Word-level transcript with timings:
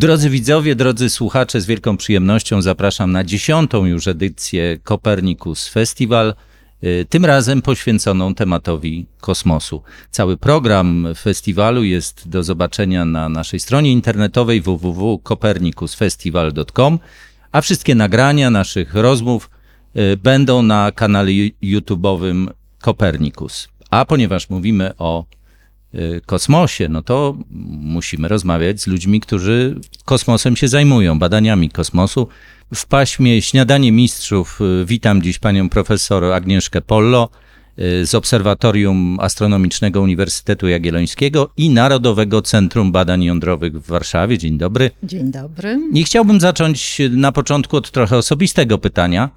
Drodzy 0.00 0.30
widzowie, 0.30 0.74
drodzy 0.74 1.10
słuchacze, 1.10 1.60
z 1.60 1.66
wielką 1.66 1.96
przyjemnością 1.96 2.62
zapraszam 2.62 3.12
na 3.12 3.24
dziesiątą 3.24 3.86
już 3.86 4.08
edycję 4.08 4.78
Kopernikus 4.82 5.68
Festival, 5.68 6.34
y, 6.84 7.06
tym 7.08 7.24
razem 7.24 7.62
poświęconą 7.62 8.34
tematowi 8.34 9.06
kosmosu. 9.20 9.82
Cały 10.10 10.36
program 10.36 11.08
festiwalu 11.16 11.84
jest 11.84 12.28
do 12.28 12.42
zobaczenia 12.42 13.04
na 13.04 13.28
naszej 13.28 13.60
stronie 13.60 13.92
internetowej 13.92 14.60
www.kopernikusfestival.com, 14.60 16.98
a 17.52 17.60
wszystkie 17.60 17.94
nagrania 17.94 18.50
naszych 18.50 18.94
rozmów 18.94 19.50
y, 19.96 20.16
będą 20.16 20.62
na 20.62 20.92
kanale 20.92 21.30
YouTube'owym 21.62 22.48
Kopernikus. 22.80 23.68
A 23.90 24.04
ponieważ 24.04 24.50
mówimy 24.50 24.92
o 24.98 25.24
kosmosie, 26.26 26.88
no 26.88 27.02
to 27.02 27.36
musimy 27.80 28.28
rozmawiać 28.28 28.80
z 28.80 28.86
ludźmi, 28.86 29.20
którzy 29.20 29.80
kosmosem 30.04 30.56
się 30.56 30.68
zajmują, 30.68 31.18
badaniami 31.18 31.70
kosmosu. 31.70 32.28
W 32.74 32.86
paśmie 32.86 33.42
Śniadanie 33.42 33.92
Mistrzów 33.92 34.60
y, 34.60 34.84
witam 34.84 35.22
dziś 35.22 35.38
panią 35.38 35.68
profesor 35.68 36.24
Agnieszkę 36.24 36.80
Pollo 36.80 37.28
y, 37.78 38.06
z 38.06 38.14
Obserwatorium 38.14 39.18
Astronomicznego 39.20 40.00
Uniwersytetu 40.00 40.68
Jagiellońskiego 40.68 41.50
i 41.56 41.70
Narodowego 41.70 42.42
Centrum 42.42 42.92
Badań 42.92 43.24
Jądrowych 43.24 43.72
w 43.72 43.86
Warszawie. 43.86 44.38
Dzień 44.38 44.58
dobry. 44.58 44.90
Dzień 45.02 45.30
dobry. 45.30 45.80
I 45.94 46.04
chciałbym 46.04 46.40
zacząć 46.40 46.98
na 47.10 47.32
początku 47.32 47.76
od 47.76 47.90
trochę 47.90 48.16
osobistego 48.16 48.78
pytania, 48.78 49.30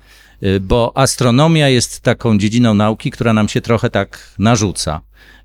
y, 0.43 0.59
bo 0.59 0.91
astronomia 0.95 1.69
jest 1.69 2.01
taką 2.01 2.37
dziedziną 2.37 2.73
nauki, 2.73 3.11
która 3.11 3.33
nam 3.33 3.49
się 3.49 3.61
trochę 3.61 3.89
tak 3.89 4.35
narzuca. 4.39 5.01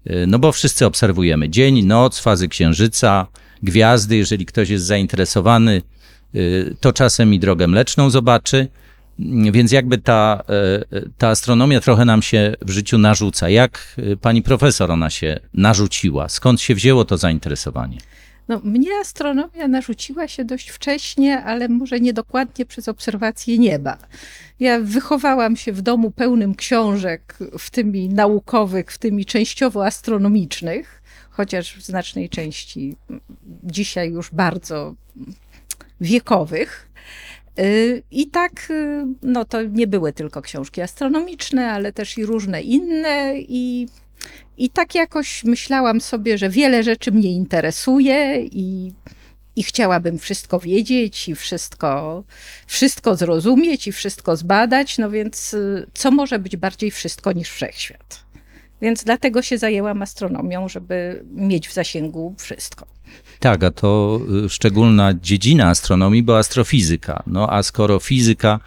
Y, 0.07 0.27
No 0.27 0.39
bo 0.39 0.53
wszyscy 0.53 0.87
obserwujemy 0.87 1.49
dzień, 1.49 1.83
noc, 1.83 2.19
fazy 2.19 2.49
księżyca, 2.49 3.27
gwiazdy. 3.63 4.17
Jeżeli 4.17 4.47
ktoś 4.47 4.69
jest 4.69 4.85
zainteresowany, 4.85 5.83
y, 6.35 6.77
to 6.81 6.93
czasem 6.93 7.35
i 7.35 7.39
drogę 7.39 7.67
mleczną 7.67 8.11
zobaczy. 8.11 8.69
Mm, 9.21 9.53
Więc 9.53 9.73
jakby 9.73 9.99
ta, 9.99 10.43
y, 10.93 11.11
ta 11.19 11.29
astronomia 11.29 11.81
trochę 11.81 12.05
nam 12.05 12.23
się 12.23 12.55
w 12.63 12.71
życiu 12.71 12.99
narzuca. 12.99 13.49
Jak 13.49 13.97
pani 14.21 14.43
profesor 14.43 14.91
ona 14.91 15.11
się 15.11 15.41
narzuciła? 15.55 16.29
Skąd 16.29 16.61
się 16.61 16.75
wzięło 16.75 17.05
to 17.05 17.17
zainteresowanie? 17.17 17.99
No, 18.49 18.61
mnie 18.65 18.91
astronomia 19.01 19.69
narzuciła 19.69 20.29
się 20.29 20.45
dość 20.45 20.69
wcześnie, 20.69 21.43
ale 21.45 21.69
może 21.69 22.01
niedokładnie 22.01 22.67
przez 22.67 22.89
obserwację 22.89 23.59
nieba. 23.59 23.99
Ja 24.61 24.81
wychowałam 24.81 25.57
się 25.57 25.73
w 25.73 25.83
domu 25.83 26.11
pełnym 26.11 26.55
książek, 26.55 27.39
w 27.59 27.71
tymi 27.71 28.09
naukowych, 28.09 28.93
w 28.93 28.99
tymi 28.99 29.25
częściowo 29.25 29.87
astronomicznych, 29.87 31.03
chociaż 31.31 31.77
w 31.77 31.83
znacznej 31.83 32.29
części 32.29 32.97
mm, 33.11 33.21
dzisiaj 33.65 34.11
już 34.11 34.31
bardzo 34.31 34.95
wiekowych. 36.01 36.89
Y, 37.59 38.03
I 38.11 38.27
tak, 38.27 38.71
y, 38.71 39.07
no 39.23 39.45
to 39.45 39.63
nie 39.63 39.87
były 39.87 40.13
tylko 40.13 40.43
książki 40.43 40.81
astronomiczne, 40.81 41.73
ale 41.73 41.93
też 41.93 42.19
i 42.19 42.27
różne 42.27 42.63
inne. 42.63 43.35
I, 43.39 43.89
i 44.59 44.71
tak 44.71 44.95
jakoś 44.95 45.45
myślałam 45.45 46.01
sobie, 46.01 46.39
że 46.39 46.49
wiele 46.49 46.83
rzeczy 46.83 47.13
mnie 47.13 47.33
interesuje 47.33 48.43
i, 48.43 48.93
i 49.57 49.63
chciałabym 49.63 50.19
wszystko 50.19 50.61
wiedzieć 50.61 51.29
i 51.29 51.35
wszystko, 51.35 52.25
wszystko 52.67 53.17
zrozumieć 53.17 53.87
i 53.87 53.93
wszystko 53.93 54.37
zbadać. 54.37 54.99
No 54.99 55.11
więc 55.11 55.55
y, 55.55 55.87
co 55.95 56.11
może 56.11 56.39
być 56.39 56.57
bardziej 56.57 56.91
wszystko 56.91 57.33
niż 57.33 57.49
wszechświat? 57.49 58.25
Więc 58.83 59.05
dlatego 59.05 59.43
się 59.43 59.59
zajęłam 59.59 60.03
astronomią, 60.03 60.69
żeby 60.69 61.25
mieć 61.35 61.69
w 61.69 61.73
zasięgu 61.73 62.35
wszystko. 62.39 62.87
Tak, 63.41 63.65
a 63.65 63.71
to 63.71 64.21
y, 64.45 64.49
szczególna 64.49 65.15
dziedzina 65.15 65.69
astronomii, 65.69 66.23
bo 66.23 66.39
astrofizyka. 66.39 67.23
No 67.27 67.53
a 67.53 67.63
skoro 67.63 67.99
fizyka, 67.99 68.61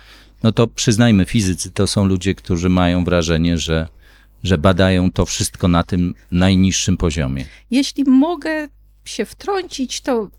no 0.43 0.51
to 0.51 0.67
przyznajmy, 0.67 1.25
fizycy 1.25 1.71
to 1.71 1.87
są 1.87 2.05
ludzie, 2.05 2.35
którzy 2.35 2.69
mają 2.69 3.03
wrażenie, 3.03 3.57
że, 3.57 3.87
że 4.43 4.57
badają 4.57 5.11
to 5.11 5.25
wszystko 5.25 5.67
na 5.67 5.83
tym 5.83 6.13
najniższym 6.31 6.97
poziomie. 6.97 7.45
Jeśli 7.71 8.03
mogę 8.03 8.67
się 9.05 9.25
wtrącić, 9.25 10.01
to 10.01 10.29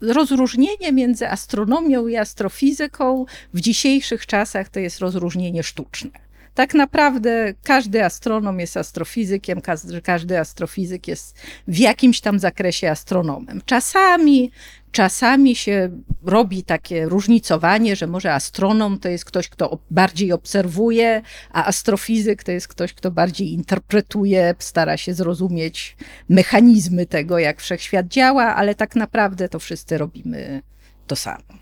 rozróżnienie 0.00 0.92
między 0.92 1.28
astronomią 1.28 2.06
i 2.06 2.16
astrofizyką 2.16 3.24
w 3.54 3.60
dzisiejszych 3.60 4.26
czasach 4.26 4.68
to 4.68 4.80
jest 4.80 4.98
rozróżnienie 4.98 5.62
sztuczne. 5.62 6.10
Tak 6.54 6.74
naprawdę 6.74 7.54
każdy 7.62 8.04
astronom 8.04 8.60
jest 8.60 8.76
astrofizykiem, 8.76 9.60
każdy, 9.60 10.02
każdy 10.02 10.38
astrofizyk 10.38 11.08
jest 11.08 11.38
w 11.68 11.78
jakimś 11.78 12.20
tam 12.20 12.38
zakresie 12.38 12.90
astronomem. 12.90 13.60
Czasami, 13.66 14.50
czasami 14.92 15.56
się 15.56 15.90
robi 16.24 16.62
takie 16.62 17.04
różnicowanie, 17.04 17.96
że 17.96 18.06
może 18.06 18.34
astronom 18.34 18.98
to 18.98 19.08
jest 19.08 19.24
ktoś, 19.24 19.48
kto 19.48 19.78
bardziej 19.90 20.32
obserwuje, 20.32 21.22
a 21.52 21.64
astrofizyk 21.64 22.44
to 22.44 22.52
jest 22.52 22.68
ktoś, 22.68 22.94
kto 22.94 23.10
bardziej 23.10 23.52
interpretuje, 23.52 24.54
stara 24.58 24.96
się 24.96 25.14
zrozumieć 25.14 25.96
mechanizmy 26.28 27.06
tego, 27.06 27.38
jak 27.38 27.60
wszechświat 27.60 28.08
działa, 28.08 28.54
ale 28.56 28.74
tak 28.74 28.96
naprawdę 28.96 29.48
to 29.48 29.58
wszyscy 29.58 29.98
robimy 29.98 30.62
to 31.06 31.16
samo. 31.16 31.61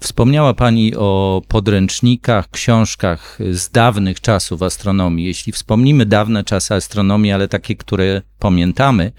Wspomniała 0.00 0.54
Pani 0.54 0.94
o 0.96 1.42
podręcznikach, 1.48 2.50
książkach 2.50 3.38
z 3.50 3.70
dawnych 3.70 4.20
czasów 4.20 4.62
astronomii. 4.62 5.26
Jeśli 5.26 5.52
wspomnimy 5.52 6.06
dawne 6.06 6.44
czasy 6.44 6.74
astronomii, 6.74 7.32
ale 7.32 7.48
takie, 7.48 7.76
które 7.76 8.22
pamiętamy, 8.38 9.12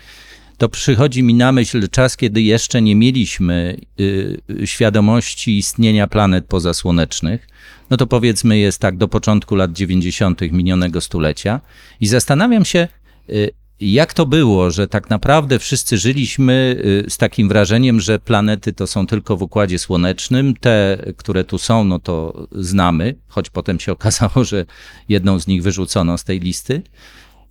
to 0.58 0.70
przychodzi 0.70 1.24
mi 1.24 1.34
na 1.34 1.52
myśl 1.52 1.90
czas, 1.90 2.18
kiedy 2.18 2.42
jeszcze 2.42 2.82
nie 2.82 2.96
mieliśmy 2.96 3.78
y, 4.00 4.42
świadomości 4.66 5.58
istnienia 5.58 6.08
planet 6.08 6.46
pozasłonecznych. 6.46 7.48
No 7.90 7.98
to 7.98 8.08
powiedzmy 8.08 8.58
jest 8.58 8.80
tak 8.80 8.98
do 8.98 9.08
początku 9.08 9.56
lat 9.56 9.74
90. 9.74 10.42
minionego 10.42 11.02
stulecia. 11.02 11.62
I 12.02 12.08
zastanawiam 12.08 12.66
się, 12.66 12.88
y, 13.30 13.50
jak 13.80 14.14
to 14.14 14.26
było, 14.26 14.72
że 14.72 14.88
tak 14.88 15.10
naprawdę 15.10 15.60
wszyscy 15.60 15.98
żyliśmy 15.98 16.76
y, 17.08 17.10
z 17.10 17.18
takim 17.18 17.50
wrażeniem, 17.50 18.00
że 18.02 18.20
planety 18.20 18.74
to 18.74 18.88
są 18.88 19.08
tylko 19.08 19.38
w 19.38 19.42
układzie 19.42 19.80
słonecznym. 19.80 20.54
Te, 20.56 20.98
które 21.18 21.44
tu 21.44 21.58
są, 21.58 21.84
no 21.84 22.00
to 22.00 22.48
znamy, 22.52 23.16
choć 23.28 23.50
potem 23.50 23.80
się 23.80 23.92
okazało, 23.98 24.44
że 24.44 24.66
jedną 25.10 25.40
z 25.40 25.48
nich 25.48 25.64
wyrzucono 25.64 26.18
z 26.18 26.24
tej 26.24 26.40
listy. 26.40 26.82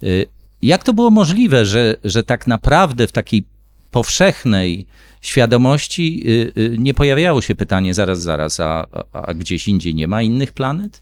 Y, 0.02 0.26
Jak 0.62 0.84
to 0.84 0.92
było 0.92 1.10
możliwe, 1.10 1.64
że, 1.64 1.96
że 2.04 2.22
tak 2.22 2.46
naprawdę 2.46 3.06
w 3.06 3.12
takiej 3.12 3.44
powszechnej 3.90 4.86
świadomości 5.20 6.22
y, 6.58 6.76
nie 6.78 6.94
pojawiało 6.94 7.42
się 7.42 7.54
pytanie 7.54 7.94
zaraz, 7.94 8.22
zaraz, 8.22 8.60
a, 8.60 8.86
a 9.12 9.34
gdzieś 9.34 9.68
indziej 9.68 9.94
nie 9.94 10.08
ma 10.08 10.22
innych 10.22 10.52
planet? 10.52 11.00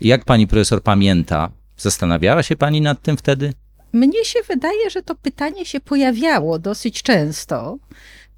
Jak 0.00 0.24
pani 0.24 0.46
profesor 0.46 0.82
pamięta? 0.82 1.50
Zastanawiała 1.76 2.42
się 2.42 2.56
pani 2.56 2.80
nad 2.80 3.02
tym 3.02 3.16
wtedy? 3.16 3.52
Mnie 3.94 4.24
się 4.24 4.38
wydaje, 4.48 4.90
że 4.90 5.02
to 5.02 5.14
pytanie 5.14 5.64
się 5.66 5.80
pojawiało 5.80 6.58
dosyć 6.58 7.02
często. 7.02 7.78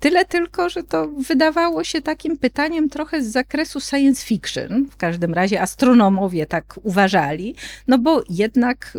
Tyle 0.00 0.24
tylko, 0.24 0.68
że 0.68 0.82
to 0.82 1.08
wydawało 1.08 1.84
się 1.84 2.02
takim 2.02 2.38
pytaniem 2.38 2.88
trochę 2.88 3.22
z 3.22 3.26
zakresu 3.26 3.80
science 3.80 4.26
fiction. 4.26 4.86
W 4.90 4.96
każdym 4.96 5.34
razie 5.34 5.60
astronomowie 5.60 6.46
tak 6.46 6.74
uważali, 6.82 7.54
no 7.88 7.98
bo 7.98 8.22
jednak 8.30 8.98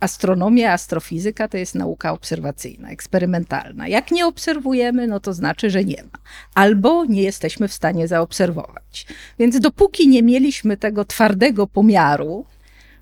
astronomia, 0.00 0.72
astrofizyka 0.72 1.48
to 1.48 1.56
jest 1.56 1.74
nauka 1.74 2.12
obserwacyjna, 2.12 2.90
eksperymentalna. 2.90 3.88
Jak 3.88 4.10
nie 4.10 4.26
obserwujemy, 4.26 5.06
no 5.06 5.20
to 5.20 5.32
znaczy, 5.32 5.70
że 5.70 5.84
nie 5.84 6.02
ma. 6.02 6.18
Albo 6.54 7.04
nie 7.04 7.22
jesteśmy 7.22 7.68
w 7.68 7.72
stanie 7.72 8.08
zaobserwować. 8.08 9.06
Więc 9.38 9.60
dopóki 9.60 10.08
nie 10.08 10.22
mieliśmy 10.22 10.76
tego 10.76 11.04
twardego 11.04 11.66
pomiaru, 11.66 12.46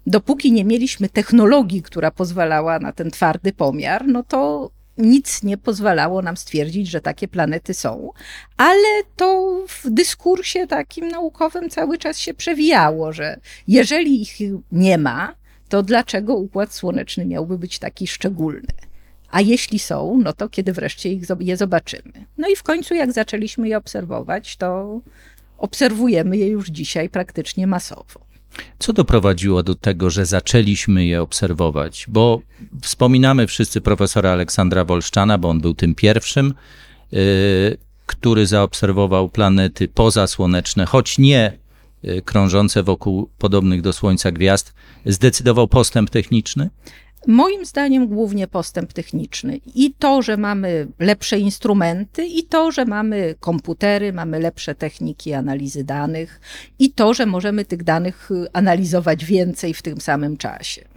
dopóki 0.06 0.52
nie 0.52 0.64
mieliśmy 0.64 1.08
technologii, 1.08 1.82
która 1.82 2.10
pozwalała 2.10 2.78
na 2.78 2.92
ten 2.92 3.10
twardy 3.10 3.52
pomiar, 3.52 4.06
no 4.06 4.22
to 4.22 4.70
nic 4.98 5.42
nie 5.42 5.58
pozwalało 5.58 6.22
nam 6.22 6.36
stwierdzić, 6.36 6.88
że 6.88 7.00
takie 7.00 7.28
planety 7.28 7.74
są, 7.74 8.10
ale 8.56 9.02
to 9.16 9.58
w 9.68 9.90
dyskursie 9.90 10.66
takim 10.66 11.08
naukowym 11.08 11.70
cały 11.70 11.98
czas 11.98 12.18
się 12.18 12.34
przewijało, 12.34 13.12
że 13.12 13.40
jeżeli 13.68 14.22
ich 14.22 14.36
nie 14.72 14.98
ma, 14.98 15.34
to 15.68 15.82
dlaczego 15.82 16.36
układ 16.36 16.74
słoneczny 16.74 17.26
miałby 17.26 17.58
być 17.58 17.78
taki 17.78 18.06
szczególny? 18.06 18.72
A 19.30 19.40
jeśli 19.40 19.78
są, 19.78 20.20
no 20.22 20.32
to 20.32 20.48
kiedy 20.48 20.72
wreszcie 20.72 21.12
ich, 21.12 21.22
je 21.40 21.56
zobaczymy? 21.56 22.12
No 22.38 22.48
i 22.48 22.56
w 22.56 22.62
końcu, 22.62 22.94
jak 22.94 23.12
zaczęliśmy 23.12 23.68
je 23.68 23.78
obserwować, 23.78 24.56
to 24.56 25.00
obserwujemy 25.58 26.36
je 26.36 26.46
już 26.46 26.68
dzisiaj 26.68 27.08
praktycznie 27.08 27.66
masowo. 27.66 28.31
Co 28.78 28.92
doprowadziło 28.92 29.62
do 29.62 29.74
tego, 29.74 30.10
że 30.10 30.26
zaczęliśmy 30.26 31.04
je 31.04 31.22
obserwować? 31.22 32.06
Bo 32.08 32.40
wspominamy 32.82 33.46
wszyscy 33.46 33.80
profesora 33.80 34.30
Aleksandra 34.30 34.84
Wolszczana, 34.84 35.38
bo 35.38 35.48
on 35.48 35.60
był 35.60 35.74
tym 35.74 35.94
pierwszym, 35.94 36.54
yy, 37.12 37.20
który 38.06 38.46
zaobserwował 38.46 39.28
planety 39.28 39.88
pozasłoneczne, 39.88 40.86
choć 40.86 41.18
nie 41.18 41.58
yy, 42.02 42.22
krążące 42.22 42.82
wokół 42.82 43.30
podobnych 43.38 43.82
do 43.82 43.92
Słońca 43.92 44.32
gwiazd. 44.32 44.74
Zdecydował 45.06 45.68
postęp 45.68 46.10
techniczny? 46.10 46.70
Moim 47.26 47.64
zdaniem 47.64 48.08
głównie 48.08 48.46
postęp 48.46 48.92
techniczny. 48.92 49.60
I 49.74 49.94
to, 49.98 50.22
że 50.22 50.36
mamy 50.36 50.88
lepsze 50.98 51.38
instrumenty, 51.38 52.26
i 52.26 52.44
to, 52.44 52.72
że 52.72 52.84
mamy 52.84 53.34
komputery, 53.40 54.12
mamy 54.12 54.40
lepsze 54.40 54.74
techniki 54.74 55.34
analizy 55.34 55.84
danych, 55.84 56.40
i 56.78 56.92
to, 56.92 57.14
że 57.14 57.26
możemy 57.26 57.64
tych 57.64 57.84
danych 57.84 58.28
analizować 58.52 59.24
więcej 59.24 59.74
w 59.74 59.82
tym 59.82 60.00
samym 60.00 60.36
czasie. 60.36 60.91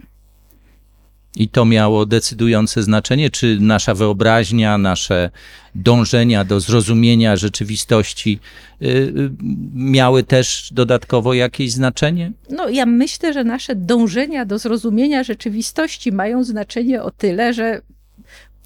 I 1.36 1.48
to 1.48 1.64
miało 1.64 2.06
decydujące 2.06 2.82
znaczenie, 2.82 3.30
czy 3.30 3.58
nasza 3.60 3.94
wyobraźnia, 3.94 4.78
nasze 4.78 5.30
dążenia 5.74 6.44
do 6.44 6.60
zrozumienia 6.60 7.36
rzeczywistości 7.36 8.38
y, 8.82 8.86
y, 8.86 9.30
miały 9.74 10.22
też 10.22 10.68
dodatkowo 10.72 11.34
jakieś 11.34 11.72
znaczenie? 11.72 12.32
No, 12.50 12.68
ja 12.68 12.86
myślę, 12.86 13.32
że 13.32 13.44
nasze 13.44 13.74
dążenia 13.74 14.44
do 14.44 14.58
zrozumienia 14.58 15.22
rzeczywistości 15.22 16.12
mają 16.12 16.44
znaczenie 16.44 17.02
o 17.02 17.10
tyle, 17.10 17.54
że 17.54 17.82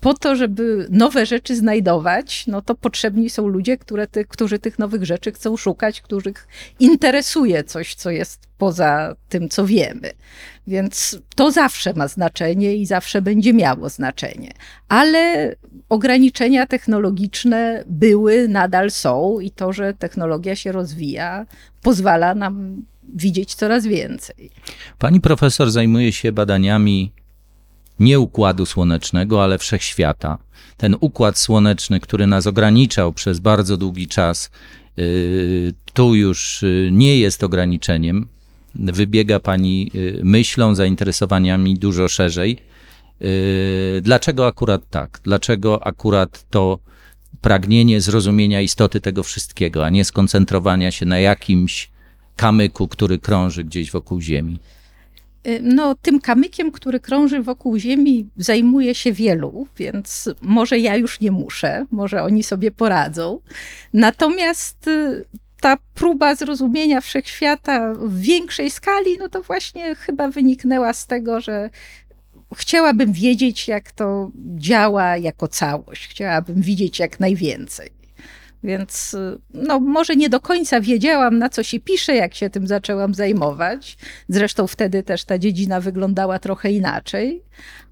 po 0.01 0.15
to, 0.15 0.37
żeby 0.37 0.87
nowe 0.91 1.27
rzeczy 1.27 1.57
znajdować, 1.57 2.47
no 2.47 2.63
to 2.63 2.75
potrzebni 2.75 3.31
są 3.31 3.49
ludzie, 3.49 3.79
które 3.79 4.07
ty, 4.07 4.25
którzy 4.25 4.59
tych 4.59 4.79
nowych 4.79 5.05
rzeczy 5.05 5.33
chcą 5.33 5.57
szukać, 5.57 6.01
których 6.01 6.49
interesuje 6.79 7.65
coś, 7.65 7.95
co 7.95 8.11
jest 8.11 8.41
poza 8.59 9.17
tym, 9.29 9.49
co 9.49 9.67
wiemy. 9.67 10.11
Więc 10.67 11.19
to 11.37 11.53
zawsze 11.53 11.95
ma 11.95 12.09
znaczenie 12.09 12.77
i 12.77 12.87
zawsze 12.87 13.23
będzie 13.23 13.53
miało 13.53 13.89
znaczenie. 13.89 14.53
Ale 14.89 15.55
ograniczenia 15.89 16.67
technologiczne 16.67 17.85
były, 17.87 18.49
nadal 18.49 18.91
są 18.91 19.41
i 19.41 19.51
to, 19.51 19.73
że 19.73 19.95
technologia 19.95 20.57
się 20.57 20.73
rozwija, 20.73 21.47
pozwala 21.83 22.35
nam 22.35 22.83
widzieć 23.15 23.55
coraz 23.55 23.87
więcej. 23.87 24.51
Pani 24.99 25.21
profesor 25.21 25.71
zajmuje 25.71 26.13
się 26.13 26.33
badaniami 26.33 27.13
nie 28.01 28.21
układu 28.21 28.67
słonecznego, 28.67 29.45
ale 29.45 29.59
wszechświata. 29.59 30.39
Ten 30.77 30.97
układ 31.01 31.39
słoneczny, 31.39 32.01
który 32.01 32.27
nas 32.27 32.47
ograniczał 32.47 33.13
przez 33.13 33.41
bardzo 33.41 33.77
długi 33.77 34.09
czas, 34.09 34.51
yy, 34.97 35.75
tu 35.95 36.15
już 36.15 36.63
yy, 36.63 36.89
nie 36.93 37.19
jest 37.19 37.45
ograniczeniem. 37.45 38.27
Wybiega 38.75 39.41
pani 39.41 39.91
yy, 39.95 40.21
myślą, 40.25 40.75
zainteresowaniami 40.75 41.75
dużo 41.75 42.09
szerzej. 42.09 42.71
Dlaczego 44.03 44.47
akurat 44.47 44.91
tak? 44.91 45.21
Dlaczego 45.25 45.87
akurat 45.87 46.47
to 46.51 46.79
pragnienie 47.41 48.01
zrozumienia 48.01 48.61
istoty 48.61 49.01
tego 49.01 49.23
wszystkiego, 49.23 49.87
a 49.87 49.91
nie 49.91 50.05
skoncentrowania 50.05 50.91
się 50.91 51.07
na 51.07 51.19
jakimś 51.19 51.91
kamyku, 52.37 52.89
który 52.89 53.19
krąży 53.19 53.65
gdzieś 53.65 53.91
wokół 53.91 54.21
Ziemi? 54.21 54.59
Y, 55.47 55.61
no, 55.63 55.95
tym 55.95 56.21
kamykiem, 56.21 56.73
który 56.73 57.01
krąży 57.01 57.43
wokół 57.43 57.79
Ziemi, 57.79 58.29
zajmuje 58.37 58.95
się 58.95 59.13
wielu, 59.13 59.67
więc 59.77 60.29
może 60.43 60.79
ja 60.79 60.97
już 60.97 61.21
nie 61.21 61.31
muszę, 61.31 61.87
może 61.91 62.23
oni 62.23 62.43
sobie 62.43 62.71
poradzą. 62.71 63.41
Natomiast 63.93 64.89
y, 64.89 65.25
ta 65.61 65.77
próba 65.95 66.35
zrozumienia 66.35 67.01
wszechświata 67.01 67.95
w 67.95 68.21
większej 68.21 68.71
skali, 68.71 69.19
no 69.19 69.29
to 69.29 69.43
właśnie 69.43 69.95
chyba 69.95 70.29
wyniknęła 70.29 70.93
z 70.93 71.07
tego, 71.07 71.41
że 71.41 71.71
chciałabym 72.57 73.13
wiedzieć, 73.13 73.69
jak 73.69 73.93
to 73.93 74.31
działa 74.57 75.17
jako 75.17 75.49
całość. 75.49 76.09
Chciałabym 76.09 76.63
widzieć 76.63 76.99
jak 76.99 77.21
najwięcej. 77.21 78.00
Więc 78.65 79.17
no, 79.55 79.81
może 79.81 80.17
nie 80.17 80.29
do 80.29 80.41
końca 80.41 80.81
wiedziałam, 80.81 81.39
na 81.39 81.49
co 81.49 81.63
się 81.63 81.81
pisze, 81.81 82.15
jak 82.15 82.35
się 82.35 82.51
tym 82.51 82.67
zaczęłam 82.67 83.15
zajmować. 83.15 83.97
Zresztą 84.29 84.67
wtedy 84.67 85.03
też 85.03 85.25
ta 85.25 85.39
dziedzina 85.39 85.81
wyglądała 85.81 86.39
trochę 86.39 86.71
inaczej, 86.71 87.43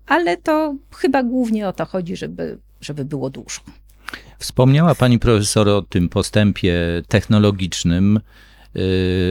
ale 0.06 0.36
to 0.36 0.74
chyba 0.96 1.22
głównie 1.22 1.68
o 1.68 1.72
to 1.72 1.84
chodzi, 1.84 2.16
żeby, 2.16 2.58
żeby 2.80 3.04
było 3.04 3.30
dużo. 3.30 3.60
Wspomniała 4.38 4.94
pani 4.94 5.18
profesor 5.18 5.68
o 5.68 5.82
tym 5.82 6.08
postępie 6.08 7.02
technologicznym. 7.08 8.20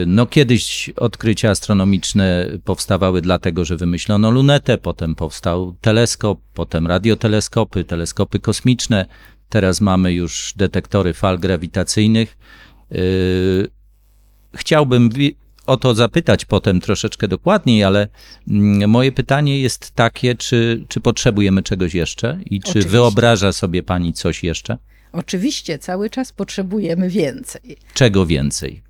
No, 0.08 0.26
kiedyś 0.26 0.90
odkrycia 0.96 1.50
astronomiczne 1.50 2.48
powstawały 2.64 3.22
dlatego, 3.22 3.66
że 3.66 3.78
wymyślono 3.78 4.32
lunetę, 4.32 4.78
potem 4.78 5.16
powstał 5.16 5.76
teleskop, 5.82 6.40
potem 6.54 6.88
radioteleskopy, 6.88 7.84
teleskopy 7.84 8.40
kosmiczne. 8.40 9.06
Teraz 9.50 9.82
mamy 9.82 10.14
już 10.14 10.54
detektory 10.56 11.14
fal 11.14 11.40
grawitacyjnych. 11.40 12.38
Yy, 12.92 13.68
chciałbym 14.56 15.10
o 15.68 15.78
to 15.78 15.96
zapytać 15.96 16.46
potem 16.46 16.82
troszeczkę 16.82 17.28
dokładniej, 17.28 17.84
ale 17.84 18.08
mm, 18.48 18.90
moje 18.90 19.12
pytanie 19.12 19.60
jest 19.60 19.92
takie, 19.92 20.36
czy, 20.36 20.86
czy 20.88 21.00
potrzebujemy 21.00 21.64
czegoś 21.64 21.94
jeszcze 21.94 22.40
i 22.46 22.60
czy 22.60 22.70
Oczywiście. 22.70 22.92
wyobraża 22.92 23.52
sobie 23.52 23.84
pani 23.84 24.14
coś 24.14 24.44
jeszcze? 24.44 24.78
Oczywiście, 25.12 25.80
cały 25.80 26.10
czas 26.10 26.32
potrzebujemy 26.32 27.10
więcej. 27.10 27.78
Czego 27.94 28.26
więcej? 28.26 28.82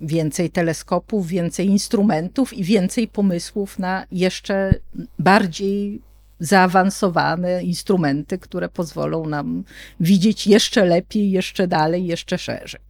Więcej 0.00 0.50
teleskopów, 0.50 1.26
więcej 1.26 1.66
instrumentów 1.66 2.52
i 2.52 2.64
więcej 2.64 3.08
pomysłów 3.08 3.78
na 3.78 4.06
jeszcze 4.12 4.74
bardziej 5.18 6.00
zaawansowane 6.40 7.62
instrumenty, 7.62 8.38
które 8.38 8.68
pozwolą 8.68 9.26
nam 9.26 9.64
widzieć 10.00 10.46
jeszcze 10.46 10.84
lepiej, 10.84 11.30
jeszcze 11.30 11.68
dalej, 11.68 12.06
jeszcze 12.06 12.38
szerzej. 12.38 12.80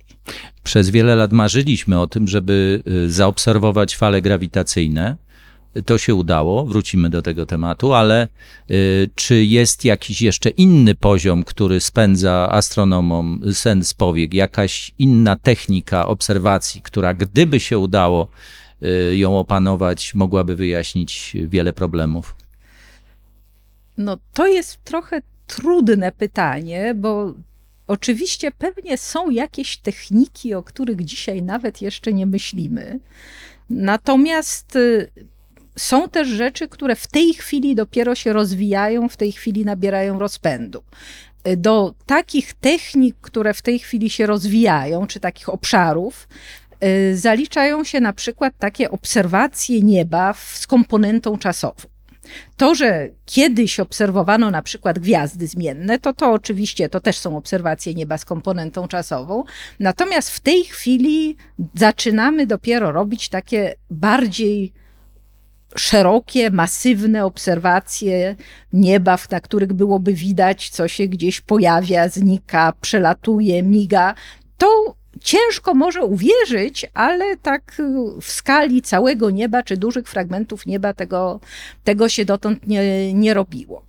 Przez 0.63 0.91
wiele 0.91 1.17
lat 1.17 1.33
marzyliśmy 1.33 2.01
o 2.01 2.07
tym, 2.07 2.29
żeby 2.29 2.83
y, 2.89 3.11
zaobserwować 3.11 3.97
fale 3.97 4.23
grawitacyjne. 4.23 5.17
To 5.87 5.99
się 5.99 6.15
udało, 6.15 6.67
wrócimy 6.67 7.11
do 7.11 7.23
tego 7.23 7.47
tematu, 7.47 7.95
ale 7.95 8.29
y, 8.71 9.11
czy 9.15 9.45
jest 9.45 9.85
jakiś 9.85 10.23
jeszcze 10.23 10.51
inny 10.51 10.95
poziom, 10.95 11.45
który 11.45 11.81
spędza 11.81 12.49
astronomom 12.51 13.41
sen 13.53 13.85
z 13.85 13.95
powiek, 13.95 14.35
jakaś 14.35 14.93
inna 14.99 15.37
technika 15.37 16.07
obserwacji, 16.07 16.83
która 16.83 17.15
gdyby 17.15 17.61
się 17.61 17.79
udało 17.79 18.29
y, 18.83 19.17
ją 19.17 19.39
opanować, 19.39 20.15
mogłaby 20.15 20.57
wyjaśnić 20.57 21.37
wiele 21.49 21.73
problemów? 21.73 22.40
No 24.01 24.19
to 24.33 24.47
jest 24.47 24.85
trochę 24.85 25.23
trudne 25.47 26.13
pytanie, 26.13 26.95
bo 26.95 27.35
oczywiście 27.87 28.51
pewnie 28.51 28.99
są 28.99 29.31
jakieś 29.31 29.77
techniki, 29.77 30.55
o 30.55 30.63
których 30.63 31.05
dzisiaj 31.05 31.43
nawet 31.43 31.83
jeszcze 31.83 32.13
nie 32.13 32.27
myślimy. 32.27 33.01
Natomiast 33.71 34.77
y, 34.77 35.11
są 35.77 36.09
też 36.09 36.29
rzeczy, 36.29 36.69
które 36.69 36.97
w 36.97 37.07
tej 37.07 37.35
chwili 37.35 37.75
dopiero 37.75 38.15
się 38.15 38.33
rozwijają, 38.33 39.09
w 39.09 39.17
tej 39.17 39.33
chwili 39.33 39.65
nabierają 39.65 40.19
rozpędu. 40.19 40.83
Y, 41.49 41.57
do 41.57 41.95
takich 42.07 42.55
technik, 42.55 43.17
które 43.21 43.55
w 43.55 43.63
tej 43.63 43.79
chwili 43.79 44.11
się 44.11 44.27
rozwijają, 44.27 45.07
czy 45.07 45.21
takich 45.21 45.49
obszarów, 45.49 46.29
y, 46.85 47.17
zaliczają 47.17 47.85
się 47.85 48.01
na 48.01 48.13
przykład 48.13 48.55
takie 48.59 48.91
obserwacje 48.91 49.83
nieba 49.83 50.35
z 50.35 50.67
komponentą 50.67 51.39
czasową. 51.39 51.90
To, 52.57 52.75
że 52.75 53.09
kiedyś 53.25 53.81
obserwowano 53.81 54.51
na 54.51 54.63
przykład 54.63 54.99
gwiazdy 54.99 55.47
zmienne, 55.47 55.99
to 55.99 56.13
to 56.13 56.33
oczywiście 56.33 56.89
to 56.89 57.01
też 57.01 57.19
są 57.19 57.37
obserwacje 57.37 57.95
nieba 57.95 58.19
z 58.19 58.25
komponentą 58.25 58.89
czasową. 58.89 59.45
Natomiast 59.81 60.31
w 60.31 60.41
tej 60.41 60.65
chwili 60.65 61.37
zaczynamy 61.75 62.47
dopiero 62.47 62.93
robić 62.93 63.29
takie 63.29 63.75
bardziej 63.91 64.73
szerokie, 65.77 66.51
masywne 66.51 67.25
obserwacje 67.25 68.37
nieba, 68.73 69.19
na 69.31 69.41
których 69.41 69.73
byłoby 69.73 70.15
widać, 70.15 70.71
co 70.71 70.89
się 70.89 71.07
gdzieś 71.07 71.41
pojawia, 71.41 72.09
znika, 72.09 72.73
przelatuje, 72.81 73.63
miga. 73.63 74.15
To 74.59 75.00
ciężko 75.21 75.75
może 75.75 76.05
uwierzyć, 76.05 76.87
ale 76.95 77.37
tak 77.37 77.77
w 78.21 78.33
skali 78.33 78.83
całego 78.83 79.31
nieba 79.31 79.63
czy 79.63 79.77
dużych 79.77 80.09
fragmentów 80.09 80.67
nieba 80.67 80.95
tego, 80.95 81.41
tego 81.85 82.09
się 82.09 82.25
dotąd 82.25 82.67
nie, 82.67 83.15
nie 83.15 83.35
robiło. 83.35 83.83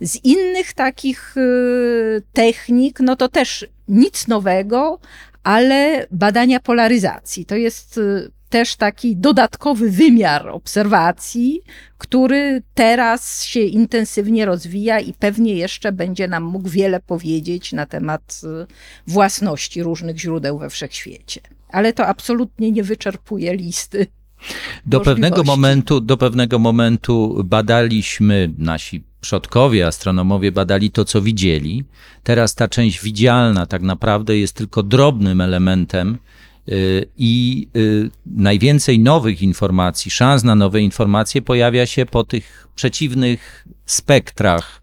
Z 0.00 0.24
innych 0.24 0.72
takich 0.72 1.36
y, 1.36 2.22
technik, 2.32 3.00
no 3.00 3.16
to 3.16 3.28
też 3.28 3.66
nic 3.88 4.28
nowego, 4.28 4.98
ale 5.42 6.06
badania 6.10 6.60
polaryzacji. 6.60 7.44
To 7.44 7.56
jest 7.56 7.98
y, 7.98 8.30
też 8.48 8.76
taki 8.76 9.16
dodatkowy 9.16 9.90
wymiar 9.90 10.48
obserwacji, 10.48 11.62
który 11.98 12.62
teraz 12.74 13.44
się 13.44 13.60
intensywnie 13.60 14.46
rozwija 14.46 15.00
i 15.00 15.12
pewnie 15.12 15.54
jeszcze 15.54 15.92
będzie 15.92 16.28
nam 16.28 16.42
mógł 16.42 16.68
wiele 16.68 17.00
powiedzieć 17.00 17.72
na 17.72 17.86
temat 17.86 18.40
y, 18.44 18.66
własności 19.06 19.82
różnych 19.82 20.18
źródeł 20.18 20.58
we 20.58 20.70
wszechświecie. 20.70 21.40
Ale 21.68 21.92
to 21.92 22.06
absolutnie 22.06 22.72
nie 22.72 22.82
wyczerpuje 22.82 23.56
listy. 23.56 24.06
Do 24.86 25.00
pewnego, 25.00 25.44
momentu, 25.44 26.00
do 26.00 26.16
pewnego 26.16 26.58
momentu 26.58 27.42
badaliśmy, 27.44 28.52
nasi 28.58 29.04
przodkowie, 29.20 29.86
astronomowie 29.86 30.52
badali 30.52 30.90
to, 30.90 31.04
co 31.04 31.22
widzieli. 31.22 31.84
Teraz 32.22 32.54
ta 32.54 32.68
część 32.68 33.02
widzialna 33.02 33.66
tak 33.66 33.82
naprawdę 33.82 34.38
jest 34.38 34.56
tylko 34.56 34.82
drobnym 34.82 35.40
elementem 35.40 36.18
I 37.16 37.68
y, 37.76 38.10
najwięcej 38.26 38.98
nowych 38.98 39.42
informacji, 39.42 40.10
szans 40.10 40.44
na 40.44 40.54
nowe 40.54 40.80
informacje 40.80 41.42
pojawia 41.42 41.86
się 41.86 42.06
po 42.06 42.24
tych 42.24 42.68
przeciwnych 42.74 43.66
spektrach 43.86 44.82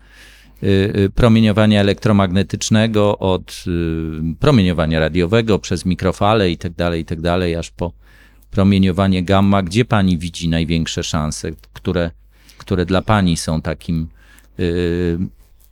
y, 0.63 0.67
y, 0.67 1.09
promieniowania 1.15 1.81
elektromagnetycznego, 1.81 3.17
od 3.17 3.63
y, 3.67 4.35
promieniowania 4.39 4.99
radiowego 4.99 5.59
przez 5.59 5.85
mikrofale 5.85 6.51
i 6.51 6.57
tak 6.57 6.73
dalej, 6.73 7.01
i 7.01 7.05
tak 7.05 7.19
aż 7.59 7.71
po 7.71 7.91
promieniowanie 8.51 9.23
gamma. 9.23 9.63
Gdzie 9.63 9.85
pani 9.85 10.17
widzi 10.17 10.49
największe 10.49 11.03
szanse, 11.03 11.51
które, 11.73 12.11
które 12.57 12.85
dla 12.85 13.01
pani 13.01 13.37
są 13.37 13.61
takim 13.61 14.07
y, 14.59 15.17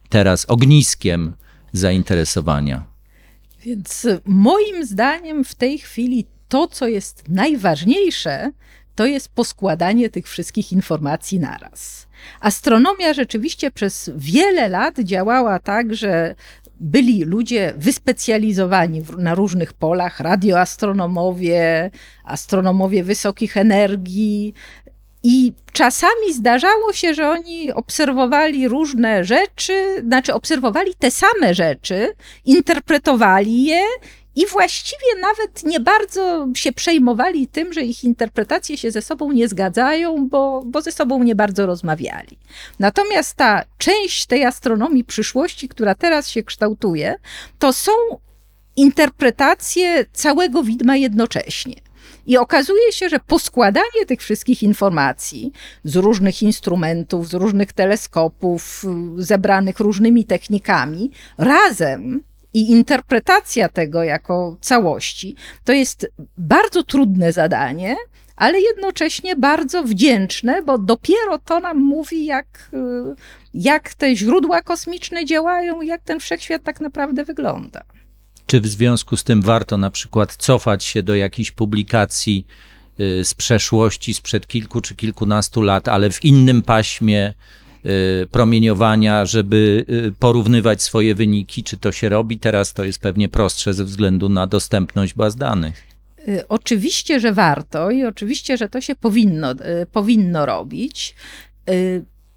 teraz 0.09 0.45
ogniskiem 0.45 1.33
zainteresowania? 1.71 2.92
Więc 3.63 4.05
y, 4.05 4.19
moim 4.25 4.85
zdaniem 4.85 5.43
w 5.43 5.55
tej 5.55 5.77
chwili 5.77 6.25
to, 6.47 6.67
co 6.67 6.87
jest 6.87 7.23
najważniejsze, 7.29 8.51
to 8.95 9.05
jest 9.05 9.29
poskładanie 9.29 10.09
tych 10.09 10.27
wszystkich 10.27 10.71
informacji 10.71 11.39
naraz. 11.39 12.07
Astronomia 12.39 13.13
rzeczywiście 13.13 13.71
przez 13.71 14.11
wiele 14.15 14.69
lat 14.69 14.99
działała 14.99 15.59
tak, 15.59 15.95
że 15.95 16.35
byli 16.79 17.23
ludzie 17.23 17.73
wyspecjalizowani 17.77 19.01
w- 19.01 19.17
na 19.17 19.35
różnych 19.35 19.73
polach, 19.73 20.19
radioastronomowie, 20.19 21.91
astronomowie 22.23 23.03
wysokich 23.03 23.57
energii. 23.57 24.53
I 25.23 25.53
czasami 25.71 26.33
zdarzało 26.33 26.93
się, 26.93 27.13
że 27.13 27.29
oni 27.29 27.71
obserwowali 27.71 28.67
różne 28.67 29.23
rzeczy, 29.23 30.03
znaczy 30.07 30.33
obserwowali 30.33 30.95
te 30.99 31.11
same 31.11 31.53
rzeczy, 31.53 32.13
interpretowali 32.45 33.63
je 33.63 33.81
i 34.35 34.47
właściwie 34.47 35.15
nawet 35.21 35.63
nie 35.63 35.79
bardzo 35.79 36.47
się 36.55 36.71
przejmowali 36.71 37.47
tym, 37.47 37.73
że 37.73 37.81
ich 37.81 38.03
interpretacje 38.03 38.77
się 38.77 38.91
ze 38.91 39.01
sobą 39.01 39.31
nie 39.31 39.47
zgadzają, 39.47 40.27
bo, 40.29 40.63
bo 40.65 40.81
ze 40.81 40.91
sobą 40.91 41.23
nie 41.23 41.35
bardzo 41.35 41.65
rozmawiali. 41.65 42.37
Natomiast 42.79 43.35
ta 43.35 43.63
część 43.77 44.25
tej 44.25 44.45
astronomii 44.45 45.03
przyszłości, 45.03 45.69
która 45.69 45.95
teraz 45.95 46.29
się 46.29 46.43
kształtuje, 46.43 47.15
to 47.59 47.73
są 47.73 47.91
interpretacje 48.75 50.05
całego 50.13 50.63
widma 50.63 50.95
jednocześnie. 50.95 51.75
I 52.25 52.37
okazuje 52.37 52.91
się, 52.91 53.09
że 53.09 53.19
poskładanie 53.19 54.05
tych 54.07 54.21
wszystkich 54.21 54.63
informacji 54.63 55.51
z 55.83 55.95
różnych 55.95 56.43
instrumentów, 56.43 57.27
z 57.27 57.33
różnych 57.33 57.73
teleskopów, 57.73 58.83
y, 59.17 59.23
zebranych 59.23 59.79
różnymi 59.79 60.25
technikami, 60.25 61.11
razem 61.37 62.23
i 62.53 62.71
interpretacja 62.71 63.69
tego 63.69 64.03
jako 64.03 64.57
całości, 64.61 65.35
to 65.63 65.73
jest 65.73 66.07
bardzo 66.37 66.83
trudne 66.83 67.31
zadanie, 67.31 67.95
ale 68.35 68.61
jednocześnie 68.61 69.35
bardzo 69.35 69.83
wdzięczne, 69.83 70.61
bo 70.61 70.77
dopiero 70.77 71.39
to 71.45 71.59
nam 71.59 71.77
mówi, 71.77 72.25
jak, 72.25 72.69
y, 72.73 72.77
jak 73.53 73.93
te 73.93 74.15
źródła 74.15 74.61
kosmiczne 74.61 75.25
działają, 75.25 75.81
jak 75.81 76.01
ten 76.01 76.19
wszechświat 76.19 76.63
tak 76.63 76.81
naprawdę 76.81 77.23
wygląda. 77.23 77.83
Czy 78.45 78.61
w 78.61 78.67
związku 78.67 79.17
z 79.17 79.23
tym 79.23 79.41
warto 79.41 79.77
na 79.77 79.89
przykład 79.89 80.35
cofać 80.35 80.83
się 80.83 81.03
do 81.03 81.15
jakichś 81.15 81.51
publikacji 81.51 82.47
y, 82.99 83.25
z 83.25 83.33
przeszłości, 83.33 84.13
sprzed 84.13 84.47
kilku 84.47 84.81
czy 84.81 84.95
kilkunastu 84.95 85.61
lat, 85.61 85.87
ale 85.87 86.09
w 86.09 86.25
innym 86.25 86.61
paśmie 86.61 87.33
y, 87.85 88.27
promieniowania, 88.31 89.25
żeby 89.25 89.85
y, 89.89 90.11
porównywać 90.19 90.81
swoje 90.81 91.15
wyniki? 91.15 91.63
Czy 91.63 91.77
to 91.77 91.91
się 91.91 92.09
robi? 92.09 92.39
Teraz 92.39 92.73
to 92.73 92.83
jest 92.83 92.99
pewnie 92.99 93.29
prostsze 93.29 93.73
ze 93.73 93.85
względu 93.85 94.29
na 94.29 94.47
dostępność 94.47 95.13
baz 95.13 95.35
danych. 95.35 95.83
Oczywiście, 96.49 97.19
że 97.19 97.33
warto 97.33 97.91
i 97.91 98.05
oczywiście, 98.05 98.57
że 98.57 98.69
to 98.69 98.81
się 98.81 98.95
powinno, 98.95 99.55
powinno 99.91 100.45
robić. 100.45 101.15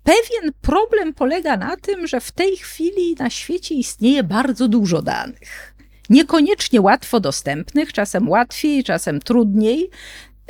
Pewien 0.07 0.53
problem 0.61 1.15
polega 1.15 1.57
na 1.57 1.77
tym, 1.77 2.07
że 2.07 2.21
w 2.21 2.33
tej 2.33 2.57
chwili 2.57 3.15
na 3.19 3.31
świecie 3.31 3.75
istnieje 3.75 4.23
bardzo 4.23 4.69
dużo 4.69 5.03
danych. 5.03 5.76
Niekoniecznie 6.11 6.81
łatwo 6.81 7.21
dostępnych, 7.21 7.93
czasem 7.93 8.29
łatwiej, 8.29 8.85
czasem 8.85 9.21
trudniej. 9.21 9.91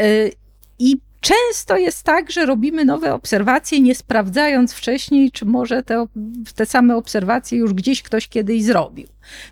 Y, 0.01 0.33
I 0.79 0.97
często 1.21 1.77
jest 1.77 2.03
tak, 2.03 2.31
że 2.31 2.47
robimy 2.47 2.85
nowe 2.85 3.15
obserwacje, 3.15 3.81
nie 3.81 3.95
sprawdzając 3.95 4.73
wcześniej, 4.73 5.31
czy 5.31 5.45
może 5.45 5.83
te, 5.83 6.07
te 6.55 6.67
same 6.67 6.97
obserwacje 6.97 7.59
już 7.59 7.75
gdzieś 7.75 8.03
ktoś 8.03 8.29
kiedyś 8.29 8.65
zrobił. 8.65 9.09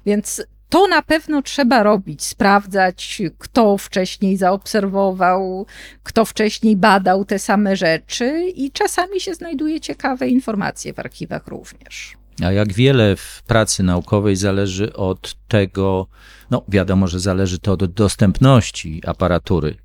Więc 0.07 0.43
to 0.69 0.87
na 0.87 1.03
pewno 1.03 1.43
trzeba 1.43 1.83
robić, 1.83 2.25
sprawdzać, 2.25 3.23
kto 3.39 3.79
wcześniej 3.79 4.37
zaobserwował, 4.37 5.67
kto 6.03 6.25
wcześniej 6.25 6.77
badał 6.77 7.25
te 7.25 7.39
same 7.39 7.77
rzeczy, 7.77 8.53
i 8.57 8.71
czasami 8.71 9.21
się 9.21 9.35
znajduje 9.35 9.81
ciekawe 9.81 10.29
informacje 10.29 10.93
w 10.93 10.99
archiwach 10.99 11.47
również. 11.47 12.17
A 12.43 12.53
jak 12.53 12.73
wiele 12.73 13.17
w 13.17 13.43
pracy 13.47 13.83
naukowej 13.83 14.37
zależy 14.37 14.93
od 14.93 15.37
tego, 15.49 16.07
no 16.51 16.63
wiadomo, 16.69 17.07
że 17.07 17.21
zależy 17.21 17.59
to 17.59 17.73
od 17.73 17.85
dostępności 17.85 19.03
aparatury. 19.07 19.77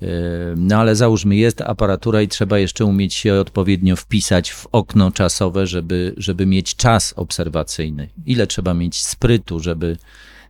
Yy, 0.00 0.08
No 0.56 0.76
ale 0.76 0.96
załóżmy, 0.96 1.36
jest 1.36 1.60
aparatura 1.60 2.22
i 2.22 2.28
trzeba 2.28 2.58
jeszcze 2.58 2.84
umieć 2.84 3.14
się 3.14 3.34
odpowiednio 3.34 3.96
wpisać 3.96 4.52
w 4.52 4.66
okno 4.72 5.10
czasowe, 5.10 5.66
żeby, 5.66 6.14
żeby 6.16 6.46
mieć 6.46 6.76
czas 6.76 7.14
obserwacyjny. 7.16 8.08
Ile 8.26 8.46
trzeba 8.46 8.74
mieć 8.74 9.02
sprytu, 9.02 9.60
żeby, 9.60 9.96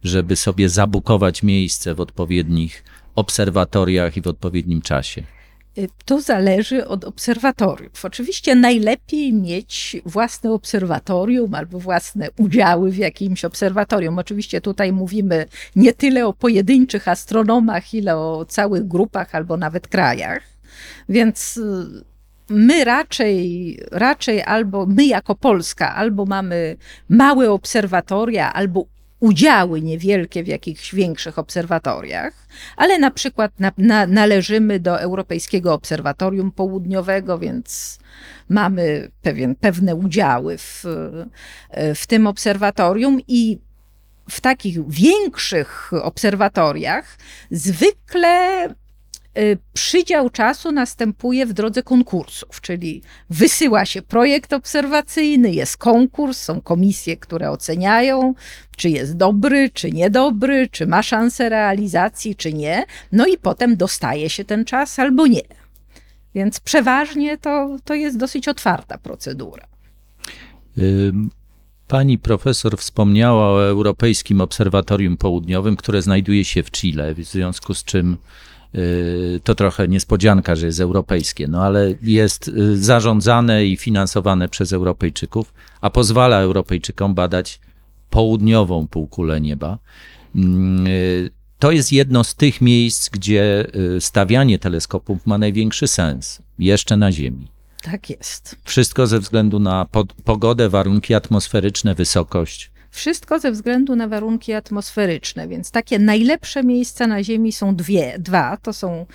żeby 0.05 0.37
sobie 0.37 0.69
zabukować 0.69 1.43
miejsce 1.43 1.95
w 1.95 2.00
odpowiednich 2.00 2.85
obserwatoriach 3.15 4.17
i 4.17 4.23
w 4.23 4.26
odpowiednim 4.26 4.83
czasie? 4.83 5.36
Y, 5.78 5.88
To 6.04 6.21
zależy 6.21 6.87
od 6.88 7.04
obserwatoriów. 7.04 8.04
Oczywiście 8.04 8.54
najlepiej 8.54 9.33
mieć 9.33 9.97
własne 10.06 10.52
obserwatorium 10.52 11.54
albo 11.54 11.78
własne 11.78 12.28
udziały 12.38 12.90
w 12.90 12.97
jakimś 12.97 13.45
obserwatorium. 13.45 14.18
Oczywiście 14.18 14.61
tutaj 14.61 14.92
mówimy 14.92 15.47
nie 15.76 15.92
tyle 15.92 16.26
o 16.26 16.33
pojedynczych 16.33 17.09
astronomach, 17.09 17.95
ile 17.95 18.16
o 18.16 18.45
całych 18.49 18.88
grupach 18.88 19.35
albo 19.35 19.56
nawet 19.56 19.88
krajach. 19.88 20.42
Więc 21.09 21.56
y, 21.56 22.04
my 22.49 22.85
raczej, 22.85 23.80
raczej 23.90 24.42
albo 24.42 24.87
my 24.87 25.06
jako 25.06 25.35
Polska, 25.35 25.95
albo 25.95 26.26
mamy 26.26 26.76
małe 27.09 27.50
obserwatoria, 27.50 28.52
albo 28.52 28.87
udziały 29.20 29.82
niewielkie 29.82 30.44
w 30.44 30.46
jakichś 30.46 30.94
większych 30.94 31.38
obserwatoriach, 31.38 32.35
ale 32.76 32.99
na 32.99 33.11
przykład 33.11 33.61
na, 33.61 33.73
na, 33.78 34.06
należymy 34.06 34.80
do 34.80 35.00
Europejskiego 35.00 35.75
Obserwatorium 35.75 36.52
Południowego, 36.52 37.38
więc 37.38 37.99
mamy 38.49 39.11
pewien, 39.23 39.54
pewne 39.54 39.94
udziały 39.94 40.58
w, 40.58 40.85
w 41.94 42.06
tym 42.06 42.26
obserwatorium 42.26 43.20
i 43.28 43.58
w 44.30 44.40
takich 44.40 44.88
większych 44.88 45.90
obserwatoriach 46.02 47.18
zwykle 47.50 48.68
przydział 49.73 50.31
czasu 50.31 50.73
następuje 50.73 51.47
w 51.47 51.52
drodze 51.52 51.83
konkursów, 51.83 52.61
czyli 52.61 53.02
wysyła 53.31 53.85
się 53.85 54.02
projekt 54.02 54.52
obserwacyjny, 54.52 55.52
jest 55.52 55.76
konkurs, 55.76 56.43
są 56.43 56.61
komisje, 56.61 57.16
które 57.16 57.50
oceniają, 57.50 58.35
czy 58.76 58.90
jest 58.90 59.16
dobry, 59.16 59.71
czy 59.71 59.93
niedobry, 59.93 60.69
czy 60.71 60.87
ma 60.87 61.02
szansę 61.02 61.49
realizacji, 61.49 62.37
czy 62.37 62.52
nie. 62.52 62.85
No 63.12 63.26
i 63.26 63.38
potem 63.38 63.76
dostaje 63.76 64.31
się 64.31 64.45
ten 64.45 64.64
czas 64.64 64.99
albo 64.99 65.26
nie. 65.26 65.43
Więc 66.35 66.61
przeważnie 66.61 67.38
to, 67.38 67.76
to 67.85 67.95
jest 67.95 68.16
dosyć 68.16 68.49
otwarta 68.49 68.99
procedura. 68.99 69.66
Pani 71.88 72.19
profesor 72.19 72.78
wspomniała 72.78 73.50
o 73.50 73.69
Europejskim 73.69 74.40
Obserwatorium 74.40 75.16
Południowym, 75.16 75.76
które 75.76 76.02
znajduje 76.02 76.45
się 76.45 76.62
w 76.62 76.71
Chile, 76.71 77.14
w 77.14 77.25
związku 77.25 77.75
z 77.75 77.85
czym 77.85 78.12
y, 78.12 78.16
to 79.45 79.54
trochę 79.54 79.88
niespodzianka, 79.88 80.56
że 80.56 80.66
jest 80.66 80.80
europejskie, 80.80 81.49
no 81.49 81.62
ale 81.62 81.95
jest 82.02 82.49
y, 82.49 82.85
zarządzane 82.85 83.66
i 83.66 83.76
finansowane 83.76 84.49
przez 84.49 84.73
Europejczyków, 84.73 85.54
a 85.80 85.90
pozwala 85.90 86.40
Europejczykom 86.40 87.14
badać 87.14 87.61
południową 88.11 88.87
półkulę 88.87 89.40
nieba. 89.40 89.78
Mm, 90.35 90.87
y, 90.87 91.30
To 91.59 91.71
jest 91.71 91.92
jedno 91.92 92.25
z 92.25 92.35
tych 92.35 92.61
miejsc, 92.61 93.09
gdzie 93.09 93.66
y, 93.97 94.00
stawianie 94.00 94.59
teleskopów 94.59 95.26
ma 95.26 95.38
największy 95.38 95.87
sens, 95.88 96.42
jeszcze 96.59 96.97
na 96.97 97.12
Ziemi. 97.12 97.49
Tak 97.83 98.11
jest. 98.11 98.56
Wszystko 98.64 99.06
ze 99.06 99.21
względu 99.21 99.59
na 99.59 99.87
pogodę, 100.25 100.68
warunki 100.68 101.14
atmosferyczne, 101.14 101.95
wysokość. 101.95 102.71
Wszystko 102.97 103.38
ze 103.38 103.53
względu 103.53 103.97
na 103.97 104.09
warunki 104.09 104.53
atmosferyczne, 104.53 105.49
więc 105.49 105.71
takie 105.71 105.99
najlepsze 105.99 106.62
miejsca 106.62 107.07
na 107.07 107.23
Ziemi 107.23 107.53
są 107.53 107.76
dwie, 107.76 108.17
dwa, 108.19 108.57
to 108.57 108.73
są 108.73 109.07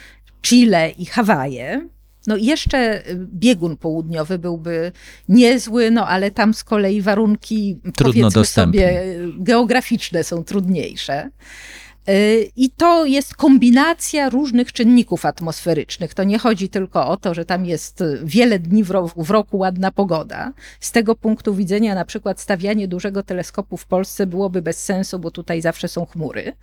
Chile 0.41 0.89
i 0.89 1.05
Hawaje. 1.05 1.87
No 2.27 2.37
i 2.37 2.45
jeszcze 2.45 3.09
y, 3.09 3.27
biegun 3.33 3.77
południowy 3.77 4.39
byłby 4.39 4.91
niezły, 5.29 5.91
no 5.91 6.07
ale 6.07 6.31
tam 6.31 6.53
z 6.53 6.63
kolei 6.63 7.01
warunki 7.01 7.79
Trudno 7.83 8.13
powiedzmy 8.13 8.31
dostępne. 8.41 8.81
sobie 8.81 9.03
geograficzne 9.39 10.23
są 10.23 10.43
trudniejsze. 10.43 11.29
Y, 12.09 12.51
I 12.55 12.69
to 12.69 13.05
jest 13.05 13.35
kombinacja 13.35 14.29
różnych 14.29 14.73
czynników 14.73 15.25
atmosferycznych. 15.25 16.13
To 16.13 16.23
nie 16.23 16.39
chodzi 16.39 16.69
tylko 16.69 17.07
o 17.07 17.17
to, 17.17 17.33
że 17.33 17.45
tam 17.45 17.65
jest 17.65 18.03
wiele 18.23 18.59
dni 18.59 18.83
w, 18.83 18.91
ro 18.91 19.07
w 19.17 19.29
roku 19.29 19.57
ładna 19.57 19.91
pogoda. 19.91 20.53
Z 20.79 20.91
tego 20.91 21.15
punktu 21.15 21.55
widzenia, 21.55 21.95
na 21.95 22.05
przykład, 22.05 22.39
stawianie 22.39 22.87
dużego 22.87 23.23
teleskopu 23.23 23.77
w 23.77 23.85
Polsce 23.85 24.27
byłoby 24.27 24.61
bez 24.61 24.83
sensu, 24.83 25.19
bo 25.19 25.31
tutaj 25.31 25.61
zawsze 25.61 25.87
są 25.87 26.05
chmury. 26.05 26.53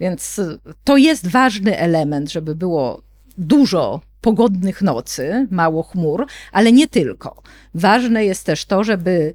Więc 0.00 0.40
to 0.84 0.96
jest 0.96 1.26
ważny 1.26 1.78
element, 1.78 2.32
żeby 2.32 2.54
było 2.54 3.02
dużo 3.38 4.00
pogodnych 4.20 4.82
nocy, 4.82 5.46
mało 5.50 5.82
chmur, 5.82 6.26
ale 6.52 6.72
nie 6.72 6.88
tylko. 6.88 7.42
Ważne 7.74 8.24
jest 8.24 8.46
też 8.46 8.64
to, 8.64 8.84
żeby 8.84 9.34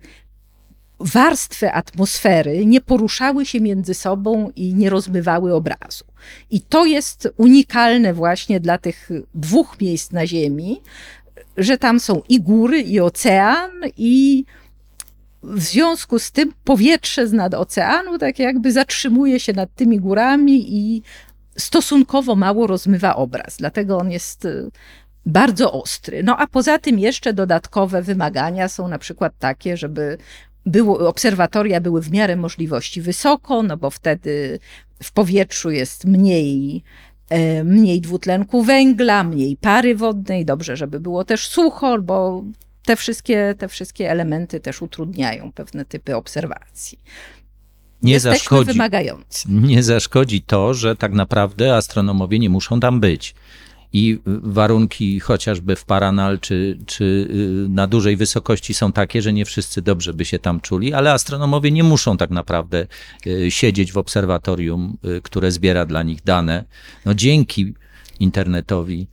warstwy 0.99 1.71
atmosfery 1.71 2.65
nie 2.65 2.81
poruszały 2.81 3.45
się 3.45 3.61
między 3.61 3.93
sobą 3.93 4.51
i 4.55 4.73
nie 4.73 4.89
rozmywały 4.89 5.53
obrazu. 5.53 6.05
I 6.51 6.61
to 6.61 6.85
jest 6.85 7.29
unikalne 7.37 8.13
właśnie 8.13 8.59
dla 8.59 8.77
tych 8.77 9.09
dwóch 9.35 9.81
miejsc 9.81 10.11
na 10.11 10.27
Ziemi, 10.27 10.81
że 11.57 11.77
tam 11.77 11.99
są 11.99 12.21
i 12.29 12.41
góry, 12.41 12.81
i 12.81 12.99
ocean, 12.99 13.71
i 13.97 14.45
w 15.43 15.63
związku 15.63 16.19
z 16.19 16.31
tym 16.31 16.53
powietrze 16.63 17.27
z 17.27 17.33
nad 17.33 17.53
oceanu 17.53 18.17
tak 18.17 18.39
jakby 18.39 18.71
zatrzymuje 18.71 19.39
się 19.39 19.53
nad 19.53 19.75
tymi 19.75 19.99
górami 19.99 20.75
i 20.77 21.01
stosunkowo 21.57 22.35
mało 22.35 22.67
rozmywa 22.67 23.15
obraz. 23.15 23.57
Dlatego 23.57 23.97
on 23.97 24.11
jest 24.11 24.45
y, 24.45 24.71
bardzo 25.25 25.71
ostry. 25.71 26.23
No 26.23 26.37
a 26.37 26.47
poza 26.47 26.79
tym 26.79 26.99
jeszcze 26.99 27.33
dodatkowe 27.33 28.01
wymagania 28.01 28.67
są 28.67 28.87
na 28.87 28.99
przykład 28.99 29.33
takie, 29.39 29.77
żeby 29.77 30.17
było, 30.67 31.09
obserwatoria 31.09 31.81
były 31.81 32.01
w 32.01 32.11
miarę 32.11 32.35
możliwości 32.35 33.01
wysoko, 33.01 33.63
no 33.63 33.77
bo 33.77 33.89
wtedy 33.89 34.59
w 35.03 35.11
powietrzu 35.11 35.71
jest 35.71 36.05
mniej, 36.05 36.83
e, 37.29 37.63
mniej 37.63 38.01
dwutlenku 38.01 38.63
węgla, 38.63 39.23
mniej 39.23 39.57
pary 39.57 39.95
wodnej, 39.95 40.45
dobrze, 40.45 40.77
żeby 40.77 40.99
było 40.99 41.25
też 41.25 41.47
sucho, 41.47 42.01
bo 42.01 42.43
te 42.85 42.95
wszystkie, 42.95 43.55
te 43.57 43.67
wszystkie 43.67 44.11
elementy 44.11 44.59
też 44.59 44.81
utrudniają 44.81 45.51
pewne 45.51 45.85
typy 45.85 46.15
obserwacji. 46.15 46.99
Nie 48.03 48.13
Jesteśmy 48.13 48.37
zaszkodzi, 48.37 48.71
wymagający. 48.71 49.47
nie 49.51 49.83
zaszkodzi 49.83 50.41
to, 50.41 50.73
że 50.73 50.95
tak 50.95 51.13
naprawdę 51.13 51.75
astronomowie 51.75 52.39
nie 52.39 52.49
muszą 52.49 52.79
tam 52.79 52.99
być. 52.99 53.35
I 53.93 54.19
warunki 54.25 55.19
chociażby 55.19 55.75
w 55.75 55.85
Paranal 55.85 56.39
czy, 56.39 56.77
czy 56.85 57.03
y, 57.65 57.69
na 57.69 57.87
dużej 57.87 58.17
wysokości 58.17 58.73
są 58.73 58.91
takie, 58.91 59.21
że 59.21 59.33
nie 59.33 59.45
wszyscy 59.45 59.81
dobrze 59.81 60.13
by 60.13 60.25
się 60.25 60.39
tam 60.39 60.61
czuli, 60.61 60.93
ale 60.93 61.11
astronomowie 61.11 61.71
nie 61.71 61.83
muszą 61.83 62.17
tak 62.17 62.29
naprawdę 62.29 62.87
y, 63.27 63.51
siedzieć 63.51 63.91
w 63.91 63.97
obserwatorium, 63.97 64.97
y, 65.17 65.21
które 65.21 65.51
zbiera 65.51 65.85
dla 65.85 66.03
nich 66.03 66.23
dane. 66.23 66.63
No 67.05 67.13
dzięki 67.13 67.73
internetowi 68.19 69.07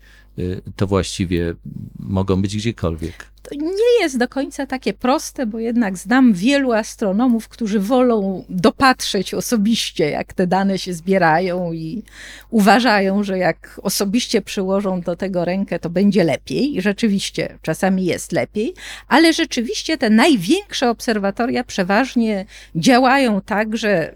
to 0.77 0.87
właściwie 0.87 1.55
mogą 1.99 2.43
być 2.43 2.57
gdziekolwiek. 2.57 3.35
To 3.43 3.55
nie 3.55 4.01
jest 4.01 4.19
do 4.19 4.29
końca 4.29 4.67
takie 4.67 4.93
proste, 4.93 5.47
bo 5.47 5.59
jednak 5.59 5.99
znam 5.99 6.33
wielu 6.33 6.73
astronomów, 6.73 7.49
którzy 7.49 7.81
wolą 7.81 8.45
dopatrzeć 8.49 9.35
osobiście, 9.35 10.11
jak 10.11 10.33
te 10.33 10.47
dane 10.47 10.79
się 10.79 10.95
zbierają 10.95 11.73
i 11.73 12.03
uważają, 12.51 13.23
że 13.23 13.39
jak 13.39 13.81
osobiście 13.83 14.43
przyłożą 14.43 15.01
do 15.01 15.17
tego 15.17 15.45
rękę, 15.45 15.79
to 15.79 15.91
będzie 15.91 16.25
lepiej. 16.25 16.77
I 16.77 16.83
rzeczywiście 16.83 17.59
czasami 17.63 18.05
jest 18.05 18.33
lepiej, 18.33 18.75
ale 19.09 19.33
rzeczywiście 19.33 19.99
te 19.99 20.11
największe 20.11 20.91
obserwatoria 20.91 21.65
przeważnie 21.65 22.47
działają 22.75 23.41
tak, 23.41 23.77
że 23.77 24.15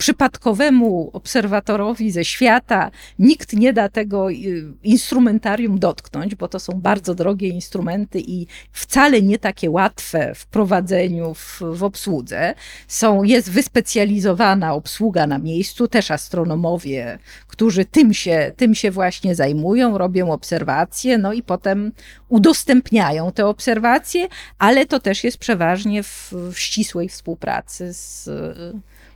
przypadkowemu 0.00 1.10
obserwatorowi 1.12 2.10
ze 2.10 2.24
świata 2.24 2.90
nikt 3.18 3.52
nie 3.52 3.72
da 3.72 3.88
tego 3.88 4.30
y, 4.30 4.34
instrumentarium 4.82 5.78
dotknąć, 5.78 6.34
bo 6.34 6.48
to 6.48 6.60
są 6.60 6.72
bardzo 6.72 7.14
drogie 7.14 7.48
instrumenty 7.48 8.20
i 8.20 8.46
wcale 8.72 9.22
nie 9.22 9.38
takie 9.38 9.70
łatwe 9.70 10.34
w 10.34 10.46
prowadzeniu, 10.46 11.34
w, 11.34 11.62
w 11.72 11.84
obsłudze. 11.84 12.54
Są, 12.88 13.22
jest 13.22 13.50
wyspecjalizowana 13.50 14.74
obsługa 14.74 15.26
na 15.26 15.38
miejscu, 15.38 15.88
też 15.88 16.10
astronomowie, 16.10 17.18
którzy 17.46 17.84
tym 17.84 18.14
się, 18.14 18.52
tym 18.56 18.74
się 18.74 18.90
właśnie 18.90 19.34
zajmują, 19.34 19.98
robią 19.98 20.32
obserwacje, 20.32 21.18
no 21.18 21.32
i 21.32 21.42
potem 21.42 21.92
udostępniają 22.28 23.32
te 23.32 23.46
obserwacje, 23.46 24.28
ale 24.58 24.86
to 24.86 25.00
też 25.00 25.24
jest 25.24 25.38
przeważnie 25.38 26.02
w, 26.02 26.32
w 26.52 26.58
ścisłej 26.58 27.08
współpracy 27.08 27.92
z 27.92 28.28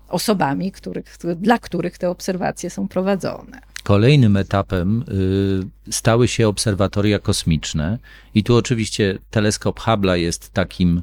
osobami, 0.08 0.72
których, 0.72 1.16
dla 1.36 1.58
których 1.58 1.98
te 1.98 2.10
obserwacje 2.10 2.70
są 2.70 2.88
prowadzone. 2.88 3.60
Kolejnym 3.82 4.36
etapem 4.36 5.04
y, 5.88 5.92
stały 5.92 6.28
się 6.28 6.48
obserwatoria 6.48 7.18
kosmiczne, 7.18 7.98
i 8.34 8.44
tu 8.44 8.56
oczywiście 8.56 9.18
teleskop 9.30 9.80
Hubble'a 9.80 10.14
jest 10.14 10.50
takim 10.50 11.02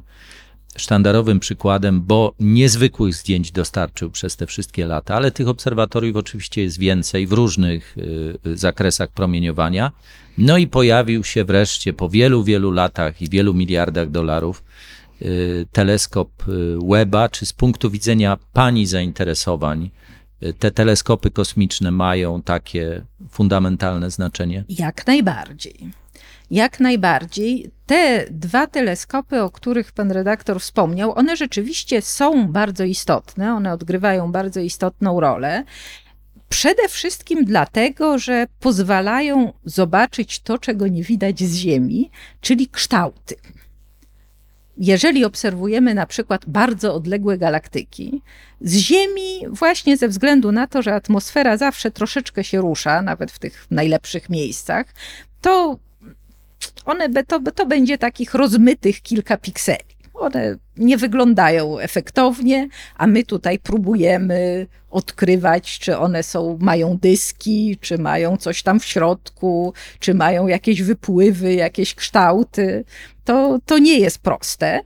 sztandarowym 0.76 1.40
przykładem, 1.40 2.02
bo 2.02 2.34
niezwykłych 2.40 3.14
zdjęć 3.14 3.52
dostarczył 3.52 4.10
przez 4.10 4.36
te 4.36 4.46
wszystkie 4.46 4.86
lata, 4.86 5.14
ale 5.14 5.30
tych 5.30 5.48
obserwatoriów 5.48 6.16
oczywiście 6.16 6.62
jest 6.62 6.78
więcej 6.78 7.26
w 7.26 7.32
różnych 7.32 7.96
y, 8.46 8.56
zakresach 8.56 9.10
promieniowania. 9.10 9.92
No 10.38 10.58
i 10.58 10.66
pojawił 10.66 11.24
się 11.24 11.44
wreszcie 11.44 11.92
po 11.92 12.08
wielu, 12.08 12.44
wielu 12.44 12.70
latach 12.70 13.22
i 13.22 13.28
wielu 13.28 13.54
miliardach 13.54 14.10
dolarów 14.10 14.62
Y, 14.62 15.01
teleskop 15.72 16.48
y, 16.48 16.78
Webba, 16.88 17.28
czy 17.28 17.46
z 17.46 17.52
punktu 17.52 17.90
widzenia 17.90 18.38
Pani 18.52 18.86
zainteresowań, 18.86 19.90
y, 20.42 20.52
te 20.52 20.70
teleskopy 20.70 21.30
kosmiczne 21.30 21.90
mają 21.90 22.42
takie 22.42 23.04
fundamentalne 23.30 24.10
znaczenie? 24.10 24.64
Jak 24.68 25.06
najbardziej. 25.06 25.90
Jak 26.50 26.80
najbardziej. 26.80 27.70
Te 27.86 28.26
dwa 28.30 28.66
teleskopy, 28.66 29.42
o 29.42 29.50
których 29.50 29.92
pan 29.92 30.10
redaktor 30.10 30.60
wspomniał, 30.60 31.18
one 31.18 31.36
rzeczywiście 31.36 32.02
są 32.02 32.48
bardzo 32.48 32.84
istotne, 32.84 33.54
one 33.54 33.72
odgrywają 33.72 34.32
bardzo 34.32 34.60
istotną 34.60 35.20
rolę. 35.20 35.64
Przede 36.48 36.88
wszystkim 36.88 37.44
dlatego, 37.44 38.18
że 38.18 38.46
pozwalają 38.60 39.52
zobaczyć 39.64 40.40
to, 40.40 40.58
czego 40.58 40.88
nie 40.88 41.02
widać 41.02 41.40
z 41.40 41.54
Ziemi, 41.54 42.10
czyli 42.40 42.68
kształty 42.68 43.36
jeżeli 44.76 45.24
obserwujemy 45.24 45.94
na 45.94 46.06
przykład 46.06 46.44
bardzo 46.46 46.94
odległe 46.94 47.38
galaktyki, 47.38 48.22
z 48.60 48.76
Ziemi, 48.76 49.40
właśnie 49.48 49.96
ze 49.96 50.08
względu 50.08 50.52
na 50.52 50.66
to, 50.66 50.82
że 50.82 50.94
atmosfera 50.94 51.56
zawsze 51.56 51.90
troszeczkę 51.90 52.44
się 52.44 52.60
rusza, 52.60 53.02
nawet 53.02 53.32
w 53.32 53.38
tych 53.38 53.66
najlepszych 53.70 54.30
miejscach, 54.30 54.86
to 55.40 55.78
one, 56.84 57.08
to, 57.24 57.40
to 57.40 57.66
będzie 57.66 57.98
takich 57.98 58.34
rozmytych 58.34 59.02
kilka 59.02 59.36
pikseli. 59.36 59.91
One 60.22 60.56
nie 60.76 60.96
wyglądają 60.96 61.78
efektownie, 61.78 62.68
a 62.96 63.06
my 63.06 63.24
tutaj 63.24 63.58
próbujemy 63.58 64.66
odkrywać, 64.90 65.78
czy 65.78 65.98
one 65.98 66.22
są, 66.22 66.58
mają 66.60 66.98
dyski, 66.98 67.78
czy 67.80 67.98
mają 67.98 68.36
coś 68.36 68.62
tam 68.62 68.80
w 68.80 68.84
środku, 68.84 69.74
czy 69.98 70.14
mają 70.14 70.46
jakieś 70.46 70.82
wypływy, 70.82 71.54
jakieś 71.54 71.94
kształty. 71.94 72.84
To, 73.24 73.58
to 73.66 73.78
nie 73.78 73.98
jest 73.98 74.18
proste. 74.18 74.80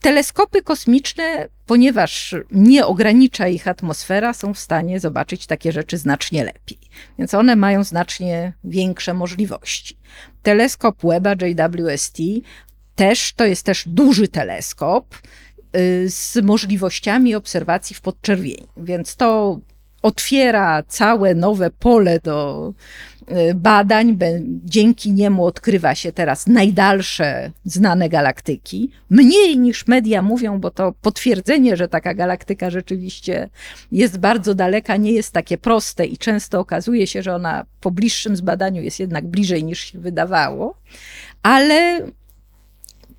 Teleskopy 0.00 0.62
kosmiczne, 0.62 1.48
ponieważ 1.66 2.34
nie 2.50 2.86
ogranicza 2.86 3.48
ich 3.48 3.68
atmosfera, 3.68 4.32
są 4.32 4.54
w 4.54 4.58
stanie 4.58 5.00
zobaczyć 5.00 5.46
takie 5.46 5.72
rzeczy 5.72 5.98
znacznie 5.98 6.44
lepiej. 6.44 6.78
Więc 7.18 7.34
one 7.34 7.56
mają 7.56 7.84
znacznie 7.84 8.52
większe 8.64 9.14
możliwości. 9.14 9.96
Teleskop 10.42 10.96
Webba 11.02 11.32
JWST 11.32 12.18
też 12.94 13.32
to 13.32 13.44
jest 13.44 13.66
też 13.66 13.84
duży 13.86 14.28
teleskop 14.28 15.14
y, 15.76 16.10
z 16.10 16.36
możliwościami 16.42 17.34
obserwacji 17.34 17.96
w 17.96 18.00
podczerwieni, 18.00 18.66
więc 18.76 19.16
to 19.16 19.60
otwiera 20.04 20.82
całe 20.82 21.34
nowe 21.34 21.70
pole 21.70 22.20
do 22.22 22.72
y, 23.50 23.54
badań. 23.54 24.18
Dzięki 24.64 25.12
niemu 25.12 25.46
odkrywa 25.46 25.94
się 25.94 26.12
teraz 26.12 26.46
najdalsze 26.46 27.50
znane 27.64 28.08
galaktyki. 28.08 28.90
Mniej 29.10 29.58
niż 29.58 29.86
media 29.86 30.22
mówią, 30.22 30.60
bo 30.60 30.70
to 30.70 30.92
potwierdzenie, 31.02 31.76
że 31.76 31.88
taka 31.88 32.14
galaktyka 32.14 32.70
rzeczywiście 32.70 33.48
jest 33.92 34.18
bardzo 34.18 34.54
daleka, 34.54 34.96
nie 34.96 35.12
jest 35.12 35.32
takie 35.32 35.58
proste 35.58 36.06
i 36.06 36.18
często 36.18 36.60
okazuje 36.60 37.06
się, 37.06 37.22
że 37.22 37.34
ona 37.34 37.66
po 37.80 37.90
bliższym 37.90 38.36
zbadaniu 38.36 38.82
jest 38.82 39.00
jednak 39.00 39.26
bliżej 39.26 39.64
niż 39.64 39.78
się 39.80 39.98
wydawało. 39.98 40.74
Ale 41.42 42.00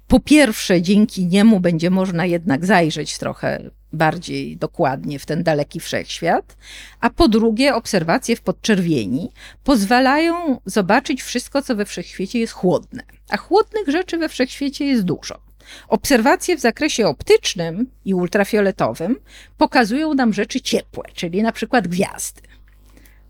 po 0.07 0.19
pierwsze, 0.19 0.81
dzięki 0.81 1.25
niemu 1.25 1.59
będzie 1.59 1.89
można 1.89 2.25
jednak 2.25 2.65
zajrzeć 2.65 3.17
trochę 3.17 3.69
bardziej 3.93 4.57
dokładnie 4.57 5.19
w 5.19 5.25
ten 5.25 5.43
daleki 5.43 5.79
wszechświat, 5.79 6.57
a 6.99 7.09
po 7.09 7.27
drugie, 7.27 7.75
obserwacje 7.75 8.35
w 8.35 8.41
podczerwieni 8.41 9.31
pozwalają 9.63 10.61
zobaczyć 10.65 11.23
wszystko, 11.23 11.61
co 11.61 11.75
we 11.75 11.85
wszechświecie 11.85 12.39
jest 12.39 12.53
chłodne. 12.53 13.03
A 13.29 13.37
chłodnych 13.37 13.87
rzeczy 13.87 14.17
we 14.17 14.29
wszechświecie 14.29 14.85
jest 14.85 15.03
dużo. 15.03 15.41
Obserwacje 15.87 16.57
w 16.57 16.59
zakresie 16.59 17.07
optycznym 17.07 17.91
i 18.05 18.13
ultrafioletowym 18.13 19.15
pokazują 19.57 20.13
nam 20.13 20.33
rzeczy 20.33 20.61
ciepłe, 20.61 21.03
czyli 21.13 21.43
na 21.43 21.51
przykład 21.51 21.87
gwiazdy. 21.87 22.41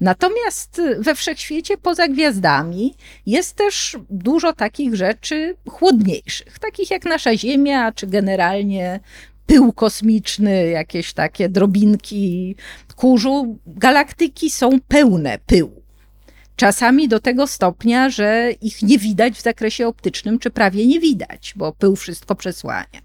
Natomiast 0.01 0.81
we 0.99 1.15
wszechświecie 1.15 1.77
poza 1.77 2.08
gwiazdami 2.08 2.95
jest 3.25 3.55
też 3.55 3.97
dużo 4.10 4.53
takich 4.53 4.95
rzeczy 4.95 5.55
chłodniejszych, 5.69 6.60
takich 6.60 6.91
jak 6.91 7.05
nasza 7.05 7.38
Ziemia, 7.38 7.91
czy 7.91 8.08
generalnie 8.08 8.99
pył 9.45 9.73
kosmiczny, 9.73 10.67
jakieś 10.67 11.13
takie 11.13 11.49
drobinki 11.49 12.55
kurzu. 12.95 13.60
Galaktyki 13.67 14.49
są 14.49 14.79
pełne 14.88 15.39
pyłu. 15.45 15.86
Czasami 16.55 17.08
do 17.08 17.19
tego 17.19 17.47
stopnia, 17.47 18.10
że 18.10 18.51
ich 18.62 18.81
nie 18.81 18.97
widać 18.97 19.34
w 19.34 19.41
zakresie 19.41 19.88
optycznym, 19.88 20.39
czy 20.39 20.49
prawie 20.49 20.88
nie 20.88 20.99
widać, 20.99 21.53
bo 21.55 21.71
pył 21.71 21.95
wszystko 21.95 22.36
przesłania. 22.36 23.01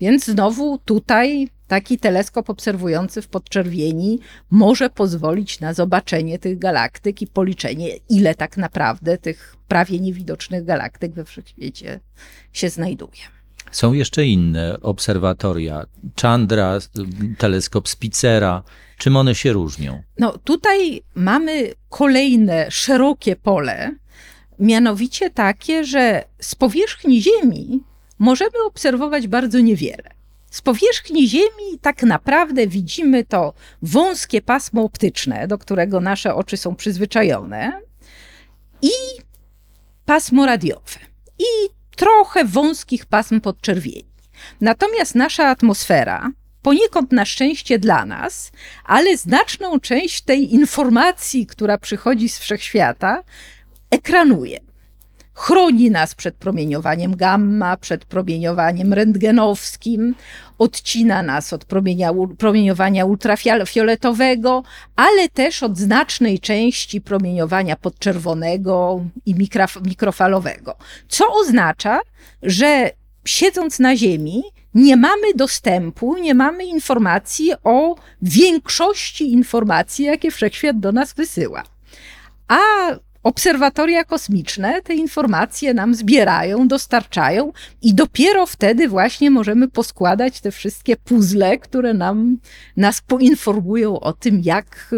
Więc 0.00 0.24
znowu 0.24 0.78
tutaj 0.78 1.48
taki 1.70 1.98
teleskop 1.98 2.50
obserwujący 2.50 3.22
w 3.22 3.28
podczerwieni 3.28 4.18
może 4.50 4.90
pozwolić 4.90 5.60
na 5.60 5.74
zobaczenie 5.74 6.38
tych 6.38 6.58
galaktyk 6.58 7.22
i 7.22 7.26
policzenie, 7.26 7.88
ile 8.08 8.34
tak 8.34 8.56
naprawdę 8.56 9.18
tych 9.18 9.56
prawie 9.68 10.00
niewidocznych 10.00 10.64
galaktyk 10.64 11.12
we 11.12 11.24
wszechświecie 11.24 12.00
się 12.52 12.70
znajduje. 12.70 13.22
Są 13.70 13.92
jeszcze 13.92 14.26
inne 14.26 14.80
obserwatoria. 14.80 15.86
Chandra, 16.22 16.78
teleskop 17.38 17.88
Spicera. 17.88 18.62
Czym 18.98 19.16
one 19.16 19.34
się 19.34 19.52
różnią? 19.52 20.02
No 20.18 20.38
tutaj 20.38 21.02
mamy 21.14 21.72
kolejne 21.88 22.70
szerokie 22.70 23.36
pole, 23.36 23.94
mianowicie 24.58 25.30
takie, 25.30 25.84
że 25.84 26.24
z 26.40 26.54
powierzchni 26.54 27.22
Ziemi 27.22 27.82
możemy 28.18 28.64
obserwować 28.66 29.28
bardzo 29.28 29.60
niewiele. 29.60 30.19
Z 30.50 30.62
powierzchni 30.62 31.28
Ziemi 31.28 31.78
tak 31.80 32.02
naprawdę 32.02 32.66
widzimy 32.66 33.24
to 33.24 33.54
wąskie 33.82 34.42
pasmo 34.42 34.82
optyczne, 34.82 35.48
do 35.48 35.58
którego 35.58 36.00
nasze 36.00 36.34
oczy 36.34 36.56
są 36.56 36.74
przyzwyczajone, 36.74 37.80
i 38.82 38.90
pasmo 40.04 40.46
radiowe, 40.46 40.98
i 41.38 41.44
trochę 41.96 42.44
wąskich 42.44 43.06
pasm 43.06 43.40
podczerwieni. 43.40 44.10
Natomiast 44.60 45.14
nasza 45.14 45.46
atmosfera, 45.46 46.30
poniekąd 46.62 47.12
na 47.12 47.24
szczęście 47.24 47.78
dla 47.78 48.06
nas, 48.06 48.52
ale 48.84 49.16
znaczną 49.16 49.80
część 49.80 50.22
tej 50.22 50.54
informacji, 50.54 51.46
która 51.46 51.78
przychodzi 51.78 52.28
z 52.28 52.38
wszechświata, 52.38 53.22
ekranuje 53.90 54.69
chroni 55.40 55.90
nas 55.90 56.14
przed 56.14 56.34
promieniowaniem 56.34 57.16
gamma, 57.16 57.76
przed 57.76 58.04
promieniowaniem 58.04 58.92
rentgenowskim, 58.92 60.14
odcina 60.58 61.22
nas 61.22 61.52
od 61.52 61.64
promieniowania 62.38 63.04
ultrafioletowego, 63.04 64.62
ale 64.96 65.28
też 65.28 65.62
od 65.62 65.78
znacznej 65.78 66.38
części 66.38 67.00
promieniowania 67.00 67.76
podczerwonego 67.76 69.04
i 69.26 69.34
mikrofalowego. 69.84 70.76
Co 71.08 71.24
oznacza, 71.32 72.00
że 72.42 72.90
siedząc 73.24 73.78
na 73.78 73.96
Ziemi, 73.96 74.42
nie 74.74 74.96
mamy 74.96 75.34
dostępu, 75.34 76.16
nie 76.16 76.34
mamy 76.34 76.64
informacji 76.64 77.52
o 77.64 77.96
większości 78.22 79.32
informacji, 79.32 80.04
jakie 80.04 80.30
wszechświat 80.30 80.80
do 80.80 80.92
nas 80.92 81.12
wysyła. 81.12 81.62
A 82.48 82.58
obserwatoria 83.22 84.04
kosmiczne 84.04 84.82
te 84.82 84.94
informacje 84.94 85.74
nam 85.74 85.94
zbierają, 85.94 86.68
dostarczają 86.68 87.52
i 87.82 87.94
dopiero 87.94 88.46
wtedy 88.46 88.88
właśnie 88.88 89.30
możemy 89.30 89.68
poskładać 89.68 90.40
te 90.40 90.50
wszystkie 90.50 90.96
puzzle, 90.96 91.58
które 91.58 91.94
nam, 91.94 92.38
nas 92.76 93.00
poinformują 93.00 94.00
o 94.00 94.12
tym, 94.12 94.40
jak, 94.44 94.94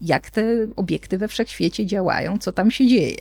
jak 0.00 0.30
te 0.30 0.44
obiekty 0.76 1.18
we 1.18 1.28
wszechświecie 1.28 1.86
działają, 1.86 2.38
co 2.38 2.52
tam 2.52 2.70
się 2.70 2.86
dzieje. 2.86 3.18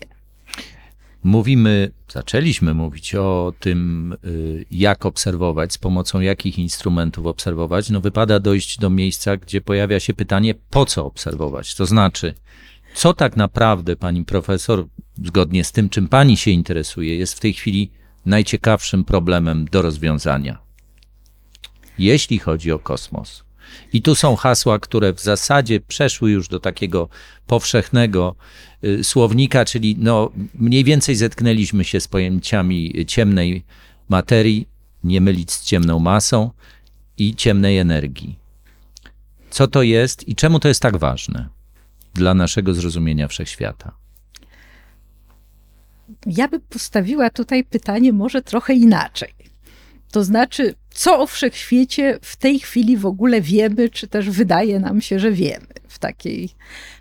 Mówimy, 1.24 1.92
zaczęliśmy 2.12 2.74
mówić 2.74 3.16
o 3.16 3.54
tym, 3.60 4.14
y, 4.26 4.66
jak 4.72 5.06
obserwować, 5.06 5.74
z 5.74 5.78
pomocą 5.78 6.20
jakich 6.20 6.60
instrumentów 6.60 7.26
obserwować. 7.26 7.90
No, 7.90 8.02
wypada 8.02 8.40
dojść 8.40 8.78
do 8.80 8.90
miejsca, 8.90 9.38
gdzie 9.38 9.62
pojawia 9.62 10.00
się 10.00 10.14
pytanie, 10.14 10.56
po 10.70 10.86
co 10.86 11.06
obserwować. 11.06 11.76
To 11.76 11.86
znaczy, 11.86 12.34
co 12.98 13.14
tak 13.14 13.38
naprawdę, 13.38 13.96
pani 13.96 14.26
profesor, 14.26 14.88
zgodnie 15.24 15.64
z 15.64 15.72
tym, 15.72 15.90
czym 15.90 16.08
pani 16.08 16.38
się 16.38 16.52
interesuje, 16.52 17.18
jest 17.18 17.34
w 17.34 17.40
tej 17.40 17.54
chwili 17.54 17.92
najciekawszym 18.26 19.04
problemem 19.04 19.66
do 19.66 19.82
rozwiązania, 19.82 20.58
jeśli 22.00 22.40
chodzi 22.40 22.72
o 22.72 22.80
kosmos. 22.80 23.44
I 23.94 24.02
tu 24.02 24.16
są 24.16 24.36
hasła, 24.36 24.80
które 24.80 25.14
w 25.14 25.20
zasadzie 25.20 25.80
przeszły 25.80 26.32
już 26.32 26.48
do 26.48 26.60
takiego 26.60 27.10
powszechnego 27.48 28.36
y, 28.84 29.04
słownika, 29.04 29.66
czyli 29.66 29.96
no, 30.00 30.32
mniej 30.54 30.84
więcej 30.84 31.16
zetknęliśmy 31.16 31.84
się 31.84 32.00
z 32.00 32.08
pojęciami 32.08 33.06
ciemnej 33.08 33.64
materii, 34.10 34.68
nie 35.04 35.22
mylić 35.22 35.52
z 35.52 35.64
ciemną 35.64 36.00
masą 36.00 36.52
i 37.18 37.36
ciemnej 37.36 37.78
energii. 37.78 38.36
Co 39.50 39.68
to 39.68 39.84
jest 39.84 40.28
i 40.28 40.36
czemu 40.36 40.60
to 40.60 40.68
jest 40.68 40.82
tak 40.82 40.98
ważne? 40.98 41.57
Dla 42.18 42.34
naszego 42.34 42.74
zrozumienia 42.74 43.28
wszechświata? 43.28 43.92
Ja 46.26 46.48
bym 46.48 46.62
postawiła 46.62 47.30
tutaj 47.30 47.64
pytanie 47.64 48.14
może 48.14 48.42
trochę 48.42 48.74
inaczej. 48.74 49.34
To 50.12 50.24
znaczy, 50.24 50.76
co 50.90 51.20
o 51.20 51.28
wszechświecie 51.28 52.20
w 52.22 52.36
tej 52.36 52.60
chwili 52.60 52.98
w 52.98 53.06
ogóle 53.06 53.42
wiemy, 53.42 53.90
czy 53.90 54.08
też 54.08 54.30
wydaje 54.30 54.80
nam 54.80 55.02
się, 55.02 55.20
że 55.20 55.32
wiemy 55.32 55.68
w 55.88 56.00
takiej 56.00 56.50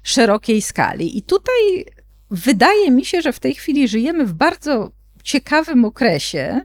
szerokiej 0.02 0.62
skali. 0.62 1.18
I 1.18 1.22
tutaj 1.22 1.84
wydaje 2.30 2.90
mi 2.90 3.04
się, 3.04 3.22
że 3.22 3.32
w 3.32 3.40
tej 3.40 3.54
chwili 3.54 3.88
żyjemy 3.88 4.26
w 4.26 4.32
bardzo 4.32 4.92
ciekawym 5.22 5.84
okresie, 5.84 6.60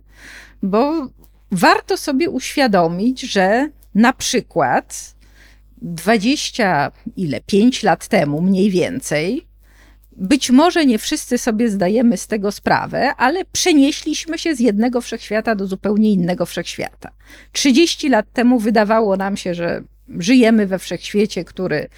bo 0.64 1.08
warto 1.52 1.98
sobie 1.98 2.30
uświadomić, 2.30 3.22
że 3.22 3.70
na 3.96 4.14
przykład 4.14 5.16
20 5.82 6.92
ile, 7.18 7.42
5 7.42 7.84
lat 7.84 8.08
temu 8.08 8.42
mniej 8.42 8.70
więcej, 8.70 9.48
być 10.12 10.52
może 10.52 10.86
nie 10.86 10.98
wszyscy 10.98 11.38
sobie 11.38 11.70
zdajemy 11.70 12.18
z 12.18 12.28
tego 12.28 12.52
sprawę, 12.52 13.16
ale 13.16 13.46
przenieśliśmy 13.46 14.40
się 14.40 14.56
z 14.56 14.60
jednego 14.60 15.02
wszechświata 15.02 15.56
do 15.56 15.68
zupełnie 15.68 16.12
innego 16.12 16.46
wszechświata. 16.46 17.12
30 17.52 18.10
lat 18.10 18.34
temu 18.34 18.60
wydawało 18.60 19.18
nam 19.18 19.38
się, 19.38 19.54
że 19.54 19.84
żyjemy 20.20 20.68
we 20.68 20.80
wszechświecie, 20.80 21.44
który 21.44 21.90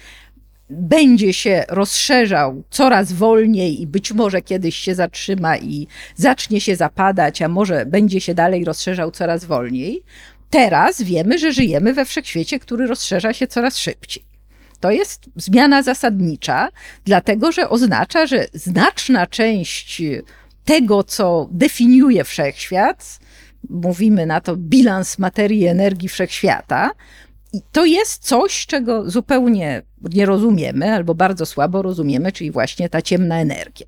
będzie 0.70 1.32
się 1.32 1.64
rozszerzał 1.68 2.62
coraz 2.70 3.12
wolniej 3.12 3.82
i 3.82 3.86
być 3.86 4.12
może 4.12 4.42
kiedyś 4.42 4.76
się 4.76 4.94
zatrzyma 4.94 5.56
i 5.56 5.86
zacznie 6.16 6.60
się 6.60 6.76
zapadać, 6.76 7.42
a 7.42 7.48
może 7.48 7.86
będzie 7.86 8.20
się 8.20 8.34
dalej 8.34 8.64
rozszerzał 8.64 9.10
coraz 9.10 9.44
wolniej. 9.44 10.02
Teraz 10.54 11.02
wiemy, 11.02 11.38
że 11.38 11.52
żyjemy 11.52 11.94
we 11.94 12.04
wszechświecie, 12.04 12.58
który 12.58 12.86
rozszerza 12.86 13.32
się 13.32 13.46
coraz 13.46 13.78
szybciej. 13.78 14.24
To 14.80 14.90
jest 14.90 15.30
zmiana 15.36 15.82
zasadnicza, 15.82 16.68
dlatego 17.04 17.52
że 17.52 17.68
oznacza, 17.68 18.26
że 18.26 18.46
znaczna 18.52 19.26
część 19.26 20.02
tego, 20.64 21.04
co 21.04 21.48
definiuje 21.50 22.24
wszechświat, 22.24 23.18
mówimy 23.70 24.26
na 24.26 24.40
to 24.40 24.56
bilans 24.56 25.18
materii 25.18 25.60
i 25.60 25.66
energii 25.66 26.08
wszechświata, 26.08 26.90
to 27.72 27.84
jest 27.84 28.24
coś, 28.24 28.66
czego 28.66 29.10
zupełnie 29.10 29.82
nie 30.02 30.26
rozumiemy 30.26 30.94
albo 30.94 31.14
bardzo 31.14 31.46
słabo 31.46 31.82
rozumiemy, 31.82 32.32
czyli 32.32 32.50
właśnie 32.50 32.88
ta 32.88 33.02
ciemna 33.02 33.40
energia. 33.40 33.86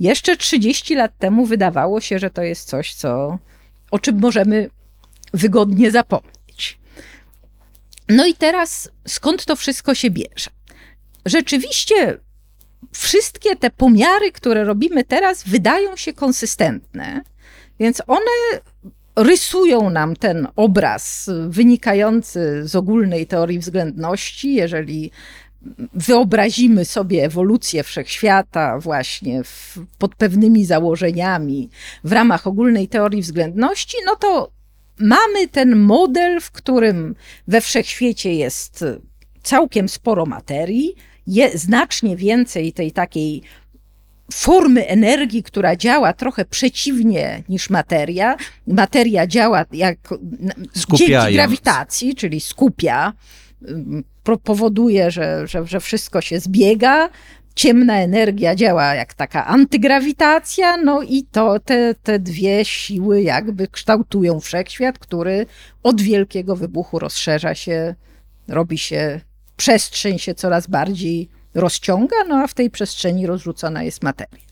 Jeszcze 0.00 0.36
30 0.36 0.94
lat 0.94 1.18
temu 1.18 1.46
wydawało 1.46 2.00
się, 2.00 2.18
że 2.18 2.30
to 2.30 2.42
jest 2.42 2.68
coś, 2.68 2.94
co, 2.94 3.38
o 3.90 3.98
czym 3.98 4.20
możemy 4.20 4.70
wygodnie 5.34 5.90
zapomnieć. 5.90 6.78
No 8.08 8.26
i 8.26 8.34
teraz 8.34 8.90
skąd 9.06 9.44
to 9.44 9.56
wszystko 9.56 9.94
się 9.94 10.10
bierze? 10.10 10.50
Rzeczywiście 11.26 12.18
wszystkie 12.92 13.56
te 13.56 13.70
pomiary, 13.70 14.32
które 14.32 14.64
robimy 14.64 15.04
teraz, 15.04 15.44
wydają 15.44 15.96
się 15.96 16.12
konsystentne, 16.12 17.22
więc 17.80 18.02
one 18.06 18.60
rysują 19.16 19.90
nam 19.90 20.16
ten 20.16 20.48
obraz 20.56 21.30
wynikający 21.48 22.68
z 22.68 22.76
ogólnej 22.76 23.26
teorii 23.26 23.58
względności, 23.58 24.54
jeżeli 24.54 25.10
wyobrazimy 25.94 26.84
sobie 26.84 27.24
ewolucję 27.24 27.82
wszechświata 27.82 28.78
właśnie 28.78 29.44
w, 29.44 29.78
pod 29.98 30.14
pewnymi 30.14 30.64
założeniami 30.64 31.70
w 32.04 32.12
ramach 32.12 32.46
ogólnej 32.46 32.88
teorii 32.88 33.22
względności, 33.22 33.96
no 34.06 34.16
to 34.16 34.50
mamy 35.00 35.48
ten 35.48 35.76
model, 35.76 36.40
w 36.40 36.50
którym 36.50 37.14
we 37.48 37.60
wszechświecie 37.60 38.34
jest 38.34 38.84
całkiem 39.42 39.88
sporo 39.88 40.26
materii, 40.26 40.94
jest 41.26 41.56
znacznie 41.56 42.16
więcej 42.16 42.72
tej 42.72 42.92
takiej 42.92 43.42
formy 44.32 44.86
energii, 44.86 45.42
która 45.42 45.76
działa 45.76 46.12
trochę 46.12 46.44
przeciwnie 46.44 47.42
niż 47.48 47.70
materia. 47.70 48.36
Materia 48.66 49.26
działa 49.26 49.64
jak 49.72 49.98
dzięki 50.10 50.80
Skupiając. 50.80 51.34
grawitacji, 51.34 52.14
czyli 52.14 52.40
skupia, 52.40 53.12
pro- 54.22 54.38
powoduje, 54.38 55.10
że, 55.10 55.46
że, 55.46 55.66
że 55.66 55.80
wszystko 55.80 56.20
się 56.20 56.40
zbiega. 56.40 57.08
Ciemna 57.58 58.00
energia 58.00 58.54
działa 58.54 58.94
jak 58.94 59.14
taka 59.14 59.46
antygrawitacja, 59.46 60.76
no 60.76 61.02
i 61.02 61.24
to 61.24 61.60
te, 61.60 61.94
te 61.94 62.18
dwie 62.18 62.64
siły 62.64 63.22
jakby 63.22 63.68
kształtują 63.68 64.40
wszechświat, 64.40 64.98
który 64.98 65.46
od 65.82 66.00
wielkiego 66.00 66.56
wybuchu 66.56 66.98
rozszerza 66.98 67.54
się, 67.54 67.94
robi 68.48 68.78
się, 68.78 69.20
przestrzeń 69.56 70.18
się 70.18 70.34
coraz 70.34 70.66
bardziej 70.66 71.28
rozciąga, 71.54 72.16
no 72.28 72.36
a 72.36 72.46
w 72.46 72.54
tej 72.54 72.70
przestrzeni 72.70 73.26
rozrzucona 73.26 73.82
jest 73.82 74.02
materia. 74.02 74.44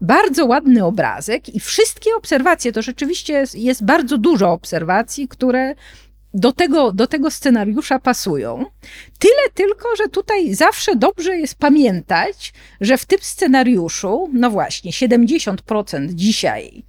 Bardzo 0.00 0.46
ładny 0.46 0.84
obrazek 0.84 1.48
i 1.48 1.60
wszystkie 1.60 2.10
obserwacje, 2.16 2.72
to 2.72 2.82
rzeczywiście 2.82 3.32
jest, 3.32 3.54
jest 3.54 3.84
bardzo 3.84 4.18
dużo 4.18 4.52
obserwacji, 4.52 5.28
które 5.28 5.74
do 6.34 6.52
tego, 6.52 6.92
do 6.92 7.06
tego 7.06 7.30
scenariusza 7.30 7.98
pasują. 7.98 8.64
Tyle 9.18 9.50
tylko, 9.54 9.96
że 9.96 10.08
tutaj 10.08 10.54
zawsze 10.54 10.96
dobrze 10.96 11.36
jest 11.36 11.54
pamiętać, 11.54 12.52
że 12.80 12.98
w 12.98 13.04
tym 13.04 13.18
scenariuszu, 13.22 14.30
no 14.32 14.50
właśnie, 14.50 14.92
70% 14.92 16.08
dzisiaj 16.14 16.84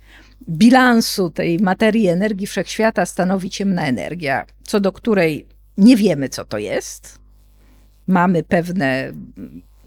bilansu 0.50 1.30
tej 1.30 1.60
materii 1.60 2.08
energii 2.08 2.48
wszechświata 2.48 3.06
stanowi 3.06 3.50
ciemna 3.50 3.86
energia, 3.86 4.46
co 4.64 4.80
do 4.80 4.92
której 4.92 5.48
nie 5.78 5.98
wiemy, 5.98 6.30
co 6.30 6.46
to 6.46 6.58
jest. 6.58 7.20
Mamy 8.08 8.44
pewne 8.44 9.14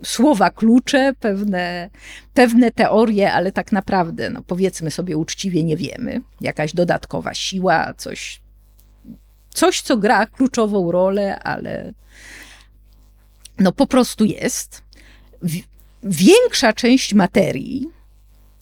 słowa 0.04 0.50
klucze, 0.50 1.12
pewne, 1.20 1.90
pewne 2.34 2.70
teorie, 2.70 3.32
ale 3.32 3.52
tak 3.52 3.72
naprawdę, 3.72 4.30
no 4.30 4.42
powiedzmy 4.46 4.90
sobie 4.90 5.16
uczciwie, 5.16 5.64
nie 5.64 5.76
wiemy. 5.76 6.20
Jakaś 6.40 6.74
dodatkowa 6.74 7.34
siła, 7.34 7.94
coś, 7.96 8.41
coś, 9.54 9.80
co 9.80 9.96
gra 9.96 10.26
kluczową 10.26 10.92
rolę, 10.92 11.38
ale 11.38 11.92
no 13.58 13.72
po 13.72 13.86
prostu 13.86 14.24
jest. 14.24 14.82
Większa 16.02 16.72
część 16.72 17.14
materii 17.14 17.88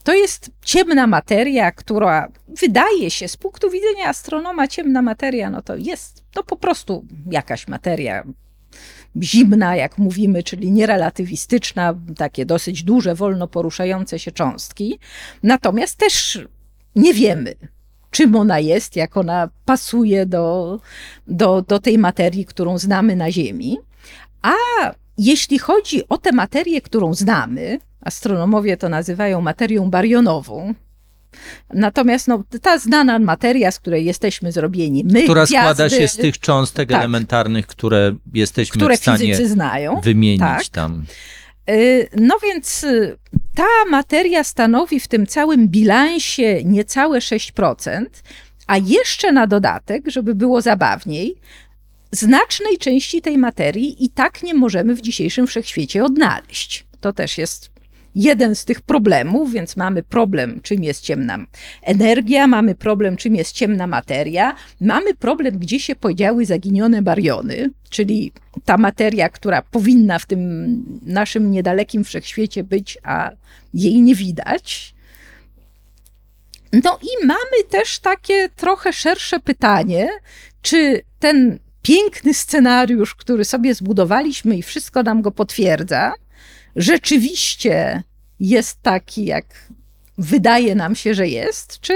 to 0.03 0.13
jest 0.13 0.51
ciemna 0.65 1.07
materia, 1.07 1.71
która 1.71 2.27
wydaje 2.61 3.11
się 3.11 3.27
z 3.27 3.37
punktu 3.37 3.69
widzenia 3.69 4.07
astronoma 4.07 4.67
ciemna 4.67 5.01
materia, 5.01 5.49
no 5.49 5.61
to 5.61 5.75
jest 5.75 6.23
to 6.31 6.43
po 6.43 6.55
prostu 6.55 7.05
jakaś 7.31 7.67
materia 7.67 8.23
zimna, 9.21 9.75
jak 9.75 9.97
mówimy, 9.97 10.43
czyli 10.43 10.71
nierelatywistyczna, 10.71 11.95
takie 12.17 12.45
dosyć 12.45 12.83
duże, 12.83 13.15
wolno 13.15 13.47
poruszające 13.47 14.19
się 14.19 14.31
cząstki. 14.31 14.99
Natomiast 15.43 15.97
też 15.97 16.39
nie 16.95 17.13
wiemy, 17.13 17.55
czym 18.11 18.35
ona 18.35 18.59
jest, 18.59 18.95
jak 18.95 19.17
ona 19.17 19.49
pasuje 19.65 20.25
do, 20.25 20.79
do, 21.27 21.61
do 21.61 21.79
tej 21.79 21.97
materii, 21.97 22.45
którą 22.45 22.77
znamy 22.77 23.15
na 23.15 23.31
Ziemi. 23.31 23.77
A 24.41 24.53
jeśli 25.17 25.59
chodzi 25.59 26.09
o 26.09 26.17
tę 26.17 26.31
materię, 26.31 26.81
którą 26.81 27.13
znamy, 27.13 27.79
astronomowie 28.01 28.77
to 28.77 28.89
nazywają 28.89 29.41
materią 29.41 29.89
barionową. 29.89 30.73
Natomiast 31.73 32.27
no, 32.27 32.43
ta 32.61 32.77
znana 32.77 33.19
materia, 33.19 33.71
z 33.71 33.79
której 33.79 34.05
jesteśmy 34.05 34.51
zrobieni, 34.51 35.03
my, 35.03 35.23
która 35.23 35.45
gwiazdy, 35.45 35.73
składa 35.73 35.89
się 35.89 36.07
z 36.07 36.15
tych 36.15 36.39
cząstek 36.39 36.89
Tak. 36.89 36.99
elementarnych, 36.99 37.67
które 37.67 38.15
jesteśmy 38.33 38.77
które 38.79 38.97
w 38.97 38.99
stanie 38.99 39.47
znają. 39.47 40.01
wymienić 40.01 40.39
Tak. 40.39 40.67
tam. 40.67 41.05
Y, 41.69 42.09
No 42.17 42.35
więc 42.43 42.83
y, 42.83 43.17
ta 43.55 43.89
materia 43.89 44.43
stanowi 44.43 44.99
w 44.99 45.07
tym 45.07 45.27
całym 45.27 45.67
bilansie 45.67 46.63
niecałe 46.63 47.19
6%, 47.19 48.05
a 48.67 48.77
jeszcze 48.77 49.31
na 49.31 49.47
dodatek, 49.47 50.03
żeby 50.07 50.35
było 50.35 50.61
zabawniej, 50.61 51.35
znacznej 52.11 52.77
części 52.77 53.21
tej 53.21 53.37
materii 53.37 54.05
i 54.05 54.09
tak 54.09 54.43
nie 54.43 54.53
możemy 54.53 54.95
w 54.95 55.01
dzisiejszym 55.01 55.47
wszechświecie 55.47 56.03
odnaleźć. 56.03 56.85
To 57.01 57.13
też 57.13 57.37
jest 57.37 57.70
jeden 58.15 58.55
z 58.55 58.65
tych 58.65 58.81
problemów, 58.81 59.51
więc 59.51 59.77
mamy 59.77 60.03
problem, 60.03 60.59
czym 60.63 60.83
jest 60.83 61.01
ciemna 61.01 61.37
energia, 61.81 62.47
mamy 62.47 62.75
problem, 62.75 63.17
czym 63.17 63.35
jest 63.35 63.51
ciemna 63.51 63.87
materia, 63.87 64.55
mamy 64.81 65.15
problem, 65.15 65.59
gdzie 65.59 65.79
się 65.79 65.95
podziały 65.95 66.45
zaginione 66.45 67.01
bariony, 67.01 67.69
czyli 67.89 68.31
ta 68.65 68.77
materia, 68.77 69.29
która 69.29 69.61
powinna 69.61 70.19
w 70.19 70.25
tym 70.25 70.83
naszym 71.01 71.51
niedalekim 71.51 72.03
wszechświecie 72.03 72.63
być, 72.63 72.97
a 73.03 73.31
jej 73.73 74.01
nie 74.01 74.15
widać. 74.15 74.93
No 76.73 76.99
i 77.01 77.25
mamy 77.25 77.63
też 77.69 77.99
takie 77.99 78.49
trochę 78.55 78.93
szersze 78.93 79.39
pytanie, 79.39 80.09
czy 80.61 81.01
ten 81.19 81.59
piękny 81.81 82.33
scenariusz, 82.33 83.15
który 83.15 83.45
sobie 83.45 83.75
zbudowaliśmy 83.75 84.57
i 84.57 84.63
wszystko 84.63 85.03
nam 85.03 85.21
go 85.21 85.31
potwierdza, 85.31 86.13
rzeczywiście 86.75 88.03
jest 88.39 88.81
taki, 88.81 89.25
jak 89.25 89.45
wydaje 90.17 90.75
nam 90.75 90.95
się, 90.95 91.13
że 91.13 91.27
jest, 91.27 91.79
czy 91.79 91.93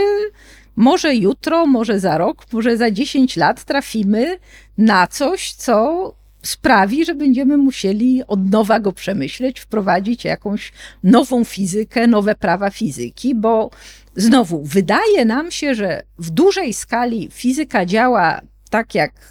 może 0.76 1.16
jutro, 1.16 1.66
może 1.66 2.00
za 2.00 2.18
rok, 2.18 2.46
może 2.54 2.78
za 2.78 2.92
10 2.92 3.38
lat 3.38 3.64
trafimy 3.64 4.38
na 4.78 5.08
coś, 5.08 5.54
co 5.54 6.14
sprawi, 6.42 7.06
że 7.06 7.16
będziemy 7.16 7.58
musieli 7.58 8.24
od 8.28 8.52
nowa 8.52 8.80
go 8.80 8.92
przemyśleć, 8.92 9.60
wprowadzić 9.60 10.26
jakąś 10.26 10.72
nową 11.04 11.44
fizykę, 11.44 12.08
nowe 12.08 12.36
prawa 12.36 12.70
fizyki, 12.70 13.36
bo 13.36 13.70
znowu 14.16 14.64
wydaje 14.64 15.26
nam 15.26 15.52
się, 15.52 15.76
że 15.76 16.04
w 16.20 16.30
dużej 16.30 16.74
skali 16.74 17.30
fizyka 17.32 17.86
działa 17.86 18.42
tak, 18.70 18.96
jak 18.96 19.30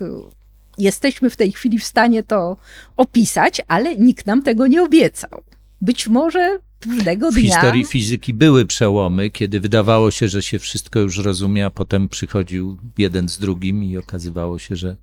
jesteśmy 0.78 1.30
w 1.30 1.36
tej 1.36 1.52
chwili 1.52 1.78
w 1.78 1.84
stanie 1.84 2.22
to 2.22 2.56
opisać, 2.96 3.62
ale 3.68 3.96
nikt 3.96 4.26
nam 4.26 4.42
tego 4.42 4.66
nie 4.66 4.82
obiecał. 4.82 5.42
Być 5.80 6.08
może 6.08 6.58
pewnego 6.80 7.30
W 7.30 7.34
dnia. 7.34 7.42
historii 7.42 7.84
fizyki 7.84 8.34
były 8.34 8.66
przełomy, 8.66 9.30
kiedy 9.30 9.60
wydawało 9.60 10.10
się, 10.10 10.28
że 10.28 10.42
się 10.42 10.58
wszystko 10.58 11.00
już 11.00 11.18
rozumie, 11.18 11.66
a 11.66 11.70
potem 11.70 12.08
przychodził 12.08 12.78
jeden 12.98 13.28
z 13.28 13.38
drugim 13.38 13.84
i 13.84 13.96
okazywało 13.96 14.58
się, 14.58 14.76
że, 14.76 14.96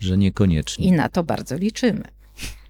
że 0.00 0.18
niekoniecznie. 0.18 0.86
I 0.86 0.92
na 0.92 1.08
to 1.08 1.24
bardzo 1.24 1.56
liczymy. 1.56 2.04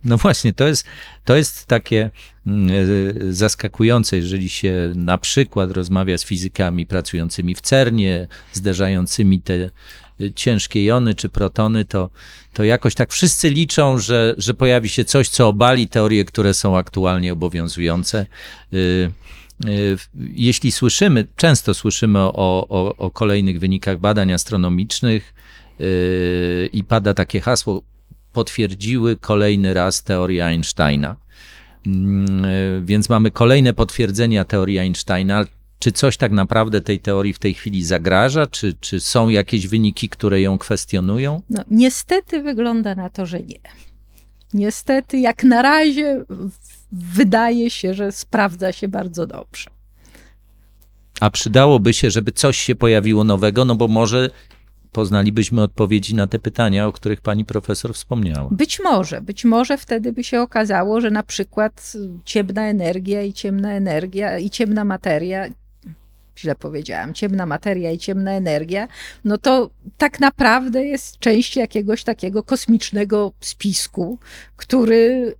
No 0.05 0.17
właśnie, 0.17 0.53
to 0.53 0.69
jest, 0.69 0.87
to 1.25 1.37
jest 1.37 1.67
takie 1.67 2.11
mm, 2.47 2.71
e, 2.71 3.33
zaskakujące, 3.33 4.17
jeżeli 4.17 4.49
się 4.49 4.93
na 4.95 5.19
przykład 5.19 5.71
rozmawia 5.71 6.19
z 6.19 6.25
fizykami 6.25 6.87
pracującymi 6.87 7.55
w 7.55 7.61
CERNie, 7.61 8.29
zderzającymi 8.53 9.41
te 9.41 9.71
ciężkie 10.35 10.85
jony 10.85 11.14
czy 11.14 11.29
protony, 11.29 11.85
to, 11.85 12.11
to 12.53 12.64
jakoś 12.64 12.94
tak 12.94 13.12
wszyscy 13.12 13.50
liczą, 13.50 13.98
że, 13.98 14.35
że 14.38 14.55
pojawi 14.55 14.88
się 14.88 15.05
coś, 15.05 15.29
co 15.29 15.48
obali 15.48 15.88
teorie, 15.88 16.24
które 16.24 16.55
są 16.55 16.77
aktualnie 16.77 17.33
obowiązujące. 17.33 18.27
Y, 18.72 19.11
y, 19.66 19.96
Jeśli 20.35 20.72
słyszymy, 20.72 21.27
często 21.37 21.74
słyszymy 21.74 22.18
o, 22.18 22.66
o, 22.68 22.96
o 22.96 23.11
kolejnych 23.11 23.61
wynikach 23.61 23.98
badań 23.98 24.33
astronomicznych 24.33 25.35
y, 25.81 26.70
i 26.72 26.85
pada 26.85 27.14
takie 27.14 27.40
hasło, 27.40 27.83
potwierdziły 28.33 29.16
kolejny 29.16 29.74
raz 29.74 30.03
teorię 30.03 30.46
Einsteina. 30.46 31.16
Mm, 31.87 32.87
Więc 32.87 33.09
mamy 33.09 33.31
kolejne 33.31 33.74
potwierdzenia 33.74 34.44
teorii 34.44 34.79
Einsteina. 34.79 35.44
Czy 35.85 35.92
coś 35.92 36.16
tak 36.16 36.33
naprawdę 36.33 36.81
tej 36.81 37.01
teorii 37.01 37.33
w 37.33 37.38
tej 37.38 37.55
chwili 37.55 37.85
zagraża? 37.85 38.47
Czy, 38.47 38.75
czy 38.81 39.01
są 39.01 39.29
jakieś 39.29 39.66
wyniki, 39.68 40.09
które 40.09 40.40
ją 40.40 40.59
kwestionują? 40.59 41.42
No, 41.51 41.62
niestety 41.70 42.42
wygląda 42.42 42.94
na 42.94 43.11
to, 43.11 43.27
że 43.27 43.40
nie. 43.40 43.59
Niestety, 44.55 45.18
jak 45.18 45.44
na 45.44 45.62
razie, 45.62 46.25
wydaje 46.92 47.70
się, 47.70 47.94
że 47.94 48.12
sprawdza 48.12 48.73
się 48.73 48.88
bardzo 48.88 49.27
dobrze. 49.27 49.70
A 51.20 51.31
przydałoby 51.31 51.94
się, 51.94 52.11
żeby 52.11 52.33
coś 52.33 52.59
się 52.59 52.75
pojawiło 52.75 53.25
nowego, 53.25 53.64
no 53.64 53.75
bo 53.75 53.88
może 53.88 54.31
poznalibyśmy 54.92 55.62
odpowiedzi 55.62 56.14
na 56.14 56.27
te 56.27 56.38
pytania, 56.38 56.87
o 56.87 56.92
których 56.92 57.20
pani 57.20 57.44
profesor 57.44 57.94
wspomniała. 57.94 58.49
Być 58.51 58.81
może, 58.85 59.20
być 59.20 59.44
może 59.44 59.79
wtedy 59.79 60.12
by 60.12 60.25
się 60.25 60.40
okazało, 60.40 61.01
że 61.01 61.11
na 61.11 61.23
przykład 61.23 61.92
ciemna 62.25 62.68
energia 62.68 63.23
i 63.23 63.33
ciemna 63.33 63.73
energia 63.73 64.38
i 64.38 64.51
ciemna 64.51 64.85
materia, 64.85 65.47
źle 66.38 66.55
powiedziałam, 66.55 67.14
ciemna 67.14 67.47
materia 67.47 67.90
i 67.90 67.99
ciemna 67.99 68.33
energia, 68.33 68.88
no 69.25 69.38
to 69.38 69.70
tak 69.99 70.20
naprawdę 70.20 70.85
jest 70.85 71.18
część 71.18 71.57
jakiegoś 71.57 72.05
takiego 72.05 72.42
kosmicznego 72.42 73.33
spisku, 73.40 74.18
który 74.57 75.35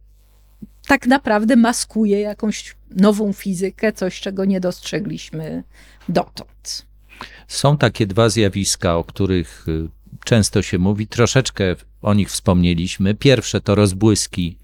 tak 0.87 1.07
naprawdę 1.07 1.57
maskuje 1.57 2.21
jakąś 2.21 2.77
nową 2.91 3.33
fizykę, 3.33 3.93
coś, 3.93 4.21
czego 4.21 4.45
nie 4.45 4.61
dostrzegliśmy 4.61 5.63
dotąd. 6.09 6.87
Są 7.49 7.79
takie 7.79 8.07
dwa 8.07 8.29
zjawiska, 8.29 8.97
o 8.97 9.05
których 9.05 9.69
y, 9.69 9.89
często 10.25 10.63
się 10.63 10.79
mówi, 10.79 11.07
troszeczkę 11.07 11.77
o 12.03 12.15
nich 12.15 12.31
wspomnieliśmy. 12.31 13.15
Pierwsze 13.15 13.61
to 13.61 13.75
rozbłyski 13.75 14.57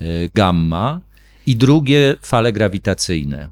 y, 0.00 0.30
gamma 0.34 1.00
I 1.46 1.56
drugie, 1.56 2.16
fale 2.22 2.52
grawitacyjne. 2.52 3.48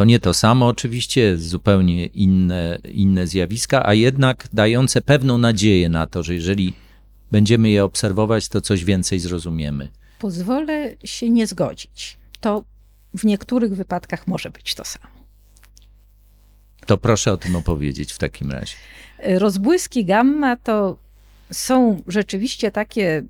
To 0.00 0.04
nie 0.04 0.18
to 0.20 0.34
samo, 0.34 0.66
oczywiście, 0.66 1.36
zupełnie 1.36 2.06
inne, 2.06 2.78
inne 2.84 3.26
zjawiska, 3.26 3.86
a 3.86 3.94
jednak 3.94 4.48
dające 4.52 5.00
pewną 5.00 5.38
nadzieję 5.38 5.88
na 5.88 6.06
to, 6.06 6.22
że 6.22 6.34
jeżeli 6.34 6.72
będziemy 7.30 7.70
je 7.70 7.84
obserwować, 7.84 8.48
to 8.48 8.60
coś 8.60 8.84
więcej 8.84 9.18
zrozumiemy. 9.18 9.88
Pozwolę 10.18 10.96
się 11.04 11.30
nie 11.30 11.46
zgodzić. 11.46 12.16
To 12.40 12.64
w 13.14 13.24
niektórych 13.24 13.74
wypadkach 13.74 14.26
może 14.26 14.50
być 14.50 14.74
to 14.74 14.84
samo. 14.84 15.06
To 16.86 16.98
proszę 16.98 17.32
o 17.32 17.36
tym 17.36 17.56
opowiedzieć 17.56 18.12
w 18.12 18.18
takim 18.18 18.50
razie. 18.50 18.74
Rozbłyski 19.24 20.04
gamma 20.04 20.56
to 20.56 20.98
są 21.52 22.02
rzeczywiście 22.06 22.70
takie, 22.70 23.22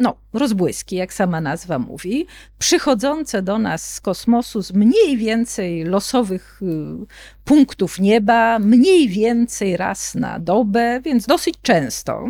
no, 0.00 0.16
rozbłyski, 0.32 0.96
jak 0.96 1.12
sama 1.12 1.40
nazwa 1.40 1.78
mówi, 1.78 2.26
przychodzące 2.58 3.42
do 3.42 3.58
nas 3.58 3.94
z 3.94 4.00
kosmosu 4.00 4.62
z 4.62 4.72
mniej 4.72 5.16
więcej 5.16 5.84
losowych 5.84 6.60
y, 6.62 7.06
punktów 7.44 7.98
nieba, 7.98 8.58
mniej 8.58 9.08
więcej 9.08 9.76
raz 9.76 10.14
na 10.14 10.38
dobę, 10.38 11.00
więc 11.04 11.26
dosyć 11.26 11.54
często. 11.62 12.28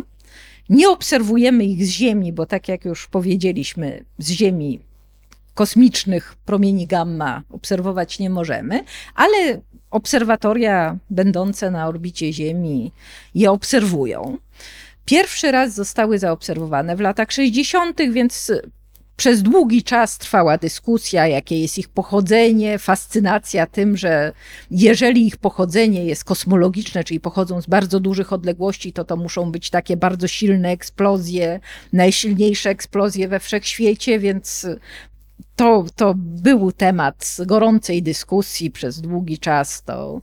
Nie 0.69 0.89
obserwujemy 0.89 1.65
ich 1.65 1.85
z 1.85 1.89
Ziemi, 1.89 2.33
bo 2.33 2.45
tak 2.45 2.67
jak 2.67 2.85
już 2.85 3.07
powiedzieliśmy, 3.07 4.03
z 4.17 4.31
Ziemi 4.31 4.79
kosmicznych 5.53 6.35
promieni 6.45 6.87
gamma 6.87 7.43
obserwować 7.49 8.19
nie 8.19 8.29
możemy, 8.29 8.83
ale 9.15 9.61
obserwatoria 9.91 10.97
będące 11.09 11.71
na 11.71 11.87
orbicie 11.87 12.33
Ziemi 12.33 12.91
je 13.35 13.51
obserwują. 13.51 14.37
Pierwszy 15.05 15.51
raz 15.51 15.73
zostały 15.73 16.19
zaobserwowane 16.19 16.95
w 16.95 16.99
latach 16.99 17.31
60., 17.31 18.01
więc 18.11 18.51
przez 19.21 19.43
długi 19.43 19.83
czas 19.83 20.17
trwała 20.17 20.57
dyskusja, 20.57 21.27
jakie 21.27 21.61
jest 21.61 21.77
ich 21.77 21.89
pochodzenie, 21.89 22.79
fascynacja 22.79 23.67
tym, 23.67 23.97
że 23.97 24.33
jeżeli 24.71 25.27
ich 25.27 25.37
pochodzenie 25.37 26.05
jest 26.05 26.23
kosmologiczne, 26.23 27.03
czyli 27.03 27.19
pochodzą 27.19 27.61
z 27.61 27.67
bardzo 27.67 27.99
dużych 27.99 28.33
odległości, 28.33 28.93
to 28.93 29.03
to 29.03 29.17
muszą 29.17 29.51
być 29.51 29.69
takie 29.69 29.97
bardzo 29.97 30.27
silne 30.27 30.69
eksplozje, 30.69 31.59
najsilniejsze 31.93 32.69
eksplozje 32.69 33.27
we 33.27 33.39
wszechświecie, 33.39 34.19
więc 34.19 34.67
to, 35.55 35.85
to 35.95 36.13
był 36.17 36.71
temat 36.71 37.37
gorącej 37.45 38.03
dyskusji 38.03 38.71
przez 38.71 39.01
długi 39.01 39.39
czas. 39.39 39.83
To, 39.83 40.21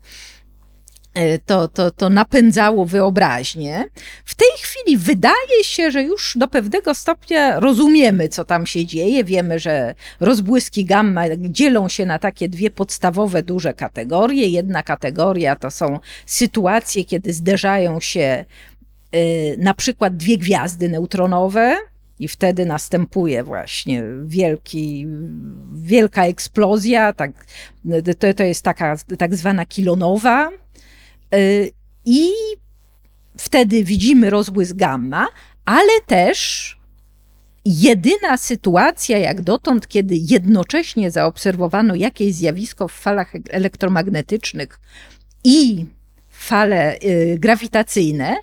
to, 1.47 1.69
to, 1.69 1.91
to 1.91 2.11
napędzało 2.11 2.85
wyobraźnię. 2.85 3.85
W 4.25 4.35
tej 4.35 4.49
chwili 4.59 4.97
wydaje 4.97 5.65
się, 5.65 5.91
że 5.91 6.03
już 6.03 6.35
do 6.37 6.49
pewnego 6.49 6.95
stopnia 6.95 7.61
rozumiemy, 7.61 8.29
co 8.29 8.45
tam 8.45 8.67
się 8.67 8.87
dzieje. 8.87 9.25
Wiemy, 9.25 9.59
że 9.59 9.95
rozbłyski 10.21 10.85
gamma 10.85 11.25
dzielą 11.39 11.89
się 11.89 12.07
na 12.07 12.19
takie 12.19 12.49
dwie 12.49 12.71
podstawowe, 12.71 13.43
duże 13.43 13.75
kategorie. 13.75 14.49
Jedna 14.49 14.83
kategoria 14.83 15.57
to 15.57 15.71
są 15.71 15.99
sytuacje, 16.27 17.05
kiedy 17.05 17.33
zderzają 17.33 18.01
się 18.01 18.45
y, 19.15 19.57
na 19.59 19.75
przykład 19.75 20.17
dwie 20.17 20.39
gwiazdy 20.39 20.89
neutronowe, 20.89 21.77
i 22.19 22.29
wtedy 22.29 22.67
następuje 22.67 23.45
właśnie 23.45 24.03
wielki, 24.25 25.07
wielka 25.75 26.27
eksplozja, 26.27 27.13
tak, 27.13 27.31
to, 28.19 28.35
to 28.35 28.43
jest 28.43 28.65
taka 28.65 28.97
tak 29.19 29.35
zwana 29.35 29.67
kilonowa. 29.67 30.51
Y, 31.35 31.71
I 32.05 32.31
wtedy 33.39 33.85
widzimy 33.85 34.31
rozbłysk 34.31 34.77
gamma, 34.77 35.27
ale 35.65 36.01
też 36.07 36.79
jedyna 37.65 38.37
sytuacja 38.37 39.19
jak 39.19 39.41
dotąd, 39.41 39.89
kiedy 39.89 40.15
jednocześnie 40.17 41.11
zaobserwowano 41.11 41.95
jakieś 41.95 42.35
zjawisko 42.35 42.89
w 42.89 42.93
falach 42.93 43.33
elektromagnetycznych 43.51 44.81
i 45.45 45.87
fale 46.31 46.99
y, 46.99 47.37
grawitacyjne, 47.39 48.37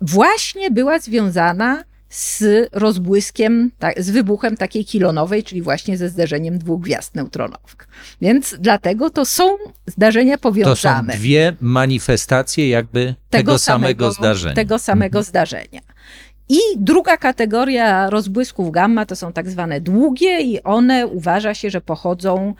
właśnie 0.00 0.70
była 0.70 0.98
związana 0.98 1.84
z 2.12 2.44
rozbłyskiem, 2.72 3.70
z 3.96 4.10
wybuchem 4.10 4.56
takiej 4.56 4.84
kilonowej, 4.84 5.44
czyli 5.44 5.62
właśnie 5.62 5.96
ze 5.96 6.08
zderzeniem 6.08 6.58
dwóch 6.58 6.80
gwiazd 6.80 7.14
neutronowych. 7.14 7.88
Więc 8.20 8.56
dlatego 8.60 9.10
to 9.10 9.24
są 9.24 9.44
zdarzenia 9.86 10.38
powiązane. 10.38 11.06
To 11.06 11.12
są 11.12 11.18
dwie 11.18 11.56
manifestacje 11.60 12.68
jakby 12.68 13.14
tego, 13.30 13.42
tego 13.44 13.58
samego, 13.58 14.04
samego, 14.04 14.12
zdarzenia. 14.12 14.54
Tego 14.54 14.78
samego 14.78 15.18
mhm. 15.18 15.24
zdarzenia. 15.24 15.80
I 16.48 16.58
druga 16.76 17.16
kategoria 17.16 18.10
rozbłysków 18.10 18.70
gamma 18.70 19.06
to 19.06 19.16
są 19.16 19.32
tak 19.32 19.50
zwane 19.50 19.80
długie 19.80 20.40
i 20.40 20.62
one 20.62 21.06
uważa 21.06 21.54
się, 21.54 21.70
że 21.70 21.80
pochodzą, 21.80 22.54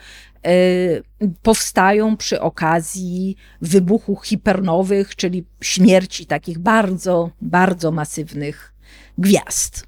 y, 0.47 1.03
powstają 1.41 2.17
przy 2.17 2.41
okazji 2.41 3.35
wybuchów 3.61 4.25
hipernowych, 4.25 5.15
czyli 5.15 5.45
śmierci 5.61 6.25
takich 6.25 6.59
bardzo, 6.59 7.29
bardzo 7.41 7.91
masywnych 7.91 8.72
gwiazd. 9.17 9.87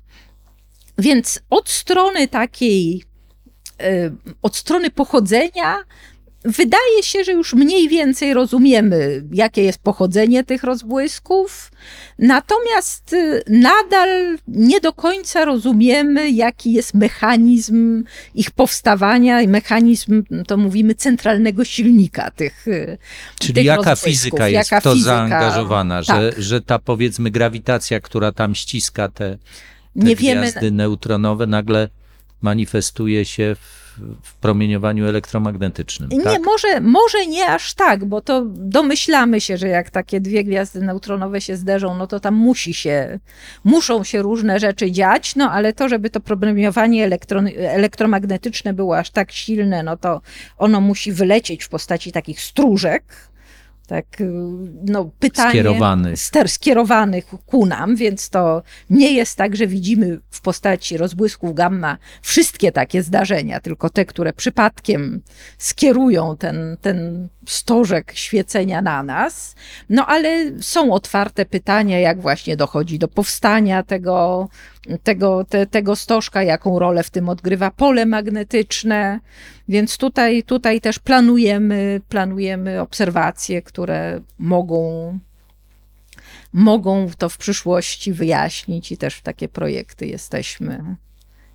Więc 0.98 1.40
od 1.50 1.70
strony 1.70 2.28
takiej, 2.28 3.04
e, 3.82 4.12
od 4.42 4.56
strony 4.56 4.90
pochodzenia, 4.90 5.84
wydaje 6.46 7.04
się, 7.04 7.24
że 7.24 7.32
już 7.32 7.54
mniej 7.54 7.90
więcej 7.90 8.34
rozumiemy, 8.34 9.24
jakie 9.32 9.64
jest 9.64 9.80
pochodzenie 9.80 10.44
tych 10.44 10.64
rozbłysków, 10.64 11.72
natomiast 12.20 13.14
e, 13.14 13.42
nadal 13.50 14.38
nie 14.48 14.80
do 14.80 14.94
końca 14.94 15.46
rozumiemy, 15.46 16.30
jaki 16.30 16.74
jest 16.74 16.94
mechanizm 16.94 18.04
ich 18.36 18.52
powstawania 18.52 19.42
i 19.42 19.48
mechanizm, 19.48 20.24
to 20.48 20.58
mówimy, 20.58 20.96
centralnego 20.96 21.66
silnika 21.66 22.32
tych. 22.32 22.68
E, 22.68 22.98
Czyli 23.40 23.54
tych 23.54 23.66
jaka 23.66 23.96
fizyka 23.96 24.48
jest 24.48 24.72
jaka 24.72 24.82
w 24.82 24.84
to 24.84 24.94
fizyka, 24.94 25.12
zaangażowana, 25.12 26.04
tak. 26.04 26.16
że, 26.16 26.42
że 26.42 26.62
ta 26.62 26.80
powiedzmy 26.80 27.32
grawitacja, 27.32 28.00
która 28.00 28.32
tam 28.32 28.56
ściska 28.56 29.10
te, 29.10 29.14
te 29.14 29.38
nie 29.96 30.16
gwiazdy 30.16 30.60
wiemy, 30.62 30.72
neutronowe, 30.72 31.48
nagle 31.48 31.90
manifestuje 32.42 33.26
się 33.26 33.56
w 33.60 33.85
w 34.24 34.36
promieniowaniu 34.36 35.08
elektromagnetycznym. 35.08 36.10
Nie, 36.10 36.24
tak? 36.24 36.42
może, 36.46 36.82
może 36.82 37.26
nie 37.26 37.48
aż 37.48 37.74
tak, 37.74 38.06
bo 38.06 38.22
to 38.22 38.44
domyślamy 38.46 39.42
się, 39.42 39.58
że 39.58 39.68
jak 39.68 39.90
takie 39.90 40.22
dwie 40.22 40.44
gwiazdy 40.44 40.82
neutronowe 40.82 41.42
się 41.42 41.56
zderzą, 41.56 41.96
no 41.98 42.08
to 42.08 42.20
tam 42.20 42.36
musi 42.36 42.74
się, 42.74 43.20
muszą 43.64 44.04
się 44.04 44.22
różne 44.22 44.60
rzeczy 44.60 44.92
dziać, 44.92 45.36
no 45.36 45.52
ale 45.52 45.74
to, 45.74 45.90
żeby 45.90 46.10
to 46.10 46.20
promieniowanie 46.20 47.10
elektromagnetyczne 47.58 48.74
było 48.74 48.98
aż 48.98 49.10
tak 49.10 49.32
silne, 49.32 49.84
no 49.84 49.98
to 49.98 50.22
ono 50.58 50.82
musi 50.82 51.12
wylecieć 51.12 51.64
w 51.64 51.70
postaci 51.70 52.12
takich 52.12 52.42
stróżek, 52.42 53.04
tak, 53.86 54.22
y, 54.22 54.32
no, 54.86 55.12
pytanie 55.20 55.50
skierowanych. 55.50 56.20
Ster, 56.20 56.50
skierowanych 56.50 57.26
ku 57.46 57.66
nam, 57.66 57.96
więc 57.96 58.30
to 58.30 58.64
nie 58.90 59.14
jest 59.14 59.38
tak, 59.38 59.56
że 59.56 59.68
widzimy 59.68 60.20
w 60.30 60.42
postaci 60.42 60.98
rozbłysków 60.98 61.56
gamma 61.56 61.98
wszystkie 62.22 62.72
takie 62.72 63.04
zdarzenia, 63.04 63.60
tylko 63.60 63.90
te, 63.90 64.06
które 64.06 64.34
przypadkiem 64.34 65.22
skierują 65.58 66.38
ten, 66.38 66.78
ten 66.82 67.28
stożek 67.48 68.12
świecenia 68.16 68.82
na 68.82 69.04
nas. 69.04 69.56
No 69.90 70.06
ale 70.06 70.52
są 70.62 70.94
otwarte 70.94 71.46
pytania, 71.46 72.00
jak 72.00 72.22
właśnie 72.22 72.58
dochodzi 72.58 73.00
do 73.00 73.08
powstania 73.08 73.84
tego, 73.84 74.48
tego, 75.04 75.46
te, 75.50 75.66
tego 75.66 75.96
stożka, 75.96 76.44
jaką 76.44 76.80
rolę 76.80 77.04
w 77.04 77.10
tym 77.10 77.30
odgrywa 77.30 77.72
pole 77.72 78.06
magnetyczne. 78.06 79.20
Więc 79.70 79.98
tutaj, 79.98 80.44
tutaj 80.44 80.82
też 80.82 81.00
planujemy, 81.00 82.02
planujemy 82.10 82.82
obserwacje, 82.82 83.62
które 83.62 84.22
mogą, 84.40 85.20
mogą 86.54 87.10
to 87.18 87.30
w 87.30 87.38
przyszłości 87.38 88.14
wyjaśnić 88.14 88.92
i 88.92 88.98
też 88.98 89.16
w 89.16 89.22
takie 89.22 89.48
projekty 89.48 90.08
jesteśmy, 90.08 90.96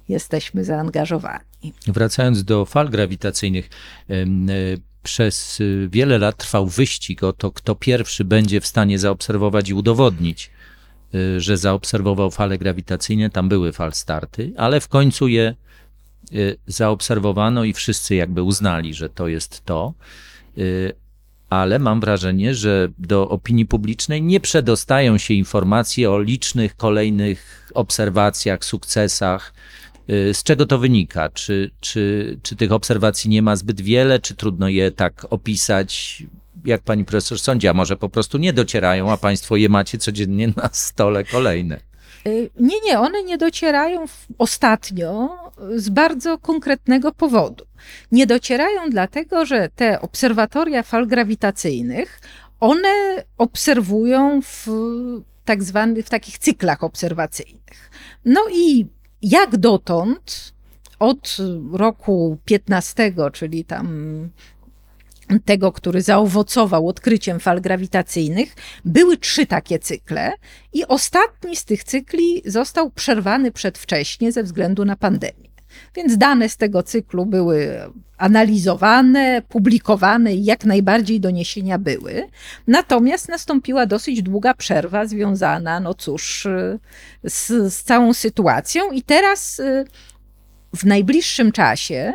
jesteśmy 0.08 0.64
zaangażowani. 0.64 1.44
Wracając 1.86 2.44
do 2.44 2.64
fal 2.64 2.88
grawitacyjnych, 2.88 3.70
przez 5.02 5.58
wiele 5.88 6.18
lat 6.18 6.36
trwał 6.36 6.66
wyścig 6.66 7.22
o 7.22 7.32
to, 7.32 7.50
kto 7.50 7.74
pierwszy 7.74 8.24
będzie 8.24 8.60
w 8.60 8.66
stanie 8.66 8.98
zaobserwować 8.98 9.68
i 9.68 9.74
udowodnić, 9.74 10.50
że 11.38 11.56
zaobserwował 11.56 12.30
fale 12.30 12.58
grawitacyjne. 12.58 13.30
Tam 13.30 13.48
były 13.48 13.72
fal 13.72 13.92
starty, 13.92 14.52
ale 14.56 14.80
w 14.80 14.88
końcu 14.88 15.28
je 15.28 15.54
Y, 16.32 16.56
zaobserwowano 16.66 17.64
i 17.64 17.72
wszyscy 17.72 18.14
jakby 18.14 18.42
uznali, 18.42 18.94
że 18.94 19.08
to 19.08 19.28
jest 19.28 19.64
to. 19.64 19.94
Y, 20.58 20.92
ale 21.50 21.78
mam 21.78 22.00
wrażenie, 22.00 22.54
że 22.54 22.88
do 22.98 23.28
opinii 23.28 23.66
publicznej 23.66 24.22
nie 24.22 24.40
przedostają 24.40 25.18
się 25.18 25.34
informacje 25.34 26.10
o 26.10 26.20
licznych 26.20 26.76
kolejnych 26.76 27.70
obserwacjach, 27.74 28.64
sukcesach. 28.64 29.54
Y, 30.10 30.34
z 30.34 30.42
czego 30.42 30.66
to 30.66 30.78
wynika? 30.78 31.28
Czy, 31.28 31.70
czy, 31.80 32.38
czy 32.42 32.56
tych 32.56 32.72
obserwacji 32.72 33.30
nie 33.30 33.42
ma 33.42 33.56
zbyt 33.56 33.80
wiele, 33.80 34.18
czy 34.20 34.34
trudno 34.34 34.68
je 34.68 34.90
tak 34.90 35.26
opisać? 35.30 36.22
Jak 36.64 36.80
pani 36.80 37.04
profesor 37.04 37.38
sądzi, 37.38 37.68
a 37.68 37.74
może 37.74 37.96
po 37.96 38.08
prostu 38.08 38.38
nie 38.38 38.52
docierają, 38.52 39.12
a 39.12 39.16
państwo 39.16 39.56
je 39.56 39.68
macie 39.68 39.98
codziennie 39.98 40.48
na 40.56 40.68
stole 40.72 41.24
kolejne? 41.24 41.80
Y, 42.26 42.50
Nie, 42.60 42.80
nie, 42.84 43.00
one 43.00 43.22
nie 43.22 43.38
docierają 43.38 44.04
ostatnio 44.38 45.28
z 45.76 45.88
bardzo 45.88 46.38
konkretnego 46.38 47.12
powodu. 47.12 47.64
Nie 48.12 48.26
docierają 48.26 48.90
dlatego, 48.90 49.46
że 49.46 49.68
te 49.76 50.00
obserwatoria 50.00 50.82
fal 50.82 51.06
grawitacyjnych, 51.06 52.20
one 52.60 53.24
obserwują 53.38 54.40
w 54.42 54.66
tak 55.44 55.62
zwanych, 55.62 56.06
w 56.06 56.10
takich 56.10 56.38
cyklach 56.38 56.84
obserwacyjnych. 56.84 57.90
No 58.24 58.40
i 58.52 58.86
jak 59.22 59.56
dotąd, 59.56 60.52
od 60.98 61.36
roku 61.72 62.38
15, 62.44 63.12
czyli 63.32 63.64
tam 63.64 64.28
tego, 65.38 65.72
który 65.72 66.02
zaowocował 66.02 66.88
odkryciem 66.88 67.40
fal 67.40 67.60
grawitacyjnych, 67.60 68.54
były 68.84 69.16
trzy 69.16 69.46
takie 69.46 69.78
cykle 69.78 70.32
i 70.72 70.86
ostatni 70.86 71.56
z 71.56 71.64
tych 71.64 71.84
cykli 71.84 72.42
został 72.44 72.90
przerwany 72.90 73.52
przedwcześnie 73.52 74.32
ze 74.32 74.42
względu 74.42 74.84
na 74.84 74.96
pandemię. 74.96 75.50
Więc 75.94 76.18
dane 76.18 76.48
z 76.48 76.56
tego 76.56 76.82
cyklu 76.82 77.26
były 77.26 77.80
analizowane, 78.18 79.42
publikowane 79.48 80.34
i 80.34 80.44
jak 80.44 80.64
najbardziej 80.64 81.20
doniesienia 81.20 81.78
były. 81.78 82.28
Natomiast 82.66 83.28
nastąpiła 83.28 83.86
dosyć 83.86 84.22
długa 84.22 84.54
przerwa 84.54 85.06
związana, 85.06 85.80
no 85.80 85.94
cóż, 85.94 86.48
z, 87.24 87.72
z 87.74 87.82
całą 87.82 88.14
sytuacją 88.14 88.90
i 88.90 89.02
teraz 89.02 89.58
y, 89.58 89.84
w 90.76 90.84
najbliższym 90.84 91.52
czasie, 91.52 92.12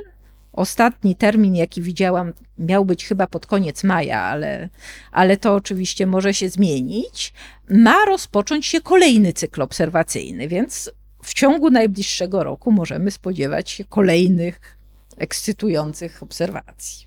ostatni 0.53 1.15
termin, 1.15 1.55
jaki 1.55 1.81
widziałam, 1.81 2.33
miał 2.59 2.85
być 2.85 3.05
chyba 3.05 3.27
pod 3.27 3.45
koniec 3.45 3.83
maja, 3.83 4.21
ale, 4.21 4.69
ale 5.11 5.37
to 5.37 5.53
oczywiście 5.53 6.05
może 6.07 6.33
się 6.33 6.49
zmienić, 6.49 7.33
ma 7.69 8.05
rozpocząć 8.05 8.65
się 8.65 8.81
kolejny 8.81 9.33
cykl 9.33 9.61
obserwacyjny, 9.61 10.47
więc 10.47 10.91
w 11.23 11.33
ciągu 11.33 11.69
najbliższego 11.69 12.43
roku 12.43 12.71
możemy 12.71 13.11
spodziewać 13.11 13.69
się 13.69 13.85
kolejnych 13.85 14.77
ekscytujących 15.17 16.23
obserwacji. 16.23 17.05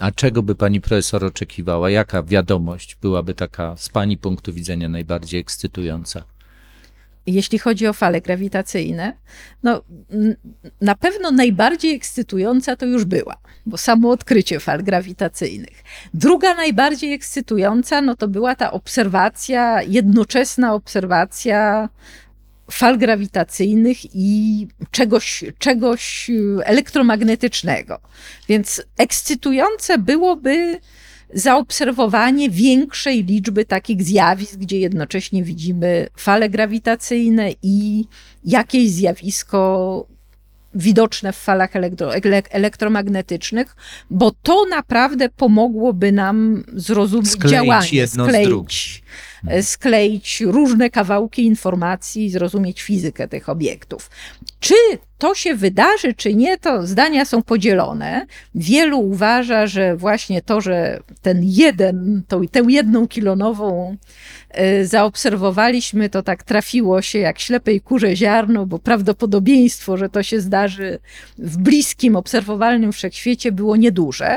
A 0.00 0.10
czego 0.10 0.42
by 0.42 0.54
pani 0.54 0.80
profesor 0.80 1.24
oczekiwała? 1.24 1.90
Jaka 1.90 2.22
wiadomość 2.22 2.96
byłaby 3.02 3.34
taka 3.34 3.76
z 3.76 3.88
pani 3.88 4.18
punktu 4.18 4.52
widzenia 4.52 4.88
najbardziej 4.88 5.40
ekscytująca? 5.40 6.24
Jeśli 7.26 7.58
chodzi 7.58 7.86
o 7.86 7.92
fale 7.92 8.20
grawitacyjne, 8.20 9.12
no 9.62 9.82
na 10.80 10.94
pewno 10.94 11.30
najbardziej 11.30 11.94
ekscytująca 11.94 12.76
to 12.76 12.86
już 12.86 13.04
była, 13.04 13.36
bo 13.66 13.76
samo 13.76 14.10
odkrycie 14.10 14.60
fal 14.60 14.82
grawitacyjnych. 14.82 15.84
Druga 16.14 16.54
najbardziej 16.54 17.12
ekscytująca, 17.12 18.00
no 18.00 18.16
to 18.16 18.28
była 18.28 18.54
ta 18.54 18.72
obserwacja, 18.72 19.82
jednoczesna 19.82 20.74
obserwacja 20.74 21.88
fal 22.70 22.98
grawitacyjnych 22.98 23.98
i 24.14 24.68
czegoś, 24.90 25.44
czegoś 25.58 26.30
y, 26.30 26.64
elektromagnetycznego. 26.64 28.00
Więc 28.48 28.82
ekscytujące 28.98 29.98
byłoby 29.98 30.80
zaobserwowanie 31.34 32.50
większej 32.50 33.24
liczby 33.24 33.64
takich 33.64 34.02
zjawisk, 34.02 34.56
gdzie 34.56 34.78
jednocześnie 34.78 35.42
widzimy 35.42 36.06
fale 36.16 36.50
grawitacyjne 36.50 37.50
i 37.62 38.04
jakieś 38.44 38.90
zjawisko 38.90 40.06
widoczne 40.74 41.32
w 41.32 41.36
falach 41.36 41.76
elektro, 41.76 42.14
ele, 42.14 42.42
elektromagnetycznych, 42.50 43.76
bo 44.10 44.32
to 44.42 44.64
naprawdę 44.70 45.28
pomogłoby 45.28 46.12
nam 46.12 46.64
zrozumieć 46.72 47.30
Skleić 47.30 47.52
działanie, 47.52 47.88
jedno 47.92 48.24
z 48.24 48.28
skleić, 48.28 49.02
e, 49.48 49.62
skleić 49.62 50.40
różne 50.40 50.90
kawałki 50.90 51.44
informacji 51.46 52.24
i 52.24 52.30
zrozumieć 52.30 52.82
fizykę 52.82 53.28
tych 53.28 53.48
obiektów. 53.48 54.10
Czy 54.60 54.74
to 55.18 55.34
się 55.34 55.54
wydarzy, 55.54 56.14
czy 56.14 56.34
nie, 56.34 56.58
to 56.58 56.86
zdania 56.86 57.24
są 57.24 57.42
podzielone. 57.42 58.26
Wielu 58.54 59.00
uważa, 59.00 59.66
że 59.66 59.96
właśnie 59.96 60.42
to, 60.42 60.60
że 60.60 61.00
ten 61.22 61.40
jeden, 61.42 62.22
tą, 62.28 62.48
tę 62.48 62.62
jedną 62.68 63.08
kilonową 63.08 63.96
zaobserwowaliśmy, 64.84 66.10
to 66.10 66.22
tak 66.22 66.42
trafiło 66.42 67.02
się 67.02 67.18
jak 67.18 67.38
ślepej 67.38 67.80
kurze 67.80 68.16
ziarno, 68.16 68.66
bo 68.66 68.78
prawdopodobieństwo, 68.78 69.96
że 69.96 70.08
to 70.08 70.22
się 70.22 70.40
zdarzy 70.40 70.98
w 71.38 71.56
bliskim, 71.56 72.16
obserwowalnym 72.16 72.92
wszechświecie 72.92 73.52
było 73.52 73.76
nieduże. 73.76 74.36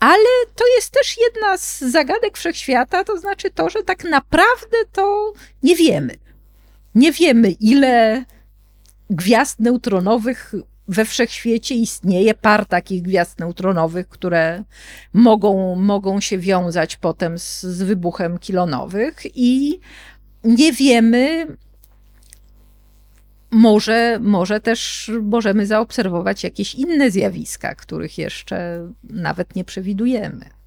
Ale 0.00 0.46
to 0.54 0.64
jest 0.76 0.90
też 0.90 1.16
jedna 1.18 1.58
z 1.58 1.80
zagadek 1.80 2.36
wszechświata, 2.36 3.04
to 3.04 3.18
znaczy 3.18 3.50
to, 3.50 3.70
że 3.70 3.82
tak 3.82 4.04
naprawdę 4.04 4.76
to 4.92 5.32
nie 5.62 5.76
wiemy. 5.76 6.14
Nie 6.94 7.12
wiemy, 7.12 7.50
ile 7.50 8.24
gwiazd 9.10 9.60
neutronowych 9.60 10.54
we 10.90 11.04
wszechświecie 11.04 11.74
istnieje, 11.74 12.34
par 12.34 12.66
takich 12.66 13.02
gwiazd 13.02 13.38
neutronowych, 13.38 14.08
które 14.08 14.64
mogą, 15.12 15.76
mogą 15.76 16.20
się 16.20 16.38
wiązać 16.38 16.96
potem 16.96 17.38
z, 17.38 17.62
z 17.62 17.82
wybuchem 17.82 18.38
kilonowych 18.38 19.22
i 19.34 19.80
nie 20.44 20.72
wiemy, 20.72 21.46
może, 23.50 24.18
może 24.22 24.60
też 24.60 25.10
możemy 25.22 25.66
zaobserwować 25.66 26.44
jakieś 26.44 26.74
inne 26.74 27.10
zjawiska, 27.10 27.74
których 27.74 28.18
jeszcze 28.18 28.88
nawet 29.04 29.56
nie 29.56 29.64
przewidujemy. 29.64 30.59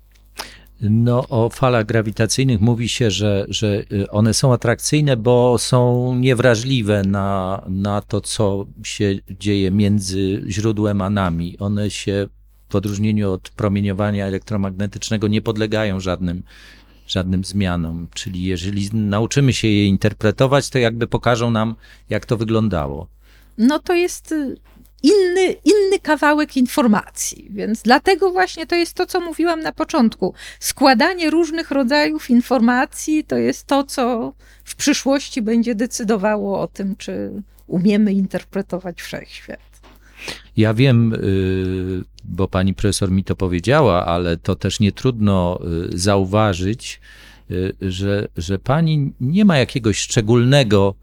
No, 0.89 1.27
o 1.29 1.49
falach 1.49 1.85
grawitacyjnych 1.85 2.61
mówi 2.61 2.89
się, 2.89 3.11
że, 3.11 3.45
że 3.49 3.83
y, 3.91 4.09
one 4.09 4.33
są 4.33 4.53
atrakcyjne, 4.53 5.17
bo 5.17 5.57
są 5.57 6.15
niewrażliwe 6.15 7.03
na, 7.03 7.61
na 7.67 8.01
to, 8.01 8.21
co 8.21 8.65
się 8.83 9.15
dzieje 9.39 9.71
między 9.71 10.43
źródłem 10.47 11.01
a 11.01 11.09
nami. 11.09 11.57
One 11.59 11.89
się 11.89 12.27
w 12.69 12.75
odróżnieniu 12.75 13.31
od 13.31 13.49
promieniowania 13.49 14.25
elektromagnetycznego 14.25 15.27
nie 15.27 15.41
podlegają 15.41 15.99
żadnym, 15.99 16.43
żadnym 17.07 17.43
zmianom. 17.43 18.07
Czyli 18.13 18.43
jeżeli 18.43 18.89
nauczymy 18.93 19.53
się 19.53 19.67
je 19.67 19.85
interpretować, 19.85 20.69
to 20.69 20.79
jakby 20.79 21.07
pokażą 21.07 21.51
nam, 21.51 21.75
jak 22.09 22.25
to 22.25 22.37
wyglądało. 22.37 23.07
no 23.57 23.79
to 23.79 23.93
jest 23.93 24.31
y, 24.31 24.57
inny, 25.03 25.55
inny 25.65 25.99
kawałek 26.01 26.57
informacji. 26.57 27.47
Więc 27.49 27.81
dlatego 27.81 28.31
właśnie 28.31 28.67
to 28.67 28.75
jest 28.75 28.93
to, 28.93 29.05
co 29.05 29.19
mówiłam 29.19 29.59
na 29.59 29.71
początku. 29.71 30.33
Składanie 30.59 31.29
różnych 31.29 31.71
rodzajów 31.71 32.29
informacji 32.29 33.23
to 33.23 33.37
jest 33.37 33.67
to, 33.67 33.83
co 33.83 34.33
w 34.63 34.75
przyszłości 34.75 35.41
będzie 35.41 35.75
decydowało 35.75 36.59
o 36.59 36.67
tym, 36.67 36.95
czy 36.95 37.31
umiemy 37.67 38.13
interpretować 38.13 39.01
wszechświat. 39.01 39.59
Ja 40.57 40.73
wiem, 40.73 41.13
y, 41.13 42.03
bo 42.23 42.47
pani 42.47 42.73
profesor 42.73 43.11
mi 43.11 43.23
to 43.23 43.35
powiedziała, 43.35 44.05
ale 44.05 44.37
to 44.37 44.55
też 44.55 44.79
nie 44.79 44.91
trudno 44.91 45.59
y, 45.93 45.97
zauważyć, 45.97 47.01
y, 47.51 47.73
że, 47.81 48.27
że 48.37 48.59
pani 48.59 49.13
nie 49.21 49.45
ma 49.45 49.57
jakiegoś 49.57 49.97
szczególnego 49.97 50.95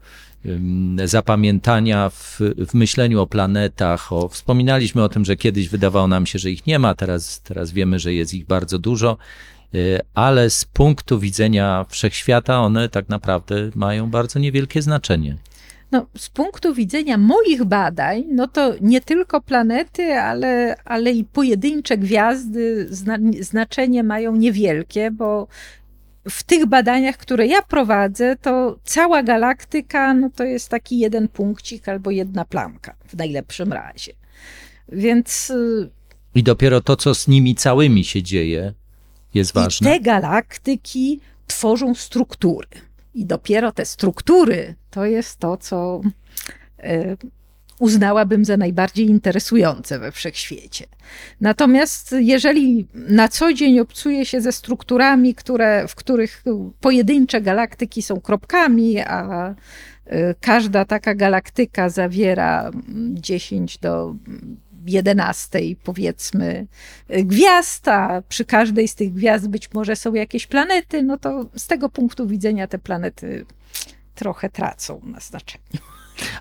zapamiętania 1.05 2.09
w, 2.09 2.39
w 2.67 2.73
myśleniu 2.73 3.21
o 3.21 3.27
planetach. 3.27 4.13
O, 4.13 4.27
wspominaliśmy 4.27 5.03
o 5.03 5.09
tym, 5.09 5.25
że 5.25 5.35
kiedyś 5.35 5.69
wydawało 5.69 6.07
nam 6.07 6.25
się, 6.25 6.39
że 6.39 6.51
ich 6.51 6.67
nie 6.67 6.79
ma, 6.79 6.95
teraz, 6.95 7.41
teraz 7.41 7.71
wiemy, 7.71 7.99
że 7.99 8.13
jest 8.13 8.33
ich 8.33 8.45
bardzo 8.45 8.79
dużo, 8.79 9.17
y, 9.75 9.99
ale 10.13 10.49
z 10.49 10.65
punktu 10.65 11.19
widzenia 11.19 11.85
wszechświata 11.89 12.61
one 12.61 12.89
tak 12.89 13.09
naprawdę 13.09 13.69
mają 13.75 14.09
bardzo 14.09 14.39
niewielkie 14.39 14.81
znaczenie. 14.81 15.37
No, 15.91 16.05
z 16.17 16.29
punktu 16.29 16.73
widzenia 16.73 17.17
moich 17.17 17.63
badań, 17.63 18.23
no 18.31 18.47
to 18.47 18.73
nie 18.81 19.01
tylko 19.01 19.41
planety, 19.41 20.13
ale, 20.13 20.75
ale 20.85 21.11
i 21.11 21.23
pojedyncze 21.23 21.97
gwiazdy 21.97 22.87
zna, 22.89 23.17
znaczenie 23.39 24.03
mają 24.03 24.35
niewielkie, 24.35 25.11
bo 25.11 25.47
w 26.29 26.43
tych 26.43 26.65
badaniach, 26.65 27.17
które 27.17 27.47
ja 27.47 27.61
prowadzę, 27.61 28.35
to 28.41 28.79
cała 28.83 29.23
galaktyka 29.23 30.13
no 30.13 30.29
to 30.35 30.43
jest 30.43 30.69
taki 30.69 30.99
jeden 30.99 31.27
punkcik 31.27 31.89
albo 31.89 32.11
jedna 32.11 32.45
plamka 32.45 32.95
w 33.07 33.17
najlepszym 33.17 33.73
razie. 33.73 34.13
Więc 34.89 35.49
y, 35.49 35.89
I 36.35 36.43
dopiero 36.43 36.81
to, 36.81 36.95
co 36.95 37.15
z 37.15 37.27
nimi 37.27 37.55
całymi 37.55 38.03
się 38.03 38.23
dzieje, 38.23 38.73
jest 39.33 39.51
i 39.51 39.53
ważne. 39.53 39.89
te 39.91 39.99
galaktyki 39.99 41.19
tworzą 41.47 41.95
struktury. 41.95 42.67
I 43.13 43.25
dopiero 43.25 43.71
te 43.71 43.85
struktury 43.85 44.75
to 44.89 45.05
jest 45.05 45.39
to, 45.39 45.57
co 45.57 46.01
y, 46.83 47.17
uznałabym 47.81 48.45
za 48.45 48.57
najbardziej 48.57 49.09
interesujące 49.09 49.99
we 49.99 50.11
wszechświecie. 50.11 50.85
Natomiast 51.41 52.15
jeżeli 52.19 52.87
na 52.93 53.27
co 53.27 53.53
dzień 53.53 53.79
obcuje 53.79 54.25
się 54.25 54.41
ze 54.41 54.51
strukturami, 54.51 55.35
które, 55.35 55.87
w 55.87 55.95
których 55.95 56.43
pojedyncze 56.81 57.41
galaktyki 57.41 58.01
są 58.01 58.21
kropkami, 58.21 58.99
a 58.99 59.49
y, 59.51 60.35
każda 60.41 60.85
taka 60.85 61.15
galaktyka 61.15 61.89
zawiera 61.89 62.69
mm, 62.69 63.15
10 63.21 63.77
do 63.77 64.15
11 64.85 65.59
powiedzmy 65.83 66.67
y, 67.09 67.23
gwiazd, 67.23 67.87
a 67.87 68.21
przy 68.29 68.45
każdej 68.45 68.87
z 68.87 68.95
tych 68.95 69.13
gwiazd 69.13 69.47
być 69.47 69.73
może 69.73 69.95
są 69.95 70.13
jakieś 70.13 70.47
planety, 70.47 71.03
no 71.03 71.17
to 71.17 71.45
z 71.55 71.67
tego 71.67 71.89
punktu 71.89 72.27
widzenia 72.27 72.67
te 72.67 72.79
planety 72.79 73.45
trochę 74.15 74.49
tracą 74.49 75.01
na 75.03 75.19
znaczeniu. 75.19 75.91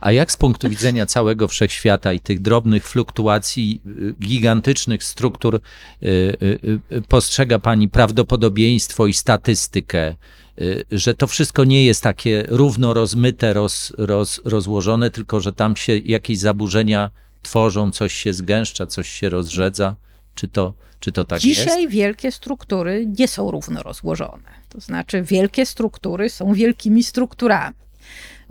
A 0.01 0.12
jak 0.12 0.33
z 0.33 0.37
punktu 0.37 0.68
widzenia 0.68 1.07
całego 1.07 1.49
wszechświata 1.49 2.12
i 2.12 2.20
tych 2.20 2.41
drobnych 2.41 2.89
fluktuacji, 2.89 3.83
y, 3.87 4.14
gigantycznych 4.26 5.05
struktur 5.05 5.55
y, 5.55 6.07
y, 6.93 7.03
postrzega 7.09 7.59
Pani 7.59 7.89
prawdopodobieństwo 7.89 9.07
i 9.07 9.12
statystykę, 9.12 10.14
że 10.93 11.14
to 11.14 11.26
wszystko 11.26 11.64
nie 11.64 11.85
jest 11.85 12.03
takie 12.03 12.45
równo 12.49 12.95
rozmyte, 12.95 13.53
roz, 13.53 13.93
roz, 13.99 14.41
rozłożone, 14.45 15.11
tylko 15.11 15.41
że 15.41 15.53
tam 15.53 15.76
się 15.76 15.99
jakieś 15.99 16.39
zaburzenia 16.39 17.11
tworzą, 17.43 17.91
coś 17.91 18.14
się 18.14 18.33
zgęszcza, 18.33 18.87
coś 18.87 19.09
się 19.09 19.28
rozrzedza? 19.28 19.97
Czy 20.35 20.49
to, 20.49 20.74
czy 21.01 21.12
to 21.12 21.24
tak 21.24 21.45
jest? 21.45 21.61
Dzisiaj 21.61 21.89
wielkie 21.89 22.33
struktury 22.33 23.07
nie 23.18 23.28
są 23.28 23.51
równo 23.51 23.83
rozłożone. 23.83 24.51
To 24.68 24.81
znaczy, 24.81 25.22
wielkie 25.22 25.66
struktury 25.66 26.31
są 26.31 26.55
wielkimi 26.55 27.03
strukturami. 27.03 27.76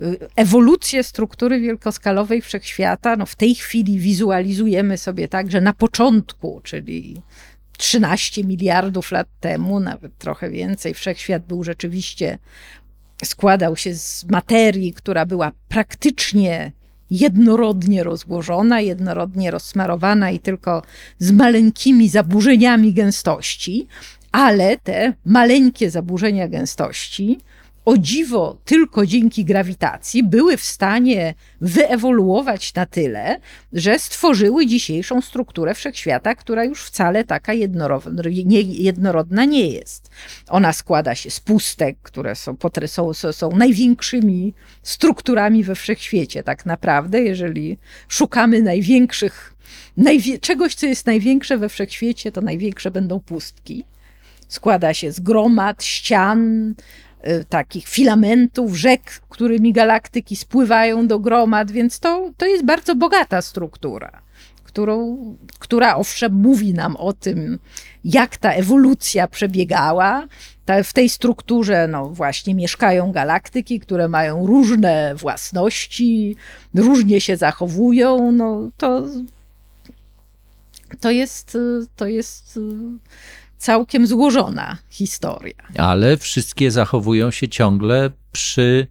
Y, 0.04 0.18
Ewolucję 0.36 1.04
struktury 1.04 1.60
wielkoskalowej 1.60 2.42
wszechświata. 2.42 3.16
No 3.16 3.26
w 3.26 3.36
tej 3.36 3.56
chwili 3.56 4.00
wizualizujemy 4.00 4.98
sobie 4.98 5.28
tak, 5.28 5.52
że 5.52 5.62
na 5.62 5.74
początku, 5.74 6.62
czyli 6.64 7.22
13 7.78 8.44
miliardów 8.44 9.12
lat 9.12 9.28
temu, 9.40 9.80
nawet 9.80 10.18
trochę 10.18 10.50
więcej, 10.50 10.94
wszechświat 10.94 11.46
był 11.46 11.64
rzeczywiście, 11.64 12.38
składał 13.24 13.76
się 13.76 13.96
z 13.96 14.26
materii, 14.30 14.94
która 14.94 15.26
była 15.26 15.52
praktycznie 15.68 16.72
jednorodnie 17.12 18.04
rozłożona, 18.04 18.82
jednorodnie 18.82 19.52
rozsmarowana 19.52 20.32
i 20.32 20.40
tylko 20.40 20.82
z 21.20 21.32
maleńkimi 21.32 22.10
zaburzeniami 22.10 22.94
gęstości, 22.94 23.88
ale 24.32 24.78
te 24.78 25.14
maleńkie 25.26 25.90
zaburzenia 25.92 26.48
gęstości, 26.48 27.40
o 27.90 27.98
dziwo 27.98 28.58
tylko 28.66 29.06
dzięki 29.06 29.46
grawitacji, 29.46 30.24
były 30.24 30.58
w 30.58 30.64
stanie 30.64 31.34
wyewoluować 31.62 32.74
na 32.74 32.86
tyle, 32.86 33.40
że 33.74 34.00
stworzyły 34.00 34.66
dzisiejszą 34.66 35.22
strukturę 35.22 35.74
wszechświata, 35.74 36.36
która 36.36 36.64
już 36.64 36.84
wcale 36.84 37.24
taka 37.24 37.54
jednorodna 37.54 39.46
nie, 39.46 39.68
jest. 39.68 40.10
Ona 40.50 40.74
składa 40.74 41.16
się 41.16 41.30
z 41.30 41.40
pustek, 41.40 41.98
które 42.04 42.36
są, 42.36 42.58
są, 42.88 43.14
są, 43.14 43.52
największymi 43.52 44.54
strukturami 44.84 45.64
we 45.64 45.76
wszechświecie, 45.76 46.44
tak 46.44 46.66
naprawdę, 46.66 47.22
jeżeli 47.22 47.78
szukamy 48.08 48.62
największych, 48.62 49.54
najwie- 49.98 50.40
czegoś, 50.40 50.76
co 50.76 50.86
jest 50.86 51.06
największe 51.06 51.58
we 51.58 51.70
wszechświecie, 51.70 52.32
to 52.32 52.42
największe 52.42 52.92
będą 52.92 53.20
pustki. 53.20 53.86
Składa 54.48 54.94
się 54.94 55.12
z 55.12 55.20
gromad, 55.20 55.84
ścian, 55.84 56.74
takich 57.50 57.88
filamentów, 57.88 58.76
rzek, 58.76 59.02
którymi 59.30 59.74
galaktyki 59.74 60.36
spływają 60.36 61.08
do 61.08 61.20
gromad, 61.20 61.72
więc 61.72 62.00
to, 62.00 62.32
to 62.38 62.46
jest 62.46 62.66
bardzo 62.66 62.96
bogata 62.96 63.42
struktura, 63.42 64.22
którą, 64.64 65.18
która 65.60 65.96
owszem 65.96 66.34
mówi 66.34 66.74
nam 66.74 66.96
o 66.96 67.14
tym, 67.14 67.60
jak 68.04 68.38
ta 68.38 68.52
ewolucja 68.52 69.28
przebiegała. 69.28 70.28
Ta, 70.66 70.84
w 70.84 70.94
tej 70.94 71.10
strukturze 71.10 71.88
no, 71.88 72.10
właśnie 72.10 72.56
mieszkają 72.56 73.12
galaktyki, 73.12 73.80
które 73.80 74.08
mają 74.08 74.46
różne 74.46 75.16
własności, 75.16 76.36
różnie 76.76 77.22
się 77.22 77.38
zachowują. 77.38 78.32
No, 78.32 78.70
to, 78.78 79.04
to, 81.00 81.12
jest, 81.12 81.56
y, 81.56 81.86
to 81.96 82.08
jest 82.08 82.58
y, 82.58 82.62
całkiem 83.60 84.08
złożona 84.08 84.78
historia. 84.90 85.54
Ale 85.78 86.18
wszystkie 86.18 86.72
zachowują 86.72 87.32
się 87.32 87.48
ciągle 87.48 88.12
przy 88.32 88.88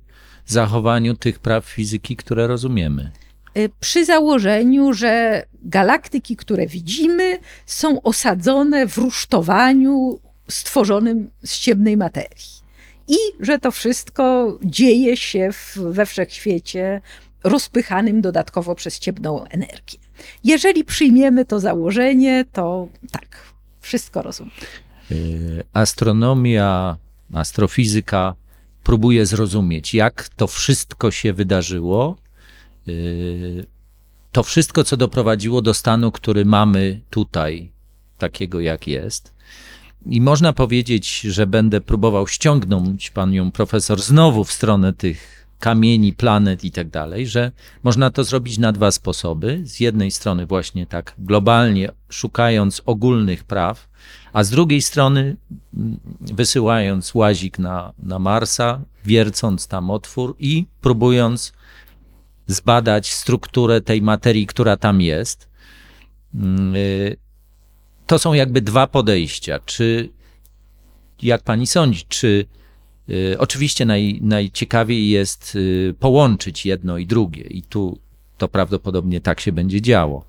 zachowaniu 0.47 1.15
tych 1.15 1.39
praw 1.39 1.65
fizyki, 1.65 2.17
które 2.17 2.47
rozumiemy. 2.47 3.11
Y, 3.57 3.71
Przy 3.81 4.05
założeniu, 4.05 4.93
że 4.93 5.45
galaktyki, 5.63 6.37
które 6.37 6.67
widzimy, 6.67 7.39
są 7.67 8.03
osadzone 8.03 8.87
w 8.87 8.99
rusztowaniu 8.99 10.21
stworzonym 10.49 11.31
z 11.45 11.59
ciemnej 11.59 11.97
materii. 11.97 12.59
I 13.09 13.17
że 13.41 13.59
to 13.59 13.71
wszystko 13.71 14.59
dzieje 14.65 15.17
się 15.17 15.51
w, 15.53 15.77
we 15.77 16.07
wszechświecie 16.07 17.01
rozpychanym 17.45 18.21
dodatkowo 18.21 18.75
przez 18.75 18.99
ciemną 18.99 19.45
energię. 19.45 19.99
Jeżeli 20.45 20.85
przyjmiemy 20.85 21.45
to 21.45 21.61
założenie, 21.61 22.45
to 22.53 22.89
tak, 23.13 23.43
wszystko 23.89 24.23
rozumiem. 24.23 24.53
Y, 25.11 25.65
Astronomia, 25.73 26.97
astrofizyka 27.35 28.35
próbuje 28.85 29.27
zrozumieć, 29.27 29.95
jak 29.95 30.29
to 30.29 30.47
wszystko 30.47 31.11
się 31.11 31.33
wydarzyło. 31.33 32.17
Y, 32.89 33.67
To 34.33 34.43
wszystko, 34.43 34.85
co 34.85 34.97
doprowadziło 34.97 35.63
do 35.63 35.75
stanu, 35.75 36.13
który 36.13 36.45
mamy 36.45 37.01
tutaj, 37.11 37.71
takiego 38.19 38.61
jak 38.61 38.87
jest. 38.87 39.33
I 40.07 40.21
można 40.21 40.53
powiedzieć, 40.53 41.21
że 41.21 41.47
będę 41.47 41.81
próbował 41.81 42.27
ściągnąć 42.29 43.11
panią 43.11 43.51
profesor 43.51 44.01
znowu 44.03 44.45
w 44.45 44.53
stronę 44.53 44.93
tych 44.93 45.48
kamieni, 45.59 46.13
planet 46.13 46.65
i 46.65 46.71
tak 46.71 46.89
dalej, 46.89 47.27
że 47.27 47.53
można 47.83 48.11
to 48.11 48.25
zrobić 48.25 48.59
na 48.59 48.73
dwa 48.73 48.91
sposoby. 48.91 49.61
Z 49.65 49.81
jednej 49.81 50.11
strony 50.11 50.47
właśnie 50.47 50.87
tak 50.87 51.15
globalnie 51.19 51.89
szukając 52.09 52.83
ogólnych 52.87 53.45
praw, 53.45 53.89
a 54.33 54.45
z 54.45 54.51
drugiej 54.51 54.83
strony 54.83 55.37
mm, 55.75 56.01
wysyłając 56.21 57.15
łazik 57.15 57.59
na, 57.59 57.93
na 57.99 58.19
Marsa, 58.19 58.81
wiercąc 59.05 59.67
tam 59.69 59.91
otwór 59.91 60.37
i 60.39 60.67
próbując 60.81 61.53
zbadać 62.47 63.13
strukturę 63.13 63.81
tej 63.81 64.03
materii, 64.03 64.47
która 64.47 64.77
tam 64.77 65.01
jest. 65.01 65.49
Mm, 66.35 66.77
y, 66.77 67.17
To 68.07 68.19
są 68.19 68.33
jakby 68.33 68.61
dwa 68.61 68.87
podejścia. 68.87 69.59
Czy, 69.59 70.09
jak 71.23 71.43
pani 71.43 71.67
sądzi, 71.67 72.05
czy 72.09 72.47
oczywiście 73.39 73.85
naj, 73.85 74.19
najciekawiej 74.23 75.09
jest 75.09 75.57
y, 75.57 75.95
połączyć 75.99 76.67
jedno 76.67 76.99
i 76.99 77.07
drugie, 77.07 77.43
i 77.43 77.63
tu 77.63 77.99
to 78.39 78.49
prawdopodobnie 78.49 79.21
tak 79.21 79.41
się 79.41 79.53
będzie 79.53 79.81
działo. 79.81 80.25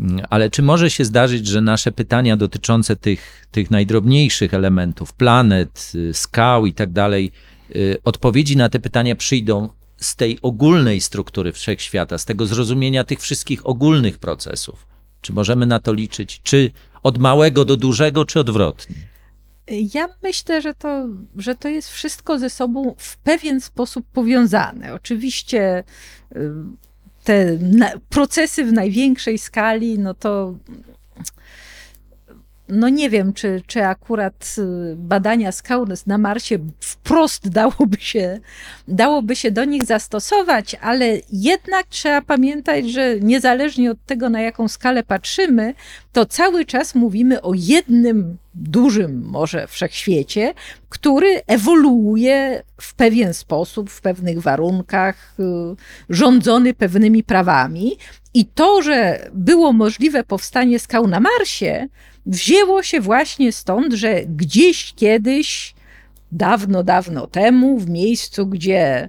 Mm, 0.00 0.20
Ale 0.30 0.50
czy 0.50 0.62
może 0.62 0.90
się 0.90 1.04
zdarzyć, 1.04 1.46
że 1.46 1.60
nasze 1.60 1.92
pytania 1.92 2.36
dotyczące 2.36 2.96
tych, 2.96 3.46
tych 3.50 3.70
najdrobniejszych 3.70 4.54
elementów, 4.54 5.12
planet, 5.12 5.92
y, 5.94 6.14
skał 6.14 6.66
i 6.66 6.72
tak 6.72 6.92
dalej, 6.92 7.32
y, 7.76 7.96
odpowiedzi 8.04 8.56
na 8.56 8.68
te 8.68 8.80
pytania 8.80 9.16
przyjdą 9.16 9.68
z 9.96 10.16
tej 10.16 10.38
ogólnej 10.42 11.00
struktury 11.00 11.52
wszechświata, 11.52 12.18
z 12.18 12.24
tego 12.24 12.46
zrozumienia 12.46 13.04
tych 13.04 13.20
wszystkich 13.20 13.66
ogólnych 13.66 14.18
procesów? 14.18 14.86
Czy 15.20 15.32
możemy 15.32 15.66
na 15.66 15.78
to 15.78 15.92
liczyć? 15.92 16.40
Czy 16.42 16.70
od 17.02 17.18
małego 17.18 17.64
do 17.64 17.76
dużego, 17.76 18.24
czy 18.24 18.40
odwrotnie? 18.40 18.96
Ja 19.70 20.08
myślę, 20.22 20.62
że 20.62 20.74
to, 20.74 21.08
że 21.36 21.54
to 21.54 21.68
jest 21.68 21.90
wszystko 21.90 22.38
ze 22.38 22.50
sobą 22.50 22.94
w 22.98 23.16
pewien 23.16 23.60
sposób 23.60 24.06
powiązane. 24.12 24.94
Oczywiście 24.94 25.84
y, 26.36 26.50
te 27.24 27.58
procesy 28.08 28.64
w 28.64 28.72
największej 28.72 29.38
skali, 29.38 29.98
no 29.98 30.14
to 30.14 30.54
no 32.72 32.88
nie 32.88 33.10
wiem, 33.10 33.32
czy, 33.32 33.62
czy 33.66 33.84
akurat 33.84 34.54
y, 34.58 34.96
badania 34.96 35.52
skał 35.52 35.86
na 36.06 36.18
Marsie 36.18 36.58
wprost 36.80 37.48
dałoby 37.58 37.96
się, 38.00 38.40
dałoby 38.88 39.36
się 39.36 39.50
do 39.50 39.64
nich 39.64 39.84
zastosować, 39.84 40.74
ale 40.74 41.18
jednak 41.32 41.86
trzeba 41.86 42.22
pamiętać, 42.22 42.90
że 42.90 43.20
niezależnie 43.20 43.90
od 43.90 44.04
tego, 44.06 44.28
na 44.30 44.40
jaką 44.40 44.68
skalę 44.68 45.02
patrzymy, 45.02 45.74
to 46.12 46.26
cały 46.26 46.64
czas 46.64 46.94
mówimy 46.94 47.42
o 47.42 47.52
jednym 47.54 48.36
dużym 48.54 49.22
może 49.26 49.66
wszechświecie, 49.66 50.54
który 50.88 51.40
ewoluuje 51.46 52.62
w 52.80 52.94
pewien 52.94 53.34
sposób, 53.34 53.90
w 53.90 54.00
pewnych 54.00 54.42
warunkach, 54.42 55.34
y, 55.40 55.44
rządzony 56.08 56.74
pewnymi 56.74 57.24
prawami. 57.24 57.96
I 58.34 58.46
to, 58.46 58.82
że 58.82 59.30
było 59.34 59.72
możliwe 59.72 60.24
powstanie 60.24 60.78
skał 60.78 61.06
na 61.06 61.20
Marsie, 61.20 61.88
wzięło 62.26 62.82
się 62.82 63.00
właśnie 63.00 63.52
stąd, 63.52 63.92
że 63.92 64.22
gdzieś 64.26 64.94
kiedyś, 64.94 65.74
dawno, 66.32 66.82
dawno 66.82 67.26
temu, 67.26 67.78
w 67.78 67.90
miejscu, 67.90 68.46
gdzie 68.46 69.08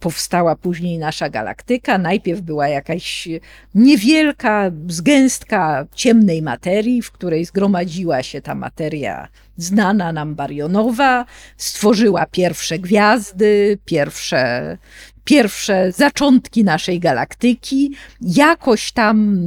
powstała 0.00 0.56
później 0.56 0.98
nasza 0.98 1.30
galaktyka, 1.30 1.98
najpierw 1.98 2.40
była 2.40 2.68
jakaś 2.68 3.28
niewielka 3.74 4.70
zgęstka 4.88 5.86
ciemnej 5.94 6.42
materii, 6.42 7.02
w 7.02 7.12
której 7.12 7.44
zgromadziła 7.44 8.22
się 8.22 8.42
ta 8.42 8.54
materia 8.54 9.28
znana 9.62 10.12
nam 10.12 10.34
barionowa, 10.34 11.24
stworzyła 11.56 12.26
pierwsze 12.26 12.78
gwiazdy, 12.78 13.78
pierwsze, 13.84 14.78
pierwsze 15.24 15.92
zaczątki 15.92 16.64
naszej 16.64 17.00
galaktyki. 17.00 17.94
Jakoś 18.20 18.92
tam 18.92 19.38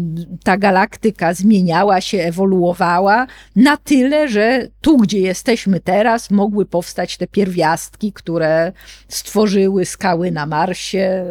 ta 0.44 0.58
galaktyka 0.58 1.34
zmieniała 1.34 2.02
się, 2.02 2.18
ewoluowała 2.18 3.28
na 3.56 3.78
tyle, 3.78 4.28
że 4.28 4.68
tu, 4.82 4.98
gdzie 4.98 5.20
jesteśmy 5.20 5.80
teraz, 5.80 6.32
mogły 6.32 6.66
powstać 6.66 7.18
te 7.18 7.28
pierwiastki, 7.28 8.14
które 8.14 8.72
stworzyły 9.08 9.86
skały 9.86 10.32
na 10.32 10.46
Marsie, 10.46 11.26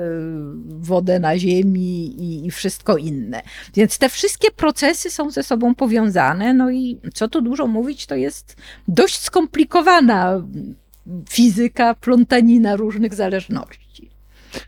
wodę 0.66 1.20
na 1.20 1.38
Ziemi 1.38 2.06
i, 2.22 2.46
i 2.46 2.50
wszystko 2.50 2.96
inne. 2.96 3.42
Więc 3.74 3.98
te 3.98 4.08
wszystkie 4.08 4.50
procesy 4.50 5.10
są 5.10 5.30
ze 5.30 5.42
sobą 5.42 5.74
powiązane. 5.74 6.54
No 6.54 6.70
i 6.70 7.00
co 7.14 7.28
tu 7.28 7.40
dużo 7.40 7.66
mówić, 7.66 8.06
to 8.06 8.14
jest 8.14 8.56
dość 8.88 9.20
skomplikowana 9.20 10.42
fizyka, 11.28 11.94
plątanina 11.94 12.76
różnych 12.76 13.14
zależności. 13.14 14.10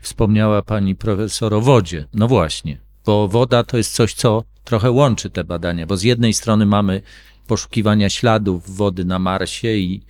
Wspomniała 0.01 0.61
pani 0.61 0.95
profesor 0.95 1.53
o 1.53 1.61
wodzie. 1.61 2.05
No 2.13 2.27
właśnie, 2.27 2.77
bo 3.05 3.27
woda 3.27 3.63
to 3.63 3.77
jest 3.77 3.93
coś, 3.93 4.13
co 4.13 4.43
trochę 4.63 4.91
łączy 4.91 5.29
te 5.29 5.43
badania, 5.43 5.87
bo 5.87 5.97
z 5.97 6.03
jednej 6.03 6.33
strony 6.33 6.65
mamy 6.65 7.01
poszukiwania 7.47 8.09
śladów 8.09 8.75
wody 8.75 9.05
na 9.05 9.19
Marsie 9.19 9.77
i, 9.77 10.01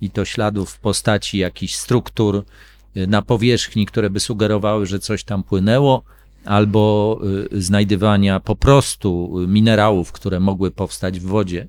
i 0.00 0.10
to 0.10 0.24
śladów 0.24 0.70
w 0.70 0.78
postaci 0.78 1.38
jakichś 1.38 1.74
struktur 1.74 2.44
y, 2.96 3.06
na 3.06 3.22
powierzchni, 3.22 3.86
które 3.86 4.10
by 4.10 4.20
sugerowały, 4.20 4.86
że 4.86 4.98
coś 4.98 5.24
tam 5.24 5.42
płynęło, 5.42 6.02
albo 6.44 7.20
y, 7.52 7.62
znajdywania 7.62 8.40
po 8.40 8.56
prostu 8.56 9.34
minerałów, 9.48 10.12
które 10.12 10.40
mogły 10.40 10.70
powstać 10.70 11.20
w 11.20 11.26
wodzie. 11.26 11.68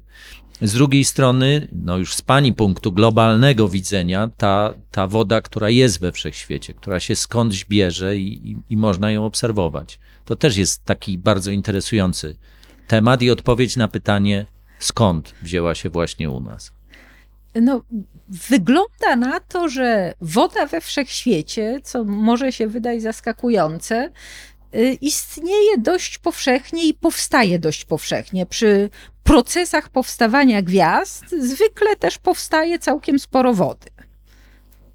Z 0.61 0.73
drugiej 0.73 1.05
strony, 1.05 1.67
no 1.71 1.97
już 1.97 2.15
z 2.15 2.21
pani 2.21 2.53
punktu 2.53 2.91
globalnego 2.91 3.69
widzenia, 3.69 4.29
ta, 4.37 4.73
ta 4.91 5.07
woda, 5.07 5.41
która 5.41 5.69
jest 5.69 5.99
we 5.99 6.11
wszechświecie, 6.11 6.73
która 6.73 6.99
się 6.99 7.15
skądś 7.15 7.65
bierze 7.65 8.17
i, 8.17 8.51
i, 8.51 8.57
i 8.69 8.77
można 8.77 9.11
ją 9.11 9.25
obserwować. 9.25 9.99
To 10.25 10.35
też 10.35 10.57
jest 10.57 10.85
taki 10.85 11.17
bardzo 11.17 11.51
interesujący 11.51 12.35
temat 12.87 13.21
i 13.21 13.31
odpowiedź 13.31 13.75
na 13.75 13.87
pytanie, 13.87 14.45
skąd 14.79 15.33
wzięła 15.41 15.75
się 15.75 15.89
właśnie 15.89 16.29
u 16.29 16.39
nas. 16.39 16.71
No, 17.55 17.83
wygląda 18.29 19.15
na 19.17 19.39
to, 19.39 19.69
że 19.69 20.13
woda 20.21 20.65
we 20.65 20.81
wszechświecie, 20.81 21.79
co 21.83 22.03
może 22.03 22.51
się 22.51 22.67
wydać 22.67 23.01
zaskakujące, 23.01 24.11
y, 24.75 24.97
istnieje 25.01 25.77
dość 25.77 26.17
powszechnie 26.17 26.87
i 26.87 26.93
powstaje 26.93 27.59
dość 27.59 27.85
powszechnie. 27.85 28.45
Przy 28.45 28.89
procesach 29.23 29.89
powstawania 29.89 30.61
gwiazd 30.61 31.25
zwykle 31.39 31.95
też 31.95 32.17
powstaje 32.17 32.79
całkiem 32.79 33.19
sporo 33.19 33.53
wody. 33.53 33.89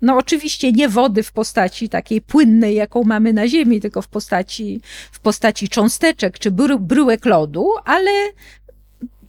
No 0.03 0.16
oczywiście 0.16 0.72
nie 0.72 0.89
wody 0.89 1.22
w 1.22 1.33
postaci 1.33 1.89
takiej 1.89 2.20
płynnej, 2.20 2.74
jaką 2.74 3.05
mamy 3.05 3.33
na 3.33 3.49
Ziemi, 3.49 3.81
tylko 3.81 4.03
w 4.03 4.09
postaci, 4.09 4.81
w 5.12 5.20
postaci 5.20 5.68
cząsteczek 5.68 6.39
czy 6.39 6.51
bry, 6.51 6.79
bryłek 6.79 7.24
lodu, 7.26 7.68
ale 7.85 8.11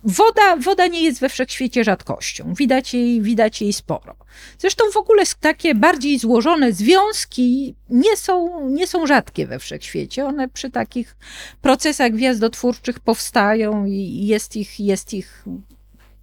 Woda, 0.10 0.56
woda 0.56 0.88
nie 0.88 1.04
jest 1.04 1.20
we 1.20 1.30
wszechświecie 1.30 1.84
rzadkością. 1.84 2.54
Widać 2.54 2.94
jej, 2.94 3.22
widać 3.22 3.62
jej 3.62 3.74
sporo. 3.74 4.16
Zresztą 4.58 4.84
w 4.94 4.98
ogóle 4.98 5.24
takie 5.40 5.76
bardziej 5.76 6.20
złożone 6.20 6.74
związki 6.74 7.76
nie 7.90 8.18
są, 8.18 8.70
nie 8.70 8.88
są 8.88 9.08
rzadkie 9.08 9.48
we 9.48 9.60
wszechświecie. 9.60 10.26
One 10.26 10.48
przy 10.48 10.70
takich 10.70 11.16
procesach 11.62 12.12
gwiazdotwórczych 12.12 13.00
powstają 13.00 13.86
i 13.86 14.28
jest 14.28 14.56
ich, 14.56 14.80
jest 14.80 15.14
ich 15.14 15.46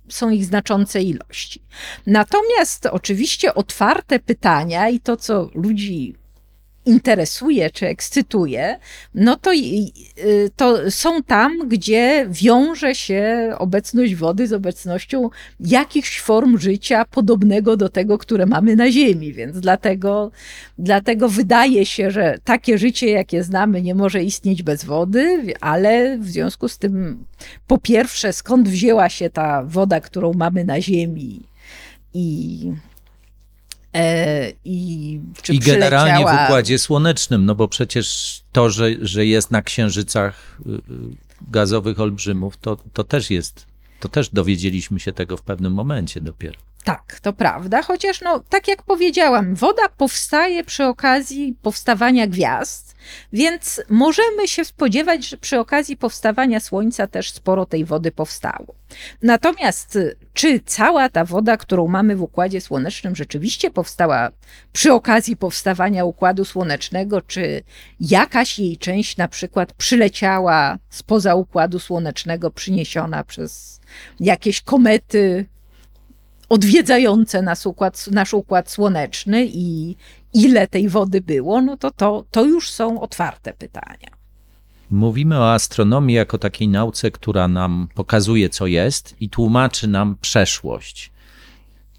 są 0.08 0.30
ich 0.30 0.44
znaczące 0.44 1.02
ilości. 1.02 1.62
Natomiast 2.06 2.86
oczywiście 2.86 3.54
otwarte 3.54 4.18
pytania 4.18 4.88
i 4.88 5.00
to, 5.00 5.16
co 5.16 5.50
ludzi 5.54 6.14
interesuje 6.86 7.70
czy 7.70 7.86
ekscytuje, 7.86 8.78
no 9.14 9.36
to, 9.36 9.52
y, 9.52 10.50
to 10.56 10.90
są 10.90 11.22
tam, 11.22 11.68
gdzie 11.68 12.26
wiąże 12.30 12.94
się 12.94 13.52
obecność 13.58 14.14
wody 14.14 14.46
z 14.46 14.52
obecnością 14.52 15.30
jakichś 15.60 16.20
form 16.20 16.58
życia 16.58 17.04
podobnego 17.04 17.76
do 17.76 17.88
tego, 17.88 18.18
które 18.18 18.46
mamy 18.46 18.76
na 18.76 18.90
Ziemi. 18.90 19.32
Więc 19.32 19.60
dlatego, 19.60 20.30
dlatego 20.78 21.28
wydaje 21.28 21.86
się, 21.86 22.10
że 22.10 22.38
takie 22.44 22.78
życie, 22.78 23.10
jakie 23.10 23.42
znamy, 23.42 23.82
nie 23.82 23.94
może 23.94 24.22
istnieć 24.22 24.62
bez 24.62 24.84
wody, 24.84 25.54
ale 25.60 26.18
w 26.18 26.26
związku 26.26 26.68
z 26.68 26.78
tym, 26.78 27.24
po 27.66 27.78
pierwsze, 27.78 28.32
skąd 28.32 28.68
wzięła 28.68 29.08
się 29.08 29.30
ta 29.30 29.62
woda, 29.62 30.00
którą 30.00 30.32
mamy 30.32 30.64
na 30.64 30.80
Ziemi 30.80 31.40
i 32.14 32.72
I, 34.64 35.20
czy 35.42 35.54
I 35.54 35.58
generalnie 35.58 36.24
w 36.24 36.44
Układzie 36.44 36.78
Słonecznym, 36.78 37.46
no 37.46 37.54
bo 37.54 37.68
przecież 37.68 38.40
to, 38.52 38.70
że, 38.70 38.90
że 39.00 39.26
jest 39.26 39.50
na 39.50 39.62
księżycach 39.62 40.58
y, 40.66 40.70
y, 40.70 40.80
gazowych 41.50 42.00
olbrzymów, 42.00 42.56
to, 42.56 42.76
to 42.92 43.04
też 43.04 43.30
jest, 43.30 43.66
to 44.00 44.08
też 44.08 44.28
dowiedzieliśmy 44.28 45.00
się 45.00 45.12
tego 45.12 45.36
w 45.36 45.42
pewnym 45.42 45.72
momencie 45.72 46.20
dopiero. 46.20 46.58
Tak, 46.86 47.20
to 47.22 47.32
prawda, 47.32 47.82
chociaż 47.82 48.20
no, 48.20 48.40
tak 48.48 48.68
jak 48.68 48.82
powiedziałam, 48.82 49.54
woda 49.54 49.88
powstaje 49.96 50.64
przy 50.64 50.84
okazji 50.84 51.56
powstawania 51.62 52.26
gwiazd, 52.26 52.94
więc 53.32 53.82
możemy 53.88 54.48
się 54.48 54.64
spodziewać, 54.64 55.28
że 55.28 55.36
przy 55.36 55.58
okazji 55.58 55.96
powstawania 55.96 56.60
Słońca 56.60 57.06
też 57.06 57.30
sporo 57.30 57.66
tej 57.66 57.84
wody 57.84 58.12
powstało. 58.12 58.74
Natomiast 59.22 59.98
czy 60.34 60.60
cała 60.60 61.08
ta 61.08 61.24
woda, 61.24 61.56
którą 61.56 61.88
mamy 61.88 62.16
w 62.16 62.22
Układzie 62.22 62.60
Słonecznym, 62.60 63.16
rzeczywiście 63.16 63.70
powstała 63.70 64.30
przy 64.72 64.92
okazji 64.92 65.36
powstawania 65.36 66.04
Układu 66.04 66.44
Słonecznego, 66.44 67.20
czy 67.20 67.62
jakaś 68.00 68.58
jej 68.58 68.76
część 68.76 69.16
na 69.16 69.28
przykład 69.28 69.72
przyleciała 69.72 70.78
spoza 70.90 71.34
Układu 71.34 71.78
Słonecznego, 71.78 72.50
przyniesiona 72.50 73.24
przez 73.24 73.80
jakieś 74.20 74.60
komety, 74.60 75.46
odwiedzające 76.48 77.42
nasz 77.42 77.66
układ, 77.66 78.06
nasz 78.10 78.34
układ 78.34 78.70
słoneczny 78.70 79.46
i 79.46 79.96
ile 80.32 80.66
tej 80.66 80.88
wody 80.88 81.20
było, 81.20 81.62
no 81.62 81.76
to, 81.76 81.90
to 81.90 82.24
to 82.30 82.44
już 82.44 82.70
są 82.70 83.00
otwarte 83.00 83.52
pytania. 83.52 84.16
Mówimy 84.90 85.38
o 85.38 85.52
astronomii 85.52 86.16
jako 86.16 86.38
takiej 86.38 86.68
nauce, 86.68 87.10
która 87.10 87.48
nam 87.48 87.88
pokazuje, 87.94 88.48
co 88.48 88.66
jest 88.66 89.16
i 89.20 89.28
tłumaczy 89.28 89.88
nam 89.88 90.16
przeszłość. 90.20 91.12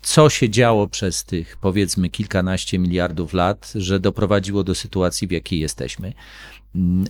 Co 0.02 0.30
się 0.30 0.50
działo 0.50 0.88
przez 0.88 1.24
tych, 1.24 1.58
powiedzmy, 1.62 2.10
kilkanaście 2.10 2.80
miliardów 2.80 3.34
lat, 3.34 3.72
że 3.76 4.00
doprowadziło 4.00 4.64
do 4.64 4.76
sytuacji, 4.76 5.28
w 5.28 5.32
jakiej 5.32 5.60
jesteśmy. 5.60 6.14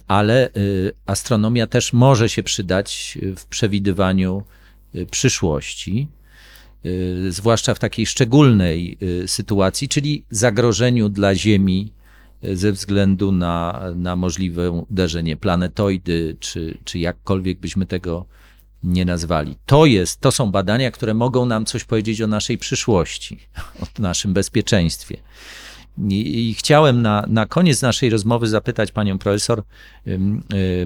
Ale 0.07 0.49
y, 0.57 0.93
astronomia 1.05 1.67
też 1.67 1.93
może 1.93 2.29
się 2.29 2.43
przydać 2.43 3.17
w 3.37 3.45
przewidywaniu 3.45 4.43
y, 4.95 5.05
przyszłości. 5.05 6.07
Y, 6.85 7.31
zwłaszcza 7.31 7.73
w 7.73 7.79
takiej 7.79 8.05
szczególnej 8.05 8.97
y, 9.01 9.27
sytuacji, 9.27 9.89
czyli 9.89 10.25
zagrożeniu 10.29 11.09
dla 11.09 11.35
Ziemi 11.35 11.93
y, 12.43 12.57
ze 12.57 12.71
względu 12.71 13.31
na, 13.31 13.81
na 13.95 14.15
możliwe 14.15 14.71
uderzenie 14.71 15.37
planetoidy, 15.37 16.37
czy, 16.39 16.77
czy 16.83 16.99
jakkolwiek 16.99 17.59
byśmy 17.59 17.85
tego 17.85 18.25
nie 18.83 19.05
nazwali. 19.05 19.55
To 19.65 19.85
jest, 19.85 20.21
to 20.21 20.31
są 20.31 20.51
badania, 20.51 20.91
które 20.91 21.13
mogą 21.13 21.45
nam 21.45 21.65
coś 21.65 21.83
powiedzieć 21.83 22.21
o 22.21 22.27
naszej 22.27 22.57
przyszłości, 22.57 23.39
o 23.81 24.01
naszym 24.01 24.33
bezpieczeństwie. 24.33 25.17
I, 26.09 26.49
I, 26.49 26.53
chciałem 26.53 27.01
na, 27.01 27.25
na 27.27 27.45
koniec 27.45 27.81
naszej 27.81 28.09
rozmowy 28.09 28.47
zapytać 28.47 28.91
panią 28.91 29.17
profesor, 29.17 29.63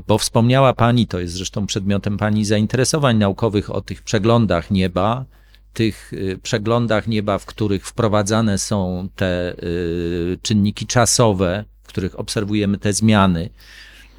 bo 0.08 0.18
wspomniała 0.18 0.74
pani, 0.74 1.08
to 1.08 1.20
jest 1.20 1.34
zresztą 1.34 1.66
przedmiotem 1.66 2.18
pani 2.18 2.46
zainteresowań 2.46 3.18
naukowych, 3.18 3.70
o 3.70 3.82
tych 3.82 4.02
przeglądach 4.04 4.72
nieba, 4.72 5.26
tych 5.74 6.14
y, 6.14 6.40
przeglądach 6.44 7.08
nieba, 7.08 7.38
w 7.38 7.46
których 7.46 7.88
wprowadzane 7.88 8.58
są 8.58 9.10
te 9.16 9.54
y, 9.64 10.38
czynniki 10.42 10.88
czasowe, 10.88 11.66
w 11.84 11.88
których 11.88 12.20
obserwujemy 12.20 12.78
te 12.78 12.94
zmiany. 12.94 13.50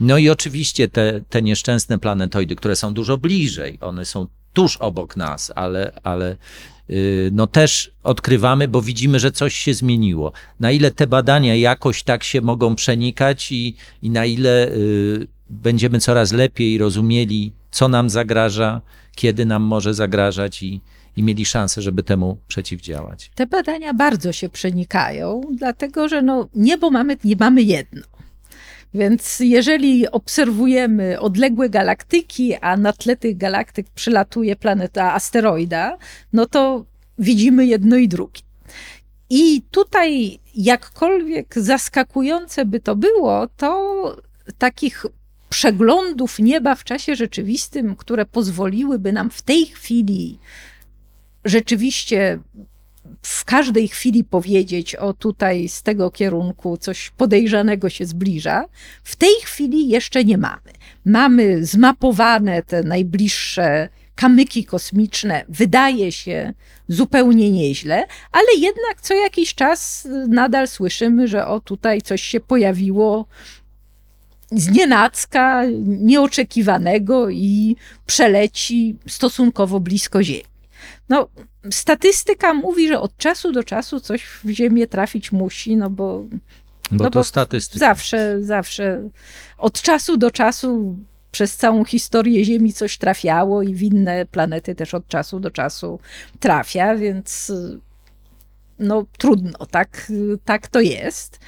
No 0.00 0.18
i 0.18 0.30
oczywiście 0.30 0.88
te, 0.88 1.20
te 1.28 1.42
nieszczęsne 1.42 1.98
planetoidy, 1.98 2.56
które 2.56 2.76
są 2.76 2.94
dużo 2.94 3.18
bliżej, 3.18 3.78
one 3.80 4.04
są 4.04 4.26
tuż 4.52 4.76
obok 4.76 5.16
nas, 5.16 5.52
ale, 5.56 5.92
ale 6.02 6.36
y, 6.90 7.30
no 7.32 7.46
też 7.46 7.90
odkrywamy, 8.02 8.68
bo 8.68 8.82
widzimy, 8.82 9.20
że 9.20 9.32
coś 9.32 9.54
się 9.54 9.74
zmieniło. 9.74 10.32
Na 10.60 10.70
ile 10.70 10.90
te 10.90 11.06
badania 11.06 11.54
jakoś 11.54 12.02
tak 12.02 12.24
się 12.24 12.40
mogą 12.40 12.74
przenikać 12.74 13.52
i, 13.52 13.76
i 14.02 14.10
na 14.10 14.24
ile 14.24 14.70
będziemy 15.50 16.00
coraz 16.00 16.32
lepiej 16.32 16.78
rozumieli, 16.78 17.52
co 17.70 17.88
nam 17.88 18.10
zagraża, 18.10 18.80
kiedy 19.14 19.46
nam 19.46 19.62
może 19.62 19.94
zagrażać 19.94 20.62
i, 20.62 20.80
i 21.16 21.22
mieli 21.22 21.44
szansę, 21.44 21.82
żeby 21.82 22.02
temu 22.02 22.38
przeciwdziałać. 22.48 23.30
Te 23.34 23.46
badania 23.46 23.94
bardzo 23.94 24.32
się 24.32 24.48
przenikają, 24.48 25.40
dlatego 25.52 26.08
że 26.08 26.22
no, 26.22 26.48
niebo 26.54 26.90
mamy, 26.90 27.16
nie 27.24 27.36
mamy 27.36 27.62
jedno. 27.62 28.02
Więc 28.94 29.40
jeżeli 29.40 30.10
obserwujemy 30.10 31.20
odległe 31.20 31.68
galaktyki, 31.68 32.54
a 32.54 32.76
na 32.76 32.92
tle 32.92 33.16
tych 33.16 33.36
galaktyk 33.36 33.86
przylatuje 33.90 34.56
planeta 34.56 35.12
asteroida, 35.14 35.98
no 36.32 36.46
to 36.46 36.84
widzimy 37.18 37.66
jedno 37.66 37.96
i 37.96 38.08
drugie. 38.08 38.40
I 39.30 39.62
tutaj, 39.70 40.38
jakkolwiek 40.54 41.54
zaskakujące 41.56 42.64
by 42.64 42.80
to 42.80 42.96
było, 42.96 43.46
to 43.56 44.16
takich 44.58 45.06
przeglądów 45.48 46.38
nieba 46.38 46.74
w 46.74 46.84
czasie 46.84 47.16
rzeczywistym, 47.16 47.96
które 47.96 48.26
pozwoliłyby 48.26 49.12
nam 49.12 49.30
w 49.30 49.42
tej 49.42 49.66
chwili 49.66 50.38
rzeczywiście 51.44 52.38
w 53.22 53.44
każdej 53.44 53.88
chwili 53.88 54.24
powiedzieć, 54.24 54.96
o 54.96 55.12
tutaj 55.12 55.68
z 55.68 55.82
tego 55.82 56.10
kierunku 56.10 56.76
coś 56.76 57.10
podejrzanego 57.10 57.88
się 57.88 58.06
zbliża, 58.06 58.64
w 59.04 59.16
tej 59.16 59.34
chwili 59.44 59.88
jeszcze 59.88 60.24
nie 60.24 60.38
mamy. 60.38 60.72
Mamy 61.04 61.64
zmapowane 61.66 62.62
te 62.62 62.82
najbliższe 62.82 63.88
kamyki 64.14 64.64
kosmiczne, 64.64 65.44
wydaje 65.48 66.12
się 66.12 66.52
zupełnie 66.88 67.50
nieźle, 67.50 68.06
ale 68.32 68.46
jednak 68.58 69.00
co 69.00 69.14
jakiś 69.14 69.54
czas 69.54 70.08
nadal 70.28 70.68
słyszymy, 70.68 71.28
że 71.28 71.46
o 71.46 71.60
tutaj 71.60 72.02
coś 72.02 72.22
się 72.22 72.40
pojawiło 72.40 73.26
z 74.50 74.68
nienacka, 74.68 75.62
nieoczekiwanego 75.84 77.30
i 77.30 77.76
przeleci 78.06 78.96
stosunkowo 79.08 79.80
blisko 79.80 80.22
Ziemi. 80.22 80.51
No, 81.12 81.28
statystyka 81.70 82.54
mówi, 82.54 82.88
że 82.88 83.00
od 83.00 83.16
czasu 83.16 83.52
do 83.52 83.64
czasu 83.64 84.00
coś 84.00 84.22
w 84.24 84.48
Ziemię 84.50 84.86
trafić 84.86 85.32
musi, 85.32 85.76
no 85.76 85.90
bo 85.90 86.24
Bo 86.90 87.04
No 87.04 87.04
to 87.04 87.10
bo 87.10 87.24
statystyka. 87.24 87.86
zawsze, 87.86 88.42
zawsze 88.42 89.08
od 89.58 89.82
czasu 89.82 90.16
do 90.16 90.30
czasu 90.30 90.98
przez 91.30 91.56
całą 91.56 91.84
historię 91.84 92.44
Ziemi 92.44 92.72
coś 92.72 92.98
trafiało 92.98 93.62
i 93.62 93.74
w 93.74 93.82
inne 93.82 94.26
planety 94.26 94.74
też 94.74 94.94
od 94.94 95.08
czasu 95.08 95.40
do 95.40 95.50
czasu 95.50 95.98
trafia, 96.40 96.96
więc 96.96 97.52
no 98.78 99.04
trudno, 99.18 99.66
tak, 99.70 100.12
tak 100.44 100.68
to 100.68 100.80
jest. 100.80 101.38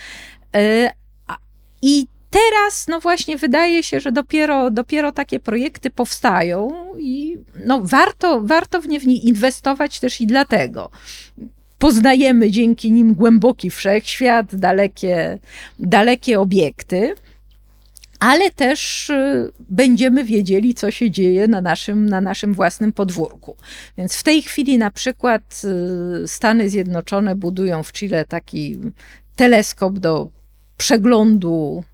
E, 0.54 0.90
I 1.82 2.06
teraz, 2.34 2.88
no 2.88 3.00
właśnie, 3.00 3.36
wydaje 3.36 3.82
się, 3.82 4.00
że 4.00 4.12
dopiero, 4.12 4.70
dopiero 4.70 5.12
takie 5.12 5.40
projekty 5.40 5.90
powstają 5.90 6.70
i 6.98 7.38
no 7.66 7.80
warto, 7.82 8.40
warto 8.40 8.80
w 8.80 8.88
nie 8.88 9.00
w 9.00 9.06
nie 9.06 9.16
inwestować 9.16 10.00
też 10.00 10.20
i 10.20 10.26
dlatego. 10.26 10.90
Poznajemy 11.78 12.50
dzięki 12.50 12.92
nim 12.92 13.14
głęboki 13.14 13.70
wszechświat, 13.70 14.54
dalekie, 14.54 15.38
dalekie 15.78 16.40
obiekty, 16.40 17.14
ale 18.18 18.50
też 18.50 19.10
y, 19.10 19.52
będziemy 19.70 20.24
wiedzieli, 20.24 20.74
co 20.74 20.90
się 20.90 21.10
dzieje 21.10 21.48
na 21.48 21.60
naszym, 21.60 22.08
na 22.08 22.20
naszym 22.20 22.54
własnym 22.54 22.92
podwórku. 22.92 23.56
Więc 23.98 24.16
w 24.16 24.22
tej 24.22 24.42
chwili 24.42 24.78
na 24.78 24.90
przykład 24.90 25.62
y, 26.24 26.28
Stany 26.28 26.70
Zjednoczone 26.70 27.36
budują 27.36 27.82
w 27.82 27.92
Chile 27.92 28.24
taki 28.24 28.78
teleskop 29.36 29.98
do 29.98 30.28
przeglądu 30.76 31.84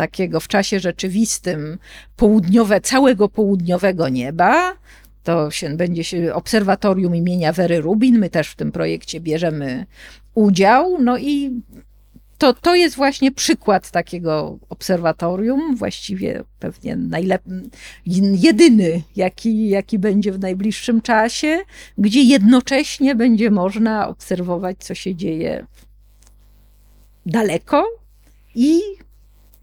takiego 0.00 0.40
w 0.40 0.48
czasie 0.48 0.80
rzeczywistym 0.80 1.78
południowe, 2.16 2.80
całego 2.80 3.28
południowego 3.28 4.08
nieba. 4.08 4.76
To 5.22 5.50
się, 5.50 5.76
będzie 5.76 6.04
się 6.04 6.34
obserwatorium 6.34 7.16
imienia 7.16 7.52
Wery 7.52 7.80
Rubin. 7.80 8.18
My 8.18 8.30
też 8.30 8.48
w 8.48 8.56
tym 8.56 8.72
projekcie 8.72 9.20
bierzemy 9.20 9.86
udział. 10.34 11.02
No 11.02 11.18
i 11.18 11.62
to, 12.38 12.54
to 12.54 12.74
jest 12.74 12.96
właśnie 12.96 13.32
przykład 13.32 13.90
takiego 13.90 14.58
obserwatorium, 14.68 15.76
właściwie 15.76 16.44
pewnie 16.58 16.96
najlep- 16.96 17.68
jedyny, 18.46 19.02
jaki, 19.16 19.68
jaki 19.68 19.98
będzie 19.98 20.32
w 20.32 20.40
najbliższym 20.40 21.00
czasie, 21.00 21.58
gdzie 21.98 22.22
jednocześnie 22.22 23.14
będzie 23.14 23.50
można 23.50 24.08
obserwować, 24.08 24.76
co 24.78 24.94
się 24.94 25.14
dzieje 25.14 25.66
daleko 27.26 27.84
i 28.54 28.80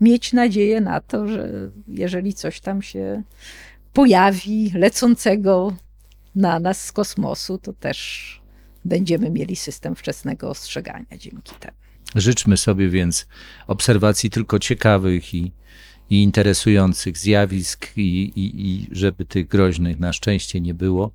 mieć 0.01 0.33
nadzieję 0.33 0.81
na 0.81 1.01
to, 1.01 1.27
że 1.27 1.71
jeżeli 1.87 2.33
coś 2.33 2.59
tam 2.59 2.81
się 2.81 3.23
pojawi 3.93 4.71
lecącego 4.75 5.73
na 6.35 6.59
nas 6.59 6.85
z 6.85 6.91
kosmosu, 6.91 7.57
to 7.57 7.73
też 7.73 8.41
będziemy 8.85 9.29
mieli 9.29 9.55
system 9.55 9.95
wczesnego 9.95 10.49
ostrzegania 10.49 11.17
dzięki 11.17 11.55
temu. 11.59 11.77
Życzmy 12.15 12.57
sobie 12.57 12.89
więc 12.89 13.27
obserwacji 13.67 14.29
tylko 14.29 14.59
ciekawych 14.59 15.33
i, 15.33 15.51
i 16.09 16.23
interesujących 16.23 17.17
zjawisk, 17.17 17.97
i, 17.97 18.23
i, 18.35 18.71
i 18.71 18.87
żeby 18.91 19.25
tych 19.25 19.47
groźnych 19.47 19.99
na 19.99 20.13
szczęście 20.13 20.61
nie 20.61 20.73
było. 20.73 21.11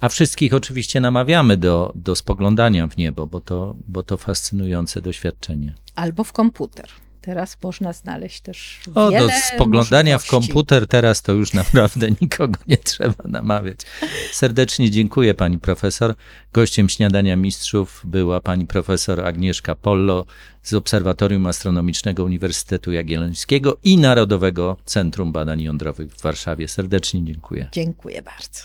A 0.00 0.08
wszystkich 0.08 0.54
oczywiście 0.54 1.00
namawiamy 1.00 1.56
do, 1.56 1.92
do 1.94 2.16
spoglądania 2.16 2.86
w 2.86 2.96
niebo, 2.96 3.26
bo 3.26 3.40
to, 3.40 3.76
bo 3.88 4.02
to 4.02 4.16
fascynujące 4.16 5.02
doświadczenie. 5.02 5.74
Albo 5.94 6.24
w 6.24 6.32
komputer. 6.32 6.88
Teraz 7.26 7.56
można 7.62 7.92
znaleźć 7.92 8.40
też 8.40 8.80
O, 8.94 9.10
do 9.10 9.28
spoglądania 9.54 10.18
w 10.18 10.26
komputer 10.26 10.86
teraz 10.86 11.22
to 11.22 11.32
już 11.32 11.52
naprawdę 11.52 12.08
nikogo 12.20 12.58
nie 12.66 12.76
trzeba 12.76 13.24
namawiać. 13.24 13.78
Serdecznie 14.32 14.90
dziękuję 14.90 15.34
pani 15.34 15.58
profesor. 15.58 16.14
Gościem 16.52 16.88
śniadania 16.88 17.36
mistrzów 17.36 18.02
była 18.04 18.40
pani 18.40 18.66
profesor 18.66 19.26
Agnieszka 19.26 19.74
Pollo 19.74 20.26
z 20.62 20.74
Obserwatorium 20.74 21.46
Astronomicznego 21.46 22.24
Uniwersytetu 22.24 22.92
Jagiellońskiego 22.92 23.76
i 23.84 23.98
Narodowego 23.98 24.76
Centrum 24.84 25.32
Badań 25.32 25.62
Jądrowych 25.62 26.12
w 26.12 26.22
Warszawie. 26.22 26.68
Serdecznie 26.68 27.24
dziękuję. 27.24 27.68
Dziękuję 27.72 28.22
bardzo. 28.22 28.62